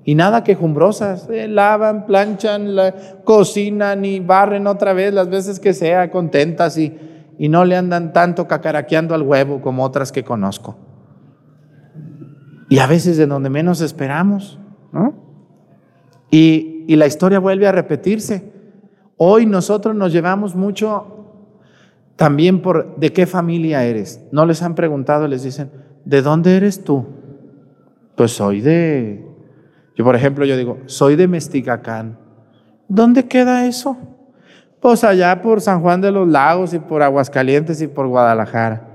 y 0.04 0.16
nada 0.16 0.44
quejumbrosas. 0.44 1.30
Eh, 1.30 1.48
lavan, 1.48 2.08
planchan, 2.08 2.76
cocinan 3.24 4.04
y 4.04 4.20
barren 4.20 4.66
otra 4.66 4.94
vez 4.94 5.14
las 5.14 5.30
veces 5.30 5.60
que 5.60 5.76
sea, 5.76 6.10
contentas 6.10 6.76
y, 6.80 6.98
y 7.38 7.50
no 7.50 7.66
le 7.66 7.76
andan 7.76 8.14
tanto 8.14 8.48
cacaraqueando 8.48 9.14
al 9.14 9.22
huevo 9.22 9.62
como 9.62 9.84
otras 9.84 10.12
que 10.12 10.24
conozco. 10.24 10.89
Y 12.70 12.80
a 12.80 12.88
veces 12.88 13.18
de 13.18 13.28
donde 13.28 13.50
menos 13.50 13.82
esperamos, 13.82 14.60
¿no? 14.92 15.14
Y, 16.32 16.86
y 16.88 16.96
la 16.96 17.08
historia 17.08 17.40
vuelve 17.40 17.68
a 17.68 17.72
repetirse. 17.72 18.52
Hoy 19.18 19.46
nosotros 19.46 19.96
nos 19.96 20.14
llevamos 20.14 20.56
mucho 20.56 21.20
también 22.16 22.62
por 22.62 22.96
de 22.98 23.12
qué 23.12 23.26
familia 23.26 23.84
eres. 23.84 24.22
No 24.32 24.46
les 24.46 24.62
han 24.62 24.76
preguntado, 24.76 25.28
les 25.28 25.44
dicen, 25.44 25.72
¿de 26.06 26.22
dónde 26.22 26.58
eres 26.58 26.84
tú? 26.84 27.06
Pues 28.16 28.32
soy 28.32 28.62
de, 28.62 29.26
yo 29.96 30.04
por 30.04 30.16
ejemplo, 30.16 30.46
yo 30.46 30.58
digo, 30.58 30.80
soy 30.86 31.16
de 31.16 31.28
Mesticacán. 31.28 32.18
¿Dónde 32.88 33.28
queda 33.28 33.66
eso? 33.66 33.98
Pues 34.80 35.04
allá 35.04 35.42
por 35.42 35.62
San 35.62 35.82
Juan 35.82 36.02
de 36.02 36.12
los 36.12 36.28
Lagos 36.28 36.74
y 36.74 36.80
por 36.80 37.02
Aguascalientes 37.04 37.82
y 37.82 37.88
por 37.88 38.08
Guadalajara. 38.08 38.88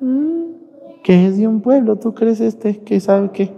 Mm, 0.00 0.31
¿Qué 1.02 1.26
es 1.26 1.38
de 1.38 1.48
un 1.48 1.60
pueblo? 1.60 1.96
¿Tú 1.96 2.14
crees 2.14 2.40
este? 2.40 2.78
¿Qué 2.78 3.00
sabe 3.00 3.30
qué? 3.32 3.52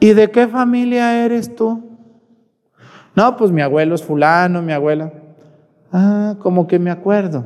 ¿Y 0.00 0.14
de 0.14 0.30
qué 0.30 0.48
familia 0.48 1.24
eres 1.24 1.54
tú? 1.54 1.82
No, 3.14 3.36
pues 3.36 3.50
mi 3.50 3.60
abuelo 3.60 3.94
es 3.94 4.02
fulano, 4.02 4.62
mi 4.62 4.72
abuela. 4.72 5.12
Ah, 5.92 6.36
como 6.40 6.66
que 6.66 6.78
me 6.78 6.90
acuerdo. 6.90 7.44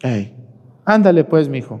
Hey, 0.00 0.36
ándale 0.84 1.24
pues, 1.24 1.48
mi 1.48 1.58
hijo. 1.58 1.80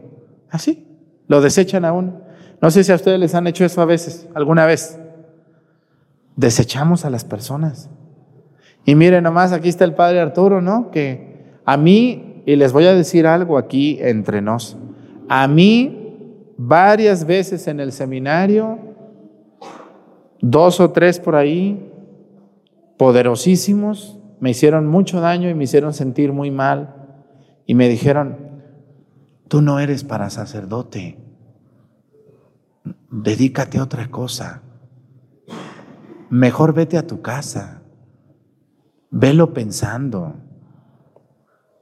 Así, 0.50 0.86
lo 1.28 1.40
desechan 1.40 1.84
a 1.84 1.92
uno. 1.92 2.20
No 2.60 2.70
sé 2.70 2.84
si 2.84 2.92
a 2.92 2.96
ustedes 2.96 3.18
les 3.18 3.34
han 3.34 3.46
hecho 3.46 3.64
eso 3.64 3.80
a 3.80 3.84
veces, 3.84 4.28
alguna 4.34 4.66
vez. 4.66 4.98
Desechamos 6.36 7.04
a 7.04 7.10
las 7.10 7.24
personas. 7.24 7.90
Y 8.84 8.94
miren 8.94 9.24
nomás, 9.24 9.52
aquí 9.52 9.68
está 9.68 9.84
el 9.84 9.94
padre 9.94 10.20
Arturo, 10.20 10.60
¿no? 10.60 10.90
Que 10.90 11.60
a 11.64 11.76
mí, 11.76 12.42
y 12.46 12.56
les 12.56 12.72
voy 12.72 12.86
a 12.86 12.94
decir 12.94 13.26
algo 13.26 13.58
aquí 13.58 13.98
entre 14.00 14.42
nos, 14.42 14.76
a 15.34 15.48
mí 15.48 16.52
varias 16.58 17.24
veces 17.24 17.66
en 17.66 17.80
el 17.80 17.90
seminario 17.92 18.78
dos 20.42 20.78
o 20.78 20.90
tres 20.90 21.18
por 21.18 21.36
ahí, 21.36 21.90
poderosísimos, 22.98 24.18
me 24.40 24.50
hicieron 24.50 24.86
mucho 24.86 25.22
daño 25.22 25.48
y 25.48 25.54
me 25.54 25.64
hicieron 25.64 25.94
sentir 25.94 26.34
muy 26.34 26.50
mal. 26.50 26.96
Y 27.64 27.74
me 27.74 27.88
dijeron, 27.88 28.36
tú 29.48 29.62
no 29.62 29.80
eres 29.80 30.04
para 30.04 30.28
sacerdote, 30.28 31.16
dedícate 33.10 33.78
a 33.78 33.84
otra 33.84 34.10
cosa. 34.10 34.60
Mejor 36.28 36.74
vete 36.74 36.98
a 36.98 37.06
tu 37.06 37.22
casa, 37.22 37.80
velo 39.10 39.54
pensando. 39.54 40.34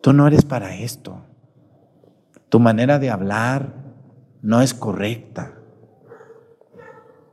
Tú 0.03 0.13
no 0.13 0.29
eres 0.29 0.45
para 0.45 0.77
esto. 0.77 1.25
Tu 2.51 2.61
manera 2.61 2.99
de 2.99 3.09
hablar 3.09 3.73
no 4.43 4.61
es 4.61 4.75
correcta. 4.75 5.55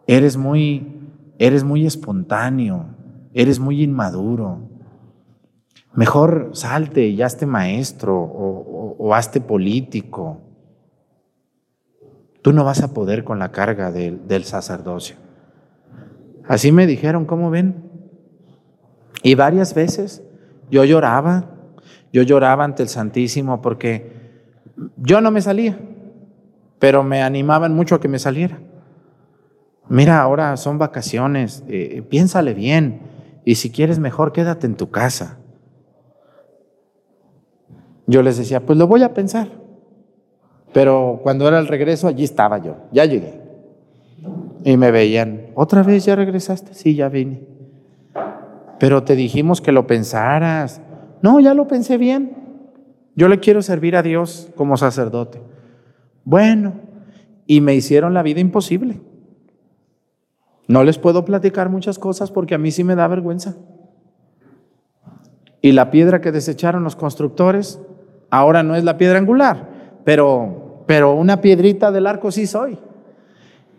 Eres 0.08 0.38
muy 0.38 0.98
eres 1.38 1.64
muy 1.64 1.86
espontáneo, 1.86 2.86
eres 3.34 3.60
muy 3.60 3.84
inmaduro. 3.84 4.70
Mejor 5.94 6.52
salte 6.54 7.08
y 7.08 7.22
hazte 7.22 7.46
maestro 7.46 8.20
o, 8.20 9.14
hazte 9.14 9.42
político. 9.42 10.42
Tú 12.42 12.54
no 12.54 12.64
vas 12.64 12.84
a 12.84 12.94
poder 12.94 13.24
con 13.24 13.40
la 13.40 13.52
carga 13.52 13.92
del 13.92 14.44
sacerdocio. 14.44 15.16
Así 16.48 16.72
me 16.72 16.88
dijeron, 16.88 17.26
¿cómo 17.26 17.50
ven? 17.50 17.90
Y 19.24 19.36
varias 19.36 19.74
veces 19.74 20.24
yo 20.70 20.84
lloraba, 20.86 21.46
yo 22.14 22.22
lloraba 22.22 22.64
ante 22.64 22.84
el 22.84 22.90
Santísimo 22.90 23.62
porque 23.62 24.17
yo 24.98 25.22
no 25.22 25.32
me 25.32 25.42
salía, 25.42 25.78
pero 26.80 27.04
me 27.04 27.22
animaban 27.22 27.74
mucho 27.74 27.96
a 27.96 28.00
que 28.00 28.08
me 28.08 28.20
saliera. 28.20 28.60
Mira, 29.90 30.22
ahora 30.22 30.58
son 30.58 30.78
vacaciones, 30.78 31.64
eh, 31.68 32.04
piénsale 32.08 32.54
bien 32.54 33.02
y 33.46 33.56
si 33.56 33.72
quieres 33.72 34.00
mejor 34.00 34.34
quédate 34.34 34.68
en 34.68 34.76
tu 34.76 34.90
casa. 34.90 35.38
Yo 38.06 38.22
les 38.22 38.38
decía, 38.38 38.66
pues 38.66 38.78
lo 38.78 38.88
voy 38.88 39.04
a 39.04 39.14
pensar. 39.14 39.48
Pero 40.74 41.20
cuando 41.24 41.48
era 41.48 41.60
el 41.60 41.68
regreso, 41.68 42.08
allí 42.08 42.24
estaba 42.24 42.58
yo, 42.58 42.76
ya 42.92 43.06
llegué. 43.06 43.42
Y 44.64 44.78
me 44.78 44.92
veían, 44.92 45.48
¿otra 45.56 45.84
vez 45.84 46.06
ya 46.06 46.16
regresaste? 46.16 46.74
Sí, 46.74 46.96
ya 46.96 47.10
vine. 47.10 47.48
Pero 48.80 49.04
te 49.04 49.16
dijimos 49.16 49.62
que 49.62 49.72
lo 49.72 49.88
pensaras. 49.88 50.82
No, 51.22 51.40
ya 51.40 51.54
lo 51.54 51.68
pensé 51.68 51.98
bien. 51.98 52.47
Yo 53.18 53.28
le 53.28 53.40
quiero 53.40 53.64
servir 53.64 53.96
a 53.96 54.04
Dios 54.04 54.48
como 54.56 54.78
sacerdote. 54.78 55.42
Bueno, 56.24 56.76
y 57.48 57.62
me 57.62 57.74
hicieron 57.74 58.14
la 58.14 58.22
vida 58.22 58.40
imposible. 58.40 59.02
No 60.68 60.84
les 60.84 61.00
puedo 61.00 61.26
platicar 61.26 61.70
muchas 61.70 61.98
cosas 61.98 62.30
porque 62.30 62.54
a 62.54 62.60
mí 62.60 62.70
sí 62.70 62.84
me 62.84 62.94
da 62.94 63.08
vergüenza. 63.08 63.56
Y 65.62 65.72
la 65.72 65.90
piedra 65.90 66.22
que 66.22 66.32
desecharon 66.32 66.84
los 66.84 66.96
constructores 66.96 67.82
ahora 68.30 68.62
no 68.62 68.76
es 68.76 68.84
la 68.84 68.98
piedra 68.98 69.18
angular, 69.18 70.02
pero, 70.06 70.84
pero 70.86 71.16
una 71.16 71.42
piedrita 71.42 71.92
del 71.92 72.06
arco 72.06 72.32
sí 72.32 72.46
soy. 72.46 72.78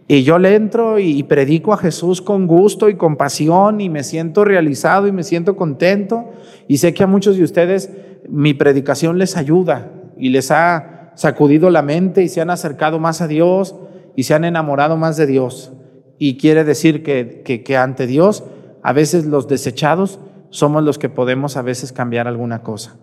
Y 0.08 0.24
yo 0.24 0.40
le 0.40 0.56
entro 0.56 0.98
y 0.98 1.22
predico 1.22 1.72
a 1.72 1.76
Jesús 1.76 2.20
con 2.22 2.48
gusto 2.48 2.88
y 2.88 2.96
con 2.96 3.16
pasión 3.16 3.80
y 3.80 3.88
me 3.88 4.02
siento 4.02 4.44
realizado 4.44 5.06
y 5.06 5.12
me 5.12 5.22
siento 5.22 5.54
contento. 5.54 6.30
Y 6.66 6.78
sé 6.78 6.92
que 6.92 7.04
a 7.04 7.06
muchos 7.06 7.36
de 7.36 7.44
ustedes 7.44 7.90
mi 8.28 8.54
predicación 8.54 9.18
les 9.18 9.36
ayuda 9.36 9.90
y 10.16 10.30
les 10.30 10.50
ha 10.50 11.12
sacudido 11.14 11.70
la 11.70 11.82
mente 11.82 12.22
y 12.22 12.28
se 12.28 12.40
han 12.40 12.50
acercado 12.50 12.98
más 12.98 13.20
a 13.20 13.26
Dios 13.26 13.74
y 14.14 14.24
se 14.24 14.34
han 14.34 14.44
enamorado 14.44 14.96
más 14.96 15.16
de 15.16 15.26
Dios. 15.26 15.72
Y 16.18 16.36
quiere 16.36 16.64
decir 16.64 17.02
que, 17.02 17.42
que, 17.44 17.76
ante 17.76 18.06
Dios, 18.06 18.44
a 18.82 18.92
veces 18.92 19.26
los 19.26 19.48
desechados 19.48 20.20
somos 20.50 20.82
los 20.82 20.98
que 20.98 21.08
podemos 21.08 21.56
a 21.56 21.62
veces 21.62 21.92
cambiar 21.92 22.26
alguna 22.26 22.62
cosa. 22.62 22.96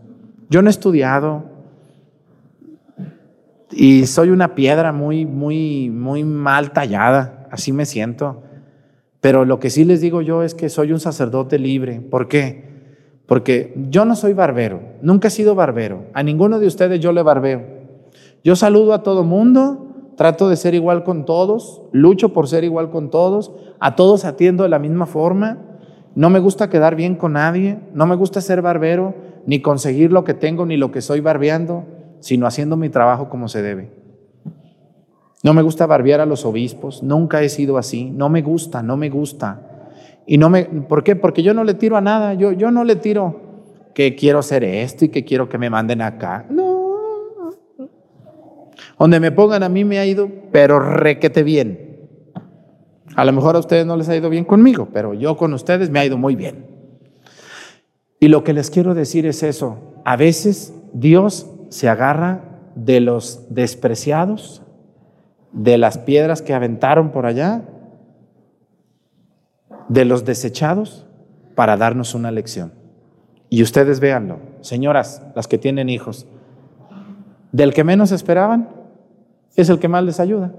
Yo 0.49 0.61
no 0.61 0.69
he 0.69 0.71
estudiado 0.71 1.45
y 3.71 4.05
soy 4.05 4.29
una 4.29 4.55
piedra 4.55 4.91
muy, 4.91 5.25
muy, 5.25 5.89
muy 5.89 6.23
mal 6.23 6.71
tallada, 6.71 7.47
así 7.51 7.71
me 7.71 7.85
siento. 7.85 8.43
Pero 9.21 9.43
lo 9.45 9.59
que 9.59 9.69
sí 9.69 9.85
les 9.85 10.01
digo 10.01 10.21
yo 10.21 10.43
es 10.43 10.53
que 10.53 10.69
soy 10.69 10.91
un 10.91 10.99
sacerdote 10.99 11.57
libre. 11.57 11.99
¿Por 11.99 12.27
qué? 12.27 12.74
Porque 13.25 13.73
yo 13.89 14.05
no 14.05 14.15
soy 14.15 14.33
barbero, 14.33 14.81
nunca 15.01 15.29
he 15.29 15.31
sido 15.31 15.55
barbero. 15.55 16.05
A 16.13 16.21
ninguno 16.21 16.59
de 16.59 16.67
ustedes 16.67 16.99
yo 16.99 17.11
le 17.11 17.23
barbeo. 17.23 17.63
Yo 18.43 18.55
saludo 18.55 18.93
a 18.93 19.01
todo 19.01 19.23
mundo, 19.23 20.13
trato 20.15 20.49
de 20.49 20.55
ser 20.55 20.75
igual 20.75 21.03
con 21.03 21.25
todos, 21.25 21.81
lucho 21.91 22.33
por 22.33 22.47
ser 22.47 22.63
igual 22.63 22.89
con 22.89 23.09
todos, 23.09 23.51
a 23.79 23.95
todos 23.95 24.25
atiendo 24.25 24.63
de 24.63 24.69
la 24.69 24.79
misma 24.79 25.05
forma, 25.05 25.57
no 26.15 26.29
me 26.29 26.39
gusta 26.39 26.69
quedar 26.69 26.95
bien 26.95 27.15
con 27.15 27.33
nadie, 27.33 27.79
no 27.93 28.05
me 28.05 28.15
gusta 28.15 28.39
ser 28.39 28.61
barbero, 28.61 29.13
ni 29.45 29.61
conseguir 29.61 30.11
lo 30.11 30.23
que 30.23 30.33
tengo, 30.33 30.65
ni 30.65 30.77
lo 30.77 30.91
que 30.91 31.01
soy 31.01 31.19
barbeando, 31.19 31.83
sino 32.19 32.47
haciendo 32.47 32.77
mi 32.77 32.89
trabajo 32.89 33.29
como 33.29 33.47
se 33.49 33.61
debe. 33.61 33.91
No 35.43 35.53
me 35.53 35.61
gusta 35.61 35.85
barbear 35.85 36.21
a 36.21 36.25
los 36.25 36.45
obispos, 36.45 37.03
nunca 37.03 37.41
he 37.41 37.49
sido 37.49 37.77
así, 37.77 38.09
no 38.11 38.29
me 38.29 38.41
gusta, 38.41 38.81
no 38.81 38.95
me 38.97 39.09
gusta. 39.09 39.74
Y 40.27 40.37
no 40.37 40.49
me, 40.49 40.65
¿por 40.65 41.03
qué? 41.03 41.15
Porque 41.15 41.43
yo 41.43 41.53
no 41.53 41.63
le 41.63 41.73
tiro 41.75 41.97
a 41.97 42.01
nada, 42.01 42.33
yo, 42.33 42.51
yo 42.51 42.71
no 42.71 42.83
le 42.83 42.95
tiro 42.95 43.41
que 43.93 44.15
quiero 44.15 44.41
ser 44.41 44.63
esto 44.63 45.05
y 45.05 45.09
que 45.09 45.23
quiero 45.23 45.47
que 45.47 45.57
me 45.57 45.69
manden 45.69 46.01
acá. 46.01 46.45
No, 46.49 46.75
donde 48.97 49.19
me 49.19 49.31
pongan 49.31 49.63
a 49.63 49.69
mí 49.69 49.83
me 49.83 49.99
ha 49.99 50.05
ido, 50.05 50.29
pero 50.51 50.79
requete 50.79 51.43
bien. 51.43 51.85
A 53.15 53.23
lo 53.23 53.31
mejor 53.33 53.55
a 53.55 53.59
ustedes 53.59 53.85
no 53.85 53.95
les 53.95 54.09
ha 54.09 54.15
ido 54.15 54.29
bien 54.29 54.45
conmigo, 54.45 54.89
pero 54.91 55.13
yo 55.13 55.37
con 55.37 55.53
ustedes 55.53 55.89
me 55.89 55.99
ha 55.99 56.05
ido 56.05 56.17
muy 56.17 56.35
bien. 56.35 56.65
Y 58.19 58.27
lo 58.27 58.43
que 58.43 58.53
les 58.53 58.69
quiero 58.69 58.93
decir 58.93 59.25
es 59.25 59.43
eso. 59.43 60.01
A 60.05 60.15
veces 60.15 60.73
Dios 60.93 61.47
se 61.69 61.87
agarra 61.87 62.61
de 62.75 62.99
los 62.99 63.53
despreciados, 63.53 64.63
de 65.51 65.77
las 65.77 65.97
piedras 65.97 66.41
que 66.41 66.53
aventaron 66.53 67.11
por 67.11 67.25
allá, 67.25 67.63
de 69.87 70.05
los 70.05 70.25
desechados 70.25 71.05
para 71.55 71.77
darnos 71.77 72.15
una 72.15 72.31
lección. 72.31 72.73
Y 73.49 73.63
ustedes 73.63 73.99
véanlo, 73.99 74.39
señoras, 74.61 75.21
las 75.35 75.47
que 75.47 75.57
tienen 75.57 75.89
hijos, 75.89 76.27
del 77.51 77.73
que 77.73 77.83
menos 77.83 78.11
esperaban 78.11 78.69
es 79.55 79.69
el 79.69 79.79
que 79.79 79.87
más 79.87 80.03
les 80.03 80.19
ayuda. 80.19 80.51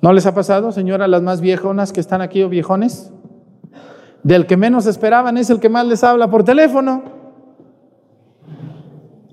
¿No 0.00 0.12
les 0.12 0.26
ha 0.26 0.34
pasado, 0.34 0.72
señoras, 0.72 1.08
las 1.08 1.22
más 1.22 1.40
viejonas 1.40 1.92
que 1.92 2.00
están 2.00 2.20
aquí 2.20 2.42
o 2.42 2.48
viejones? 2.48 3.12
Del 4.22 4.46
que 4.46 4.56
menos 4.56 4.86
esperaban 4.86 5.36
es 5.36 5.50
el 5.50 5.60
que 5.60 5.68
más 5.68 5.86
les 5.86 6.04
habla 6.04 6.30
por 6.30 6.44
teléfono. 6.44 7.02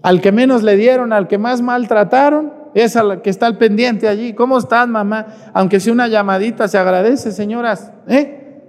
Al 0.02 0.22
que 0.22 0.32
menos 0.32 0.64
le 0.64 0.76
dieron, 0.76 1.14
al 1.14 1.28
que 1.28 1.38
más 1.38 1.62
maltrataron, 1.62 2.54
es 2.76 2.98
al 2.98 3.22
que 3.22 3.30
está 3.30 3.48
al 3.48 3.58
pendiente 3.58 4.08
allí. 4.08 4.34
¿Cómo 4.34 4.58
estás, 4.58 4.86
mamá? 4.88 5.28
Aunque 5.54 5.80
sea 5.80 5.94
una 5.94 6.10
llamadita, 6.10 6.68
se 6.68 6.78
agradece, 6.78 7.32
señoras. 7.32 7.92
¿eh? 8.06 8.62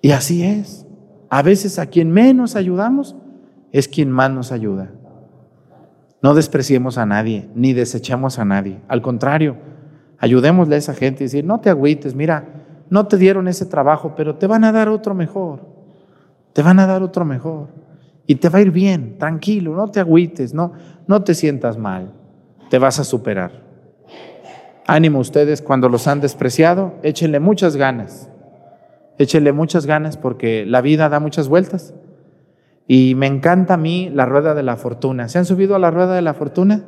Y 0.00 0.12
así 0.12 0.44
es. 0.44 0.86
A 1.30 1.42
veces 1.42 1.80
a 1.80 1.86
quien 1.86 2.12
menos 2.12 2.54
ayudamos 2.54 3.16
es 3.72 3.88
quien 3.88 4.12
más 4.12 4.30
nos 4.30 4.52
ayuda. 4.52 4.92
No 6.22 6.34
despreciemos 6.34 6.96
a 6.96 7.06
nadie, 7.06 7.50
ni 7.56 7.72
desechemos 7.72 8.38
a 8.38 8.44
nadie. 8.44 8.80
Al 8.86 9.02
contrario, 9.02 9.56
ayudémosle 10.18 10.76
a 10.76 10.78
esa 10.78 10.94
gente 10.94 11.24
y 11.24 11.26
decir, 11.26 11.44
no 11.44 11.58
te 11.58 11.70
agüites, 11.70 12.14
mira, 12.14 12.64
no 12.88 13.08
te 13.08 13.16
dieron 13.16 13.48
ese 13.48 13.66
trabajo, 13.66 14.14
pero 14.16 14.36
te 14.36 14.46
van 14.46 14.62
a 14.62 14.70
dar 14.70 14.88
otro 14.88 15.12
mejor. 15.12 15.66
Te 16.52 16.62
van 16.62 16.78
a 16.78 16.86
dar 16.86 17.02
otro 17.02 17.24
mejor. 17.24 17.68
Y 18.26 18.36
te 18.36 18.48
va 18.48 18.60
a 18.60 18.62
ir 18.62 18.70
bien, 18.70 19.18
tranquilo, 19.18 19.74
no 19.74 19.88
te 19.88 19.98
agüites, 19.98 20.54
no, 20.54 20.72
no 21.08 21.24
te 21.24 21.34
sientas 21.34 21.76
mal. 21.76 22.14
Te 22.70 22.78
vas 22.78 22.98
a 22.98 23.04
superar. 23.04 23.68
Ánimo 24.86 25.18
ustedes 25.18 25.62
cuando 25.62 25.88
los 25.88 26.06
han 26.08 26.20
despreciado, 26.20 26.94
échenle 27.02 27.40
muchas 27.40 27.76
ganas. 27.76 28.30
Échenle 29.18 29.52
muchas 29.52 29.84
ganas 29.86 30.16
porque 30.16 30.64
la 30.66 30.80
vida 30.80 31.08
da 31.08 31.20
muchas 31.20 31.48
vueltas. 31.48 31.94
Y 32.86 33.14
me 33.14 33.26
encanta 33.26 33.74
a 33.74 33.76
mí 33.76 34.10
la 34.12 34.24
rueda 34.24 34.54
de 34.54 34.62
la 34.62 34.76
fortuna. 34.76 35.28
¿Se 35.28 35.38
han 35.38 35.44
subido 35.44 35.74
a 35.74 35.78
la 35.78 35.90
rueda 35.90 36.14
de 36.14 36.22
la 36.22 36.34
fortuna? 36.34 36.84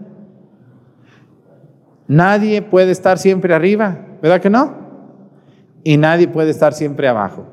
Nadie 2.08 2.62
puede 2.62 2.90
estar 2.90 3.18
siempre 3.18 3.54
arriba, 3.54 3.98
¿verdad 4.22 4.40
que 4.40 4.50
no? 4.50 4.74
Y 5.84 5.96
nadie 5.96 6.26
puede 6.26 6.50
estar 6.50 6.72
siempre 6.72 7.06
abajo. 7.06 7.46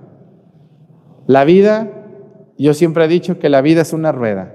La 1.28 1.43
vida, 1.43 1.89
yo 2.57 2.73
siempre 2.73 3.05
he 3.05 3.07
dicho 3.07 3.38
que 3.38 3.49
la 3.49 3.61
vida 3.61 3.82
es 3.82 3.93
una 3.93 4.11
rueda. 4.11 4.53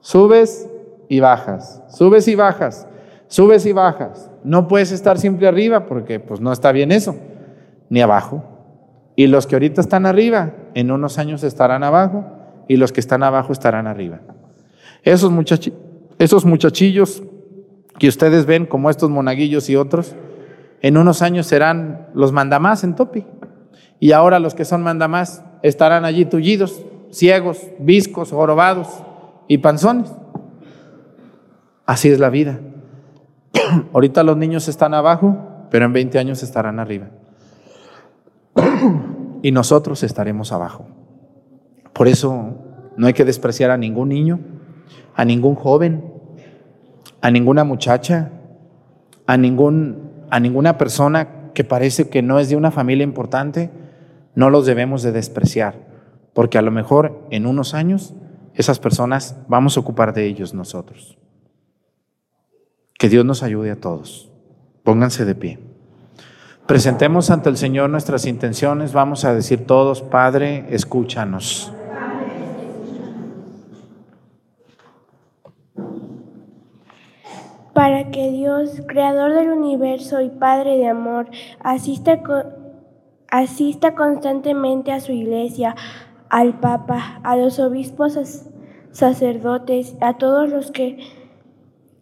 Subes 0.00 0.67
y 1.08 1.20
bajas, 1.20 1.82
subes 1.88 2.28
y 2.28 2.34
bajas, 2.34 2.86
subes 3.28 3.66
y 3.66 3.72
bajas. 3.72 4.30
No 4.44 4.68
puedes 4.68 4.92
estar 4.92 5.18
siempre 5.18 5.48
arriba 5.48 5.86
porque 5.86 6.20
pues 6.20 6.40
no 6.40 6.52
está 6.52 6.72
bien 6.72 6.92
eso, 6.92 7.16
ni 7.88 8.00
abajo. 8.00 8.44
Y 9.16 9.26
los 9.26 9.46
que 9.46 9.56
ahorita 9.56 9.80
están 9.80 10.06
arriba, 10.06 10.52
en 10.74 10.90
unos 10.90 11.18
años 11.18 11.42
estarán 11.42 11.82
abajo 11.82 12.24
y 12.68 12.76
los 12.76 12.92
que 12.92 13.00
están 13.00 13.22
abajo 13.22 13.52
estarán 13.52 13.86
arriba. 13.86 14.20
Esos, 15.02 15.32
esos 16.18 16.44
muchachillos 16.44 17.22
que 17.98 18.08
ustedes 18.08 18.46
ven 18.46 18.66
como 18.66 18.90
estos 18.90 19.10
monaguillos 19.10 19.68
y 19.70 19.76
otros, 19.76 20.14
en 20.80 20.96
unos 20.96 21.22
años 21.22 21.46
serán 21.46 22.08
los 22.14 22.32
mandamás 22.32 22.84
en 22.84 22.94
Topi. 22.94 23.24
Y 24.00 24.12
ahora 24.12 24.38
los 24.38 24.54
que 24.54 24.64
son 24.64 24.82
mandamás 24.82 25.42
estarán 25.62 26.04
allí 26.04 26.24
tullidos, 26.24 26.80
ciegos, 27.10 27.58
viscos, 27.80 28.30
jorobados 28.30 28.88
y 29.48 29.58
panzones. 29.58 30.12
Así 31.88 32.10
es 32.10 32.18
la 32.18 32.28
vida. 32.28 32.60
Ahorita 33.94 34.22
los 34.22 34.36
niños 34.36 34.68
están 34.68 34.92
abajo, 34.92 35.38
pero 35.70 35.86
en 35.86 35.94
20 35.94 36.18
años 36.18 36.42
estarán 36.42 36.78
arriba. 36.78 37.08
Y 39.40 39.52
nosotros 39.52 40.02
estaremos 40.02 40.52
abajo. 40.52 40.84
Por 41.94 42.08
eso 42.08 42.56
no 42.96 43.06
hay 43.06 43.14
que 43.14 43.24
despreciar 43.24 43.70
a 43.70 43.78
ningún 43.78 44.08
niño, 44.10 44.40
a 45.14 45.24
ningún 45.24 45.54
joven, 45.54 46.12
a 47.22 47.30
ninguna 47.30 47.64
muchacha, 47.64 48.32
a, 49.26 49.36
ningún, 49.36 50.10
a 50.28 50.40
ninguna 50.40 50.76
persona 50.76 51.52
que 51.54 51.62
parece 51.62 52.10
que 52.10 52.20
no 52.20 52.40
es 52.40 52.50
de 52.50 52.56
una 52.56 52.72
familia 52.72 53.04
importante, 53.04 53.70
no 54.34 54.50
los 54.50 54.66
debemos 54.66 55.02
de 55.04 55.12
despreciar, 55.12 55.76
porque 56.34 56.58
a 56.58 56.62
lo 56.62 56.72
mejor 56.72 57.26
en 57.30 57.46
unos 57.46 57.74
años 57.74 58.12
esas 58.54 58.80
personas 58.80 59.36
vamos 59.46 59.76
a 59.76 59.80
ocupar 59.80 60.12
de 60.12 60.26
ellos 60.26 60.52
nosotros. 60.52 61.16
Que 62.98 63.08
Dios 63.08 63.24
nos 63.24 63.42
ayude 63.42 63.70
a 63.70 63.76
todos. 63.76 64.28
Pónganse 64.82 65.24
de 65.24 65.34
pie. 65.34 65.58
Presentemos 66.66 67.30
ante 67.30 67.48
el 67.48 67.56
Señor 67.56 67.88
nuestras 67.88 68.26
intenciones. 68.26 68.92
Vamos 68.92 69.24
a 69.24 69.32
decir 69.32 69.66
todos, 69.66 70.02
Padre, 70.02 70.66
escúchanos. 70.68 71.72
para 77.78 78.10
que 78.10 78.32
Dios, 78.32 78.82
creador 78.88 79.34
del 79.34 79.50
universo 79.50 80.20
y 80.20 80.30
Padre 80.30 80.78
de 80.78 80.88
amor, 80.88 81.30
asista, 81.60 82.20
asista 83.30 83.94
constantemente 83.94 84.90
a 84.90 84.98
su 84.98 85.12
iglesia, 85.12 85.76
al 86.28 86.58
Papa, 86.58 87.20
a 87.22 87.36
los 87.36 87.60
obispos, 87.60 88.18
sacerdotes, 88.90 89.94
a 90.00 90.18
todos 90.18 90.50
los 90.50 90.72
que 90.72 90.98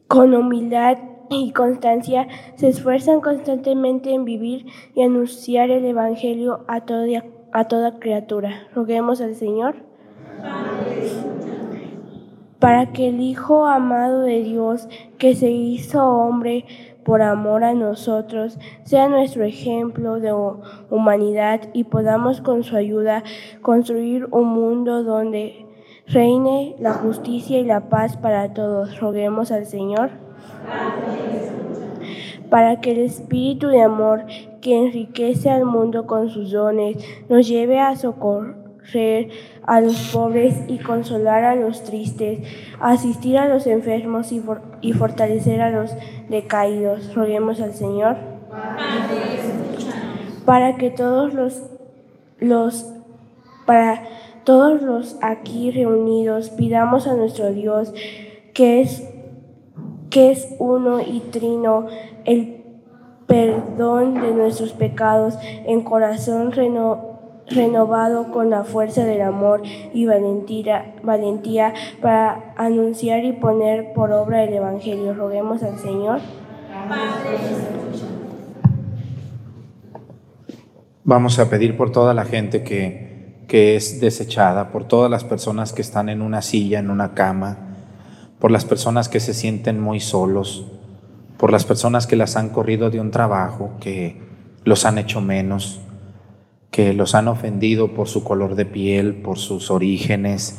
con 0.08 0.34
humildad 0.34 0.98
y 1.30 1.52
constancia 1.52 2.28
se 2.54 2.68
esfuerzan 2.68 3.20
constantemente 3.20 4.12
en 4.12 4.24
vivir 4.24 4.66
y 4.94 5.02
anunciar 5.02 5.70
el 5.70 5.84
Evangelio 5.84 6.64
a 6.68 6.80
toda, 6.82 7.98
criatura. 7.98 8.68
Roguemos 8.74 9.20
al 9.20 9.34
Señor 9.34 9.76
para 12.58 12.92
que 12.92 13.08
el 13.08 13.20
Hijo 13.20 13.66
amado 13.66 14.22
de 14.22 14.42
Dios, 14.42 14.88
que 15.18 15.34
se 15.34 15.50
hizo 15.50 16.04
hombre 16.04 16.64
por 17.04 17.22
amor 17.22 17.64
a 17.64 17.74
nosotros, 17.74 18.58
sea 18.82 19.08
nuestro 19.08 19.44
ejemplo 19.44 20.18
de 20.20 20.32
humanidad 20.90 21.68
y 21.72 21.84
podamos 21.84 22.40
con 22.40 22.64
su 22.64 22.76
ayuda 22.76 23.22
construir 23.62 24.26
un 24.30 24.48
mundo 24.48 25.04
donde 25.04 25.65
reine 26.08 26.76
la 26.78 26.94
justicia 26.94 27.58
y 27.58 27.64
la 27.64 27.88
paz 27.88 28.16
para 28.16 28.52
todos. 28.52 29.00
Roguemos 29.00 29.50
al 29.52 29.66
Señor. 29.66 30.10
Para 32.50 32.80
que 32.80 32.92
el 32.92 32.98
Espíritu 32.98 33.68
de 33.68 33.82
amor 33.82 34.24
que 34.60 34.78
enriquece 34.78 35.50
al 35.50 35.64
mundo 35.64 36.06
con 36.06 36.30
sus 36.30 36.52
dones 36.52 36.96
nos 37.28 37.48
lleve 37.48 37.80
a 37.80 37.96
socorrer 37.96 39.30
a 39.64 39.80
los 39.80 40.10
pobres 40.12 40.54
y 40.68 40.78
consolar 40.78 41.44
a 41.44 41.56
los 41.56 41.82
tristes, 41.82 42.46
asistir 42.80 43.38
a 43.38 43.48
los 43.48 43.66
enfermos 43.66 44.30
y, 44.32 44.92
fortalecer 44.92 45.60
a 45.60 45.70
los 45.70 45.92
decaídos. 46.28 47.14
Roguemos 47.14 47.60
al 47.60 47.72
Señor 47.72 48.16
para 50.44 50.76
que 50.76 50.90
todos 50.90 51.34
los, 51.34 51.62
los 52.38 52.86
para 53.66 54.04
todos 54.46 54.80
los 54.80 55.16
aquí 55.22 55.72
reunidos 55.72 56.50
pidamos 56.50 57.08
a 57.08 57.14
nuestro 57.14 57.52
Dios 57.52 57.92
que 58.54 58.80
es 58.80 59.02
que 60.08 60.30
es 60.30 60.54
uno 60.60 61.00
y 61.00 61.18
trino 61.18 61.86
el 62.24 62.64
perdón 63.26 64.14
de 64.14 64.32
nuestros 64.32 64.72
pecados 64.72 65.36
en 65.42 65.82
corazón 65.82 66.52
reno, 66.52 67.18
renovado 67.48 68.30
con 68.30 68.48
la 68.48 68.62
fuerza 68.62 69.04
del 69.04 69.20
amor 69.20 69.62
y 69.92 70.06
valentía, 70.06 70.94
valentía 71.02 71.74
para 72.00 72.54
anunciar 72.56 73.24
y 73.24 73.32
poner 73.32 73.92
por 73.94 74.12
obra 74.12 74.44
el 74.44 74.54
Evangelio. 74.54 75.12
Roguemos 75.12 75.64
al 75.64 75.76
Señor. 75.80 76.20
Vamos 81.02 81.38
a 81.40 81.50
pedir 81.50 81.76
por 81.76 81.90
toda 81.90 82.14
la 82.14 82.24
gente 82.24 82.62
que, 82.62 83.05
que 83.46 83.76
es 83.76 84.00
desechada, 84.00 84.70
por 84.70 84.84
todas 84.84 85.10
las 85.10 85.24
personas 85.24 85.72
que 85.72 85.82
están 85.82 86.08
en 86.08 86.22
una 86.22 86.42
silla, 86.42 86.78
en 86.78 86.90
una 86.90 87.14
cama, 87.14 87.58
por 88.38 88.50
las 88.50 88.64
personas 88.64 89.08
que 89.08 89.20
se 89.20 89.34
sienten 89.34 89.80
muy 89.80 90.00
solos, 90.00 90.66
por 91.36 91.52
las 91.52 91.64
personas 91.64 92.06
que 92.06 92.16
las 92.16 92.36
han 92.36 92.50
corrido 92.50 92.90
de 92.90 93.00
un 93.00 93.10
trabajo, 93.10 93.72
que 93.80 94.20
los 94.64 94.84
han 94.84 94.98
hecho 94.98 95.20
menos 95.20 95.80
que 96.76 96.92
los 96.92 97.14
han 97.14 97.26
ofendido 97.26 97.94
por 97.94 98.06
su 98.06 98.22
color 98.22 98.54
de 98.54 98.66
piel, 98.66 99.14
por 99.14 99.38
sus 99.38 99.70
orígenes, 99.70 100.58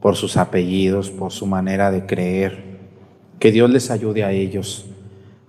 por 0.00 0.16
sus 0.16 0.36
apellidos, 0.36 1.10
por 1.10 1.30
su 1.30 1.46
manera 1.46 1.92
de 1.92 2.04
creer. 2.04 2.80
Que 3.38 3.52
Dios 3.52 3.70
les 3.70 3.88
ayude 3.92 4.24
a 4.24 4.32
ellos 4.32 4.86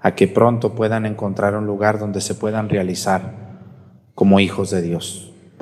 a 0.02 0.14
que 0.14 0.28
pronto 0.28 0.76
puedan 0.76 1.08
encontrar 1.08 1.56
un 1.56 1.66
lugar 1.66 1.98
donde 1.98 2.22
se 2.22 2.36
puedan 2.36 2.70
realizar 2.70 3.34
como 4.14 4.40
hijos 4.40 4.70
de 4.70 4.84
Dios. 4.84 5.33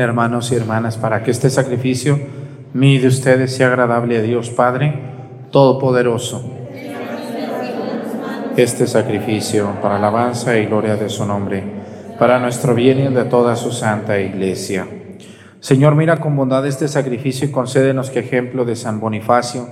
Hermanos 0.00 0.52
y 0.52 0.56
hermanas 0.56 0.96
para 0.96 1.22
que 1.22 1.30
este 1.30 1.50
sacrificio 1.50 2.18
mío 2.72 3.00
de 3.00 3.08
ustedes 3.08 3.54
sea 3.54 3.68
agradable 3.68 4.18
a 4.18 4.22
Dios 4.22 4.50
Padre 4.50 4.94
Todopoderoso. 5.50 6.44
Este 8.56 8.86
sacrificio 8.86 9.76
para 9.82 9.96
alabanza 9.96 10.56
y 10.58 10.66
gloria 10.66 10.96
de 10.96 11.08
su 11.08 11.24
nombre, 11.26 11.62
para 12.18 12.38
nuestro 12.38 12.74
bien 12.74 13.00
y 13.00 13.14
de 13.14 13.24
toda 13.24 13.56
su 13.56 13.72
santa 13.72 14.18
iglesia. 14.18 14.86
Señor, 15.60 15.94
mira 15.94 16.18
con 16.18 16.36
bondad 16.36 16.66
este 16.66 16.88
sacrificio 16.88 17.46
y 17.46 17.52
concédenos 17.52 18.10
que 18.10 18.20
ejemplo 18.20 18.64
de 18.64 18.76
San 18.76 19.00
Bonifacio, 19.00 19.68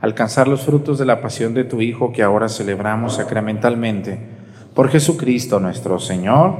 alcanzar 0.00 0.48
los 0.48 0.62
frutos 0.62 0.98
de 0.98 1.06
la 1.06 1.20
pasión 1.20 1.54
de 1.54 1.64
tu 1.64 1.80
Hijo 1.80 2.12
que 2.12 2.22
ahora 2.22 2.48
celebramos 2.48 3.16
sacramentalmente. 3.16 4.18
Por 4.74 4.88
Jesucristo 4.88 5.60
nuestro 5.60 5.98
Señor. 5.98 6.56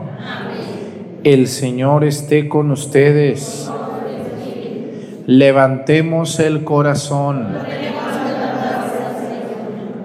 El 1.24 1.48
Señor 1.48 2.04
esté 2.04 2.50
con 2.50 2.70
ustedes. 2.70 3.70
Levantemos 5.26 6.38
el 6.38 6.64
corazón. 6.64 7.48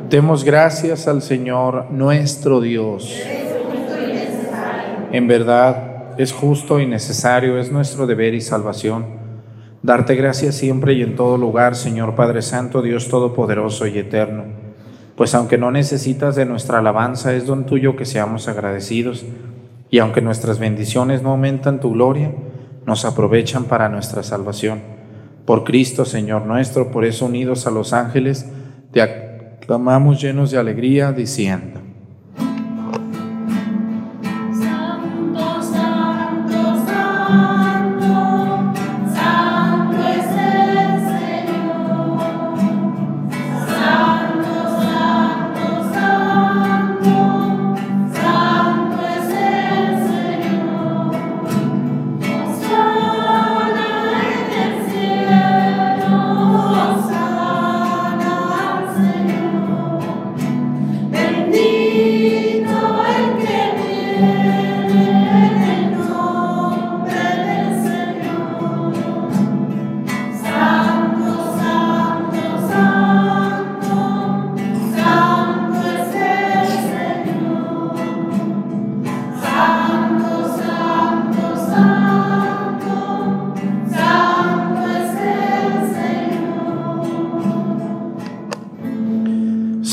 Demos 0.09 0.45
gracias 0.45 1.09
al 1.09 1.21
Señor 1.21 1.91
nuestro 1.91 2.61
Dios. 2.61 3.21
En 5.11 5.27
verdad 5.27 6.13
es 6.17 6.31
justo 6.31 6.79
y 6.79 6.85
necesario, 6.85 7.59
es 7.59 7.69
nuestro 7.69 8.07
deber 8.07 8.33
y 8.33 8.39
salvación. 8.39 9.05
Darte 9.83 10.15
gracias 10.15 10.55
siempre 10.55 10.93
y 10.93 11.01
en 11.01 11.17
todo 11.17 11.37
lugar, 11.37 11.75
Señor 11.75 12.15
Padre 12.15 12.41
Santo, 12.41 12.81
Dios 12.81 13.09
Todopoderoso 13.09 13.87
y 13.87 13.97
Eterno. 13.97 14.45
Pues 15.17 15.35
aunque 15.35 15.57
no 15.57 15.69
necesitas 15.69 16.37
de 16.37 16.45
nuestra 16.45 16.79
alabanza, 16.79 17.33
es 17.33 17.45
don 17.45 17.65
tuyo 17.65 17.97
que 17.97 18.05
seamos 18.05 18.47
agradecidos. 18.47 19.25
Y 19.89 19.99
aunque 19.99 20.21
nuestras 20.21 20.59
bendiciones 20.59 21.21
no 21.23 21.31
aumentan 21.31 21.79
tu 21.79 21.91
gloria, 21.91 22.33
nos 22.85 23.05
aprovechan 23.05 23.65
para 23.65 23.89
nuestra 23.89 24.23
salvación. 24.23 24.81
Por 25.45 25.63
Cristo, 25.63 26.05
Señor 26.05 26.45
nuestro, 26.45 26.91
por 26.91 27.05
eso 27.05 27.25
unidos 27.25 27.65
a 27.65 27.71
los 27.71 27.93
ángeles, 27.93 28.51
te 28.91 29.57
clamamos 29.65 30.21
llenos 30.21 30.51
de 30.51 30.59
alegría, 30.59 31.11
diciendo. 31.11 31.88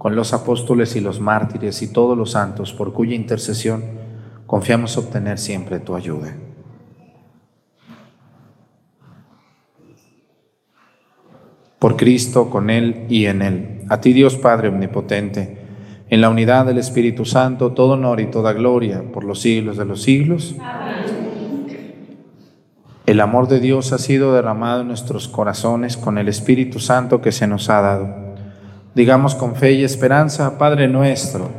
con 0.00 0.16
los 0.16 0.32
apóstoles 0.32 0.96
y 0.96 1.00
los 1.00 1.20
mártires 1.20 1.82
y 1.82 1.92
todos 1.92 2.16
los 2.16 2.30
santos, 2.30 2.72
por 2.72 2.94
cuya 2.94 3.14
intercesión 3.14 3.84
confiamos 4.46 4.96
obtener 4.96 5.36
siempre 5.36 5.78
tu 5.78 5.94
ayuda. 5.94 6.34
Por 11.78 11.98
Cristo, 11.98 12.48
con 12.48 12.70
Él 12.70 13.04
y 13.10 13.26
en 13.26 13.42
Él. 13.42 13.82
A 13.90 14.00
ti 14.00 14.14
Dios 14.14 14.36
Padre 14.36 14.68
Omnipotente, 14.68 15.58
en 16.08 16.22
la 16.22 16.30
unidad 16.30 16.64
del 16.64 16.78
Espíritu 16.78 17.26
Santo, 17.26 17.72
todo 17.72 17.92
honor 17.92 18.20
y 18.20 18.30
toda 18.30 18.54
gloria 18.54 19.04
por 19.12 19.22
los 19.22 19.42
siglos 19.42 19.76
de 19.76 19.84
los 19.84 20.00
siglos. 20.00 20.54
El 23.04 23.20
amor 23.20 23.48
de 23.48 23.60
Dios 23.60 23.92
ha 23.92 23.98
sido 23.98 24.32
derramado 24.32 24.80
en 24.80 24.88
nuestros 24.88 25.28
corazones 25.28 25.98
con 25.98 26.16
el 26.16 26.30
Espíritu 26.30 26.78
Santo 26.78 27.20
que 27.20 27.32
se 27.32 27.46
nos 27.46 27.68
ha 27.68 27.82
dado. 27.82 28.29
Digamos 28.94 29.34
con 29.34 29.54
fe 29.54 29.72
y 29.72 29.84
esperanza, 29.84 30.58
Padre 30.58 30.88
nuestro. 30.88 31.50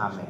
Amén. 0.00 0.29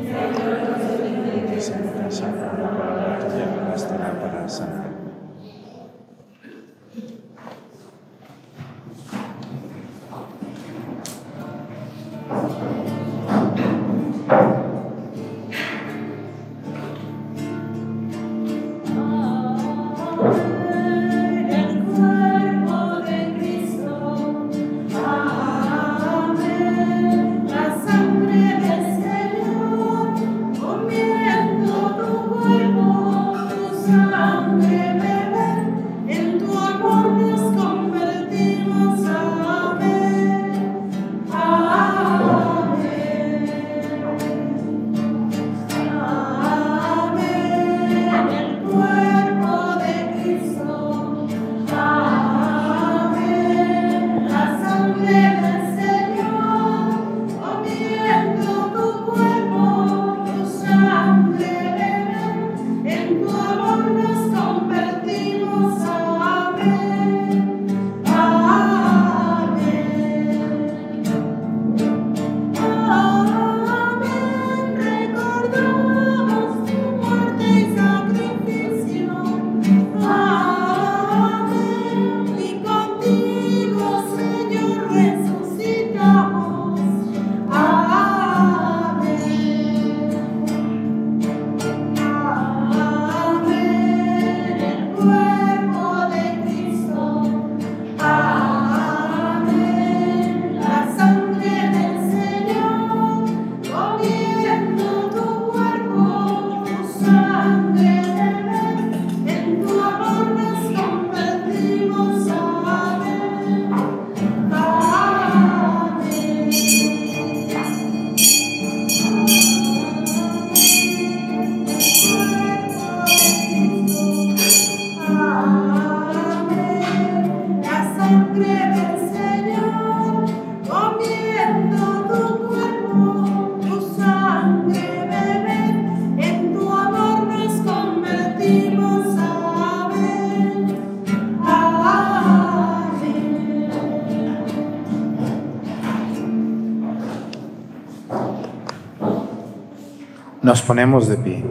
Ponemos 150.71 151.09
de 151.09 151.17
pie. 151.17 151.43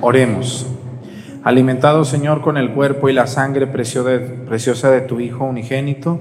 Oremos. 0.00 0.66
Alimentado, 1.44 2.06
Señor, 2.06 2.40
con 2.40 2.56
el 2.56 2.70
cuerpo 2.70 3.10
y 3.10 3.12
la 3.12 3.26
sangre 3.26 3.66
preciosa 3.66 4.90
de 4.90 5.00
tu 5.02 5.20
Hijo 5.20 5.44
unigénito, 5.44 6.20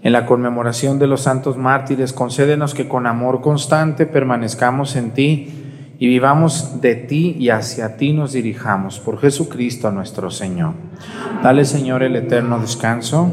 en 0.00 0.12
la 0.12 0.24
conmemoración 0.24 1.00
de 1.00 1.08
los 1.08 1.22
santos 1.22 1.56
mártires, 1.56 2.12
concédenos 2.12 2.74
que 2.74 2.86
con 2.86 3.08
amor 3.08 3.40
constante 3.40 4.06
permanezcamos 4.06 4.94
en 4.94 5.10
ti 5.14 5.94
y 5.98 6.06
vivamos 6.06 6.80
de 6.80 6.94
ti 6.94 7.34
y 7.40 7.48
hacia 7.48 7.96
ti 7.96 8.12
nos 8.12 8.34
dirijamos 8.34 9.00
por 9.00 9.20
Jesucristo 9.20 9.90
nuestro 9.90 10.30
Señor. 10.30 10.74
Dale 11.42 11.64
Señor 11.64 12.04
el 12.04 12.14
eterno 12.14 12.60
descanso. 12.60 13.32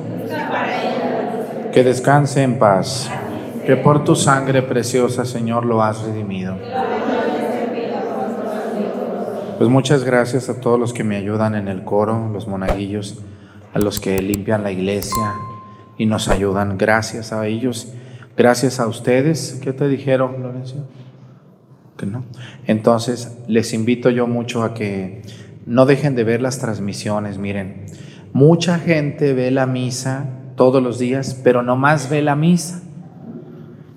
Que 1.71 1.83
descanse 1.83 2.41
en 2.41 2.57
paz. 2.57 3.07
Que 3.67 3.75
por 3.75 4.03
tu 4.03 4.15
sangre 4.15 4.63
preciosa 4.63 5.25
Señor 5.25 5.63
lo 5.63 5.83
has 5.83 6.01
redimido. 6.01 6.55
Pues 9.61 9.69
muchas 9.69 10.03
gracias 10.03 10.49
a 10.49 10.59
todos 10.59 10.79
los 10.79 10.91
que 10.91 11.03
me 11.03 11.17
ayudan 11.17 11.53
en 11.53 11.67
el 11.67 11.83
coro, 11.83 12.31
los 12.33 12.47
monaguillos, 12.47 13.19
a 13.75 13.77
los 13.77 13.99
que 13.99 14.19
limpian 14.19 14.63
la 14.63 14.71
iglesia 14.71 15.35
y 15.99 16.07
nos 16.07 16.29
ayudan. 16.29 16.79
Gracias 16.79 17.31
a 17.31 17.45
ellos. 17.45 17.93
Gracias 18.35 18.79
a 18.79 18.87
ustedes. 18.87 19.59
¿Qué 19.61 19.71
te 19.71 19.87
dijeron, 19.87 20.41
Lorenzo? 20.41 20.89
Que 21.95 22.07
no. 22.07 22.23
Entonces, 22.65 23.37
les 23.47 23.71
invito 23.73 24.09
yo 24.09 24.25
mucho 24.25 24.63
a 24.63 24.73
que 24.73 25.21
no 25.67 25.85
dejen 25.85 26.15
de 26.15 26.23
ver 26.23 26.41
las 26.41 26.57
transmisiones. 26.57 27.37
Miren, 27.37 27.85
mucha 28.33 28.79
gente 28.79 29.35
ve 29.35 29.51
la 29.51 29.67
misa 29.67 30.25
todos 30.55 30.81
los 30.81 30.97
días, 30.97 31.39
pero 31.43 31.61
no 31.61 31.75
más 31.75 32.09
ve 32.09 32.23
la 32.23 32.35
misa. 32.35 32.81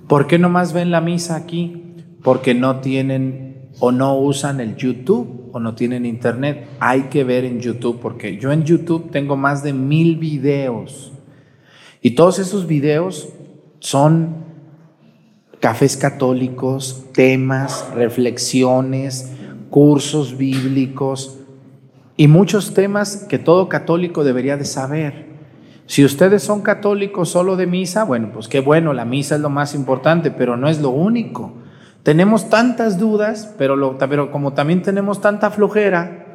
¿Por 0.09 0.27
qué 0.27 0.39
no 0.39 0.51
más 0.51 0.75
ven 0.75 0.91
la 0.91 1.01
misa 1.01 1.37
aquí? 1.37 1.95
Porque 2.23 2.53
no 2.53 2.81
tienen 2.81 3.71
o 3.81 3.93
no 3.93 4.19
usan 4.19 4.61
el 4.61 4.77
YouTube 4.77 5.44
o 5.55 5.61
no 5.61 5.77
tienen 5.77 6.05
internet. 6.05 6.67
Hay 6.81 7.03
que 7.03 7.23
ver 7.23 7.45
en 7.45 7.61
YouTube 7.61 8.01
porque 8.03 8.39
yo 8.39 8.51
en 8.51 8.65
YouTube 8.65 9.13
tengo 9.13 9.37
más 9.37 9.63
de 9.63 9.73
mil 9.73 10.17
videos. 10.17 11.13
Y 12.03 12.17
todos 12.17 12.41
esos 12.41 12.67
videos 12.67 13.29
son 13.79 14.35
cafés 15.61 15.97
católicos, 15.97 17.07
temas, 17.13 17.89
reflexiones, 17.95 19.31
cursos 19.71 20.37
bíblicos 20.37 21.39
y 22.17 22.27
muchos 22.27 22.75
temas 22.75 23.25
que 23.29 23.39
todo 23.39 23.69
católico 23.69 24.25
debería 24.25 24.57
de 24.57 24.65
saber. 24.65 25.27
Si 25.87 26.05
ustedes 26.05 26.43
son 26.43 26.63
católicos 26.63 27.29
solo 27.29 27.55
de 27.55 27.69
misa, 27.69 28.03
bueno, 28.03 28.31
pues 28.35 28.49
qué 28.49 28.59
bueno, 28.59 28.93
la 28.93 29.05
misa 29.05 29.37
es 29.37 29.41
lo 29.41 29.51
más 29.51 29.77
importante, 29.77 30.33
pero 30.33 30.57
no 30.57 30.69
es 30.69 30.81
lo 30.81 30.91
único. 30.91 31.53
Tenemos 32.05 32.51
tantas 32.51 32.99
dudas, 32.99 33.55
pero, 33.57 33.77
lo, 33.77 33.99
como 34.31 34.53
también 34.53 34.83
tenemos 34.83 35.23
tanta 35.23 35.51
flojera, 35.51 36.27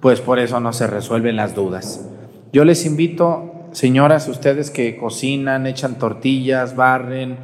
pues 0.00 0.22
por 0.22 0.38
eso 0.38 0.58
no 0.58 0.72
se 0.72 0.86
resuelven 0.86 1.36
las 1.36 1.54
dudas. 1.54 2.08
Yo 2.50 2.64
les 2.64 2.86
invito, 2.86 3.68
señoras, 3.72 4.26
ustedes 4.26 4.70
que 4.70 4.96
cocinan, 4.96 5.66
echan 5.66 5.96
tortillas, 5.96 6.76
barren, 6.76 7.36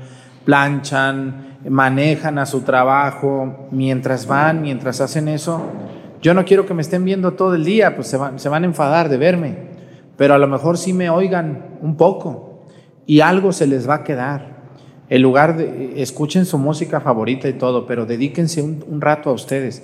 planchan, 0.46 1.58
manejan 1.68 2.38
a 2.38 2.46
su 2.46 2.62
trabajo, 2.62 3.68
mientras 3.70 4.26
van, 4.26 4.62
mientras 4.62 5.02
hacen 5.02 5.28
eso, 5.28 5.60
yo 6.22 6.32
no 6.32 6.46
quiero 6.46 6.64
que 6.64 6.72
me 6.72 6.80
estén 6.80 7.04
viendo 7.04 7.34
todo 7.34 7.54
el 7.54 7.66
día, 7.66 7.94
pues 7.94 8.08
se 8.08 8.16
van, 8.16 8.38
se 8.38 8.48
van 8.48 8.62
a 8.62 8.66
enfadar 8.66 9.10
de 9.10 9.18
verme, 9.18 9.58
pero 10.16 10.32
a 10.32 10.38
lo 10.38 10.48
mejor 10.48 10.78
sí 10.78 10.94
me 10.94 11.10
oigan 11.10 11.78
un 11.82 11.98
poco 11.98 12.64
y 13.04 13.20
algo 13.20 13.52
se 13.52 13.66
les 13.66 13.86
va 13.86 13.96
a 13.96 14.04
quedar. 14.04 14.57
En 15.10 15.22
lugar 15.22 15.58
escuchen 15.96 16.44
su 16.44 16.58
música 16.58 17.00
favorita 17.00 17.48
y 17.48 17.54
todo, 17.54 17.86
pero 17.86 18.06
dedíquense 18.06 18.62
un, 18.62 18.84
un 18.88 19.00
rato 19.00 19.30
a 19.30 19.32
ustedes. 19.32 19.82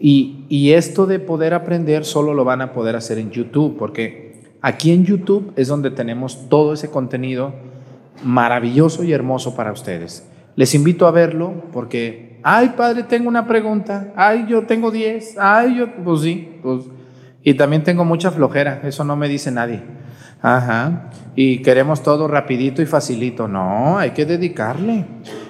Y, 0.00 0.44
y 0.48 0.72
esto 0.72 1.06
de 1.06 1.20
poder 1.20 1.54
aprender 1.54 2.04
solo 2.04 2.34
lo 2.34 2.44
van 2.44 2.60
a 2.60 2.72
poder 2.72 2.96
hacer 2.96 3.18
en 3.18 3.30
YouTube, 3.30 3.76
porque 3.78 4.42
aquí 4.60 4.90
en 4.90 5.04
YouTube 5.04 5.52
es 5.56 5.68
donde 5.68 5.90
tenemos 5.90 6.48
todo 6.48 6.72
ese 6.72 6.90
contenido 6.90 7.54
maravilloso 8.24 9.04
y 9.04 9.12
hermoso 9.12 9.54
para 9.54 9.72
ustedes. 9.72 10.28
Les 10.56 10.74
invito 10.74 11.06
a 11.06 11.10
verlo 11.10 11.52
porque, 11.72 12.40
ay 12.42 12.74
padre, 12.76 13.04
tengo 13.04 13.28
una 13.28 13.46
pregunta, 13.46 14.12
ay 14.16 14.46
yo 14.48 14.66
tengo 14.66 14.90
10, 14.90 15.36
ay 15.38 15.76
yo, 15.78 15.92
pues 16.04 16.20
sí, 16.20 16.58
pues, 16.62 16.84
y 17.42 17.54
también 17.54 17.82
tengo 17.82 18.04
mucha 18.04 18.30
flojera, 18.30 18.80
eso 18.84 19.04
no 19.04 19.16
me 19.16 19.28
dice 19.28 19.50
nadie. 19.50 19.82
Ajá, 20.46 21.08
y 21.34 21.62
queremos 21.62 22.02
todo 22.02 22.28
rapidito 22.28 22.82
y 22.82 22.84
facilito, 22.84 23.48
no, 23.48 23.96
hay 23.96 24.10
que 24.10 24.26
dedicarle. 24.26 25.06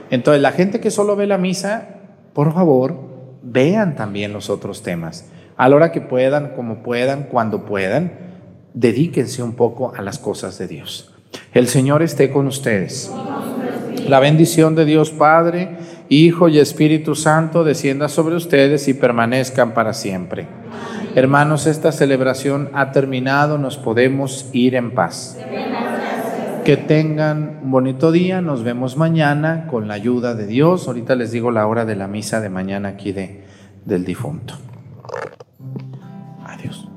Entonces, 0.08 0.40
la 0.40 0.52
gente 0.52 0.78
que 0.78 0.92
solo 0.92 1.16
ve 1.16 1.26
la 1.26 1.36
misa, 1.36 1.88
por 2.32 2.54
favor, 2.54 2.94
vean 3.42 3.96
también 3.96 4.32
los 4.32 4.50
otros 4.50 4.84
temas. 4.84 5.28
A 5.56 5.68
la 5.68 5.74
hora 5.74 5.90
que 5.90 6.00
puedan, 6.00 6.52
como 6.54 6.84
puedan, 6.84 7.24
cuando 7.24 7.64
puedan, 7.64 8.12
dedíquense 8.72 9.42
un 9.42 9.54
poco 9.54 9.92
a 9.96 10.00
las 10.00 10.20
cosas 10.20 10.58
de 10.58 10.68
Dios. 10.68 11.12
El 11.52 11.66
Señor 11.66 12.00
esté 12.04 12.30
con 12.30 12.46
ustedes. 12.46 13.12
La 14.06 14.20
bendición 14.20 14.76
de 14.76 14.84
Dios 14.84 15.10
Padre, 15.10 15.76
Hijo 16.08 16.48
y 16.48 16.60
Espíritu 16.60 17.16
Santo 17.16 17.64
descienda 17.64 18.08
sobre 18.08 18.36
ustedes 18.36 18.86
y 18.86 18.94
permanezcan 18.94 19.74
para 19.74 19.92
siempre. 19.92 20.46
Hermanos, 21.14 21.66
esta 21.66 21.92
celebración 21.92 22.70
ha 22.74 22.90
terminado, 22.92 23.58
nos 23.58 23.76
podemos 23.76 24.48
ir 24.52 24.74
en 24.74 24.92
paz. 24.92 25.38
Que 26.64 26.76
tengan 26.76 27.60
un 27.62 27.70
bonito 27.70 28.10
día, 28.10 28.40
nos 28.40 28.64
vemos 28.64 28.96
mañana 28.96 29.66
con 29.68 29.86
la 29.86 29.94
ayuda 29.94 30.34
de 30.34 30.46
Dios. 30.46 30.88
Ahorita 30.88 31.14
les 31.14 31.30
digo 31.30 31.50
la 31.50 31.66
hora 31.66 31.84
de 31.84 31.94
la 31.94 32.08
misa 32.08 32.40
de 32.40 32.48
mañana 32.48 32.88
aquí 32.90 33.12
de, 33.12 33.44
del 33.84 34.04
difunto. 34.04 34.54
Adiós. 36.44 36.88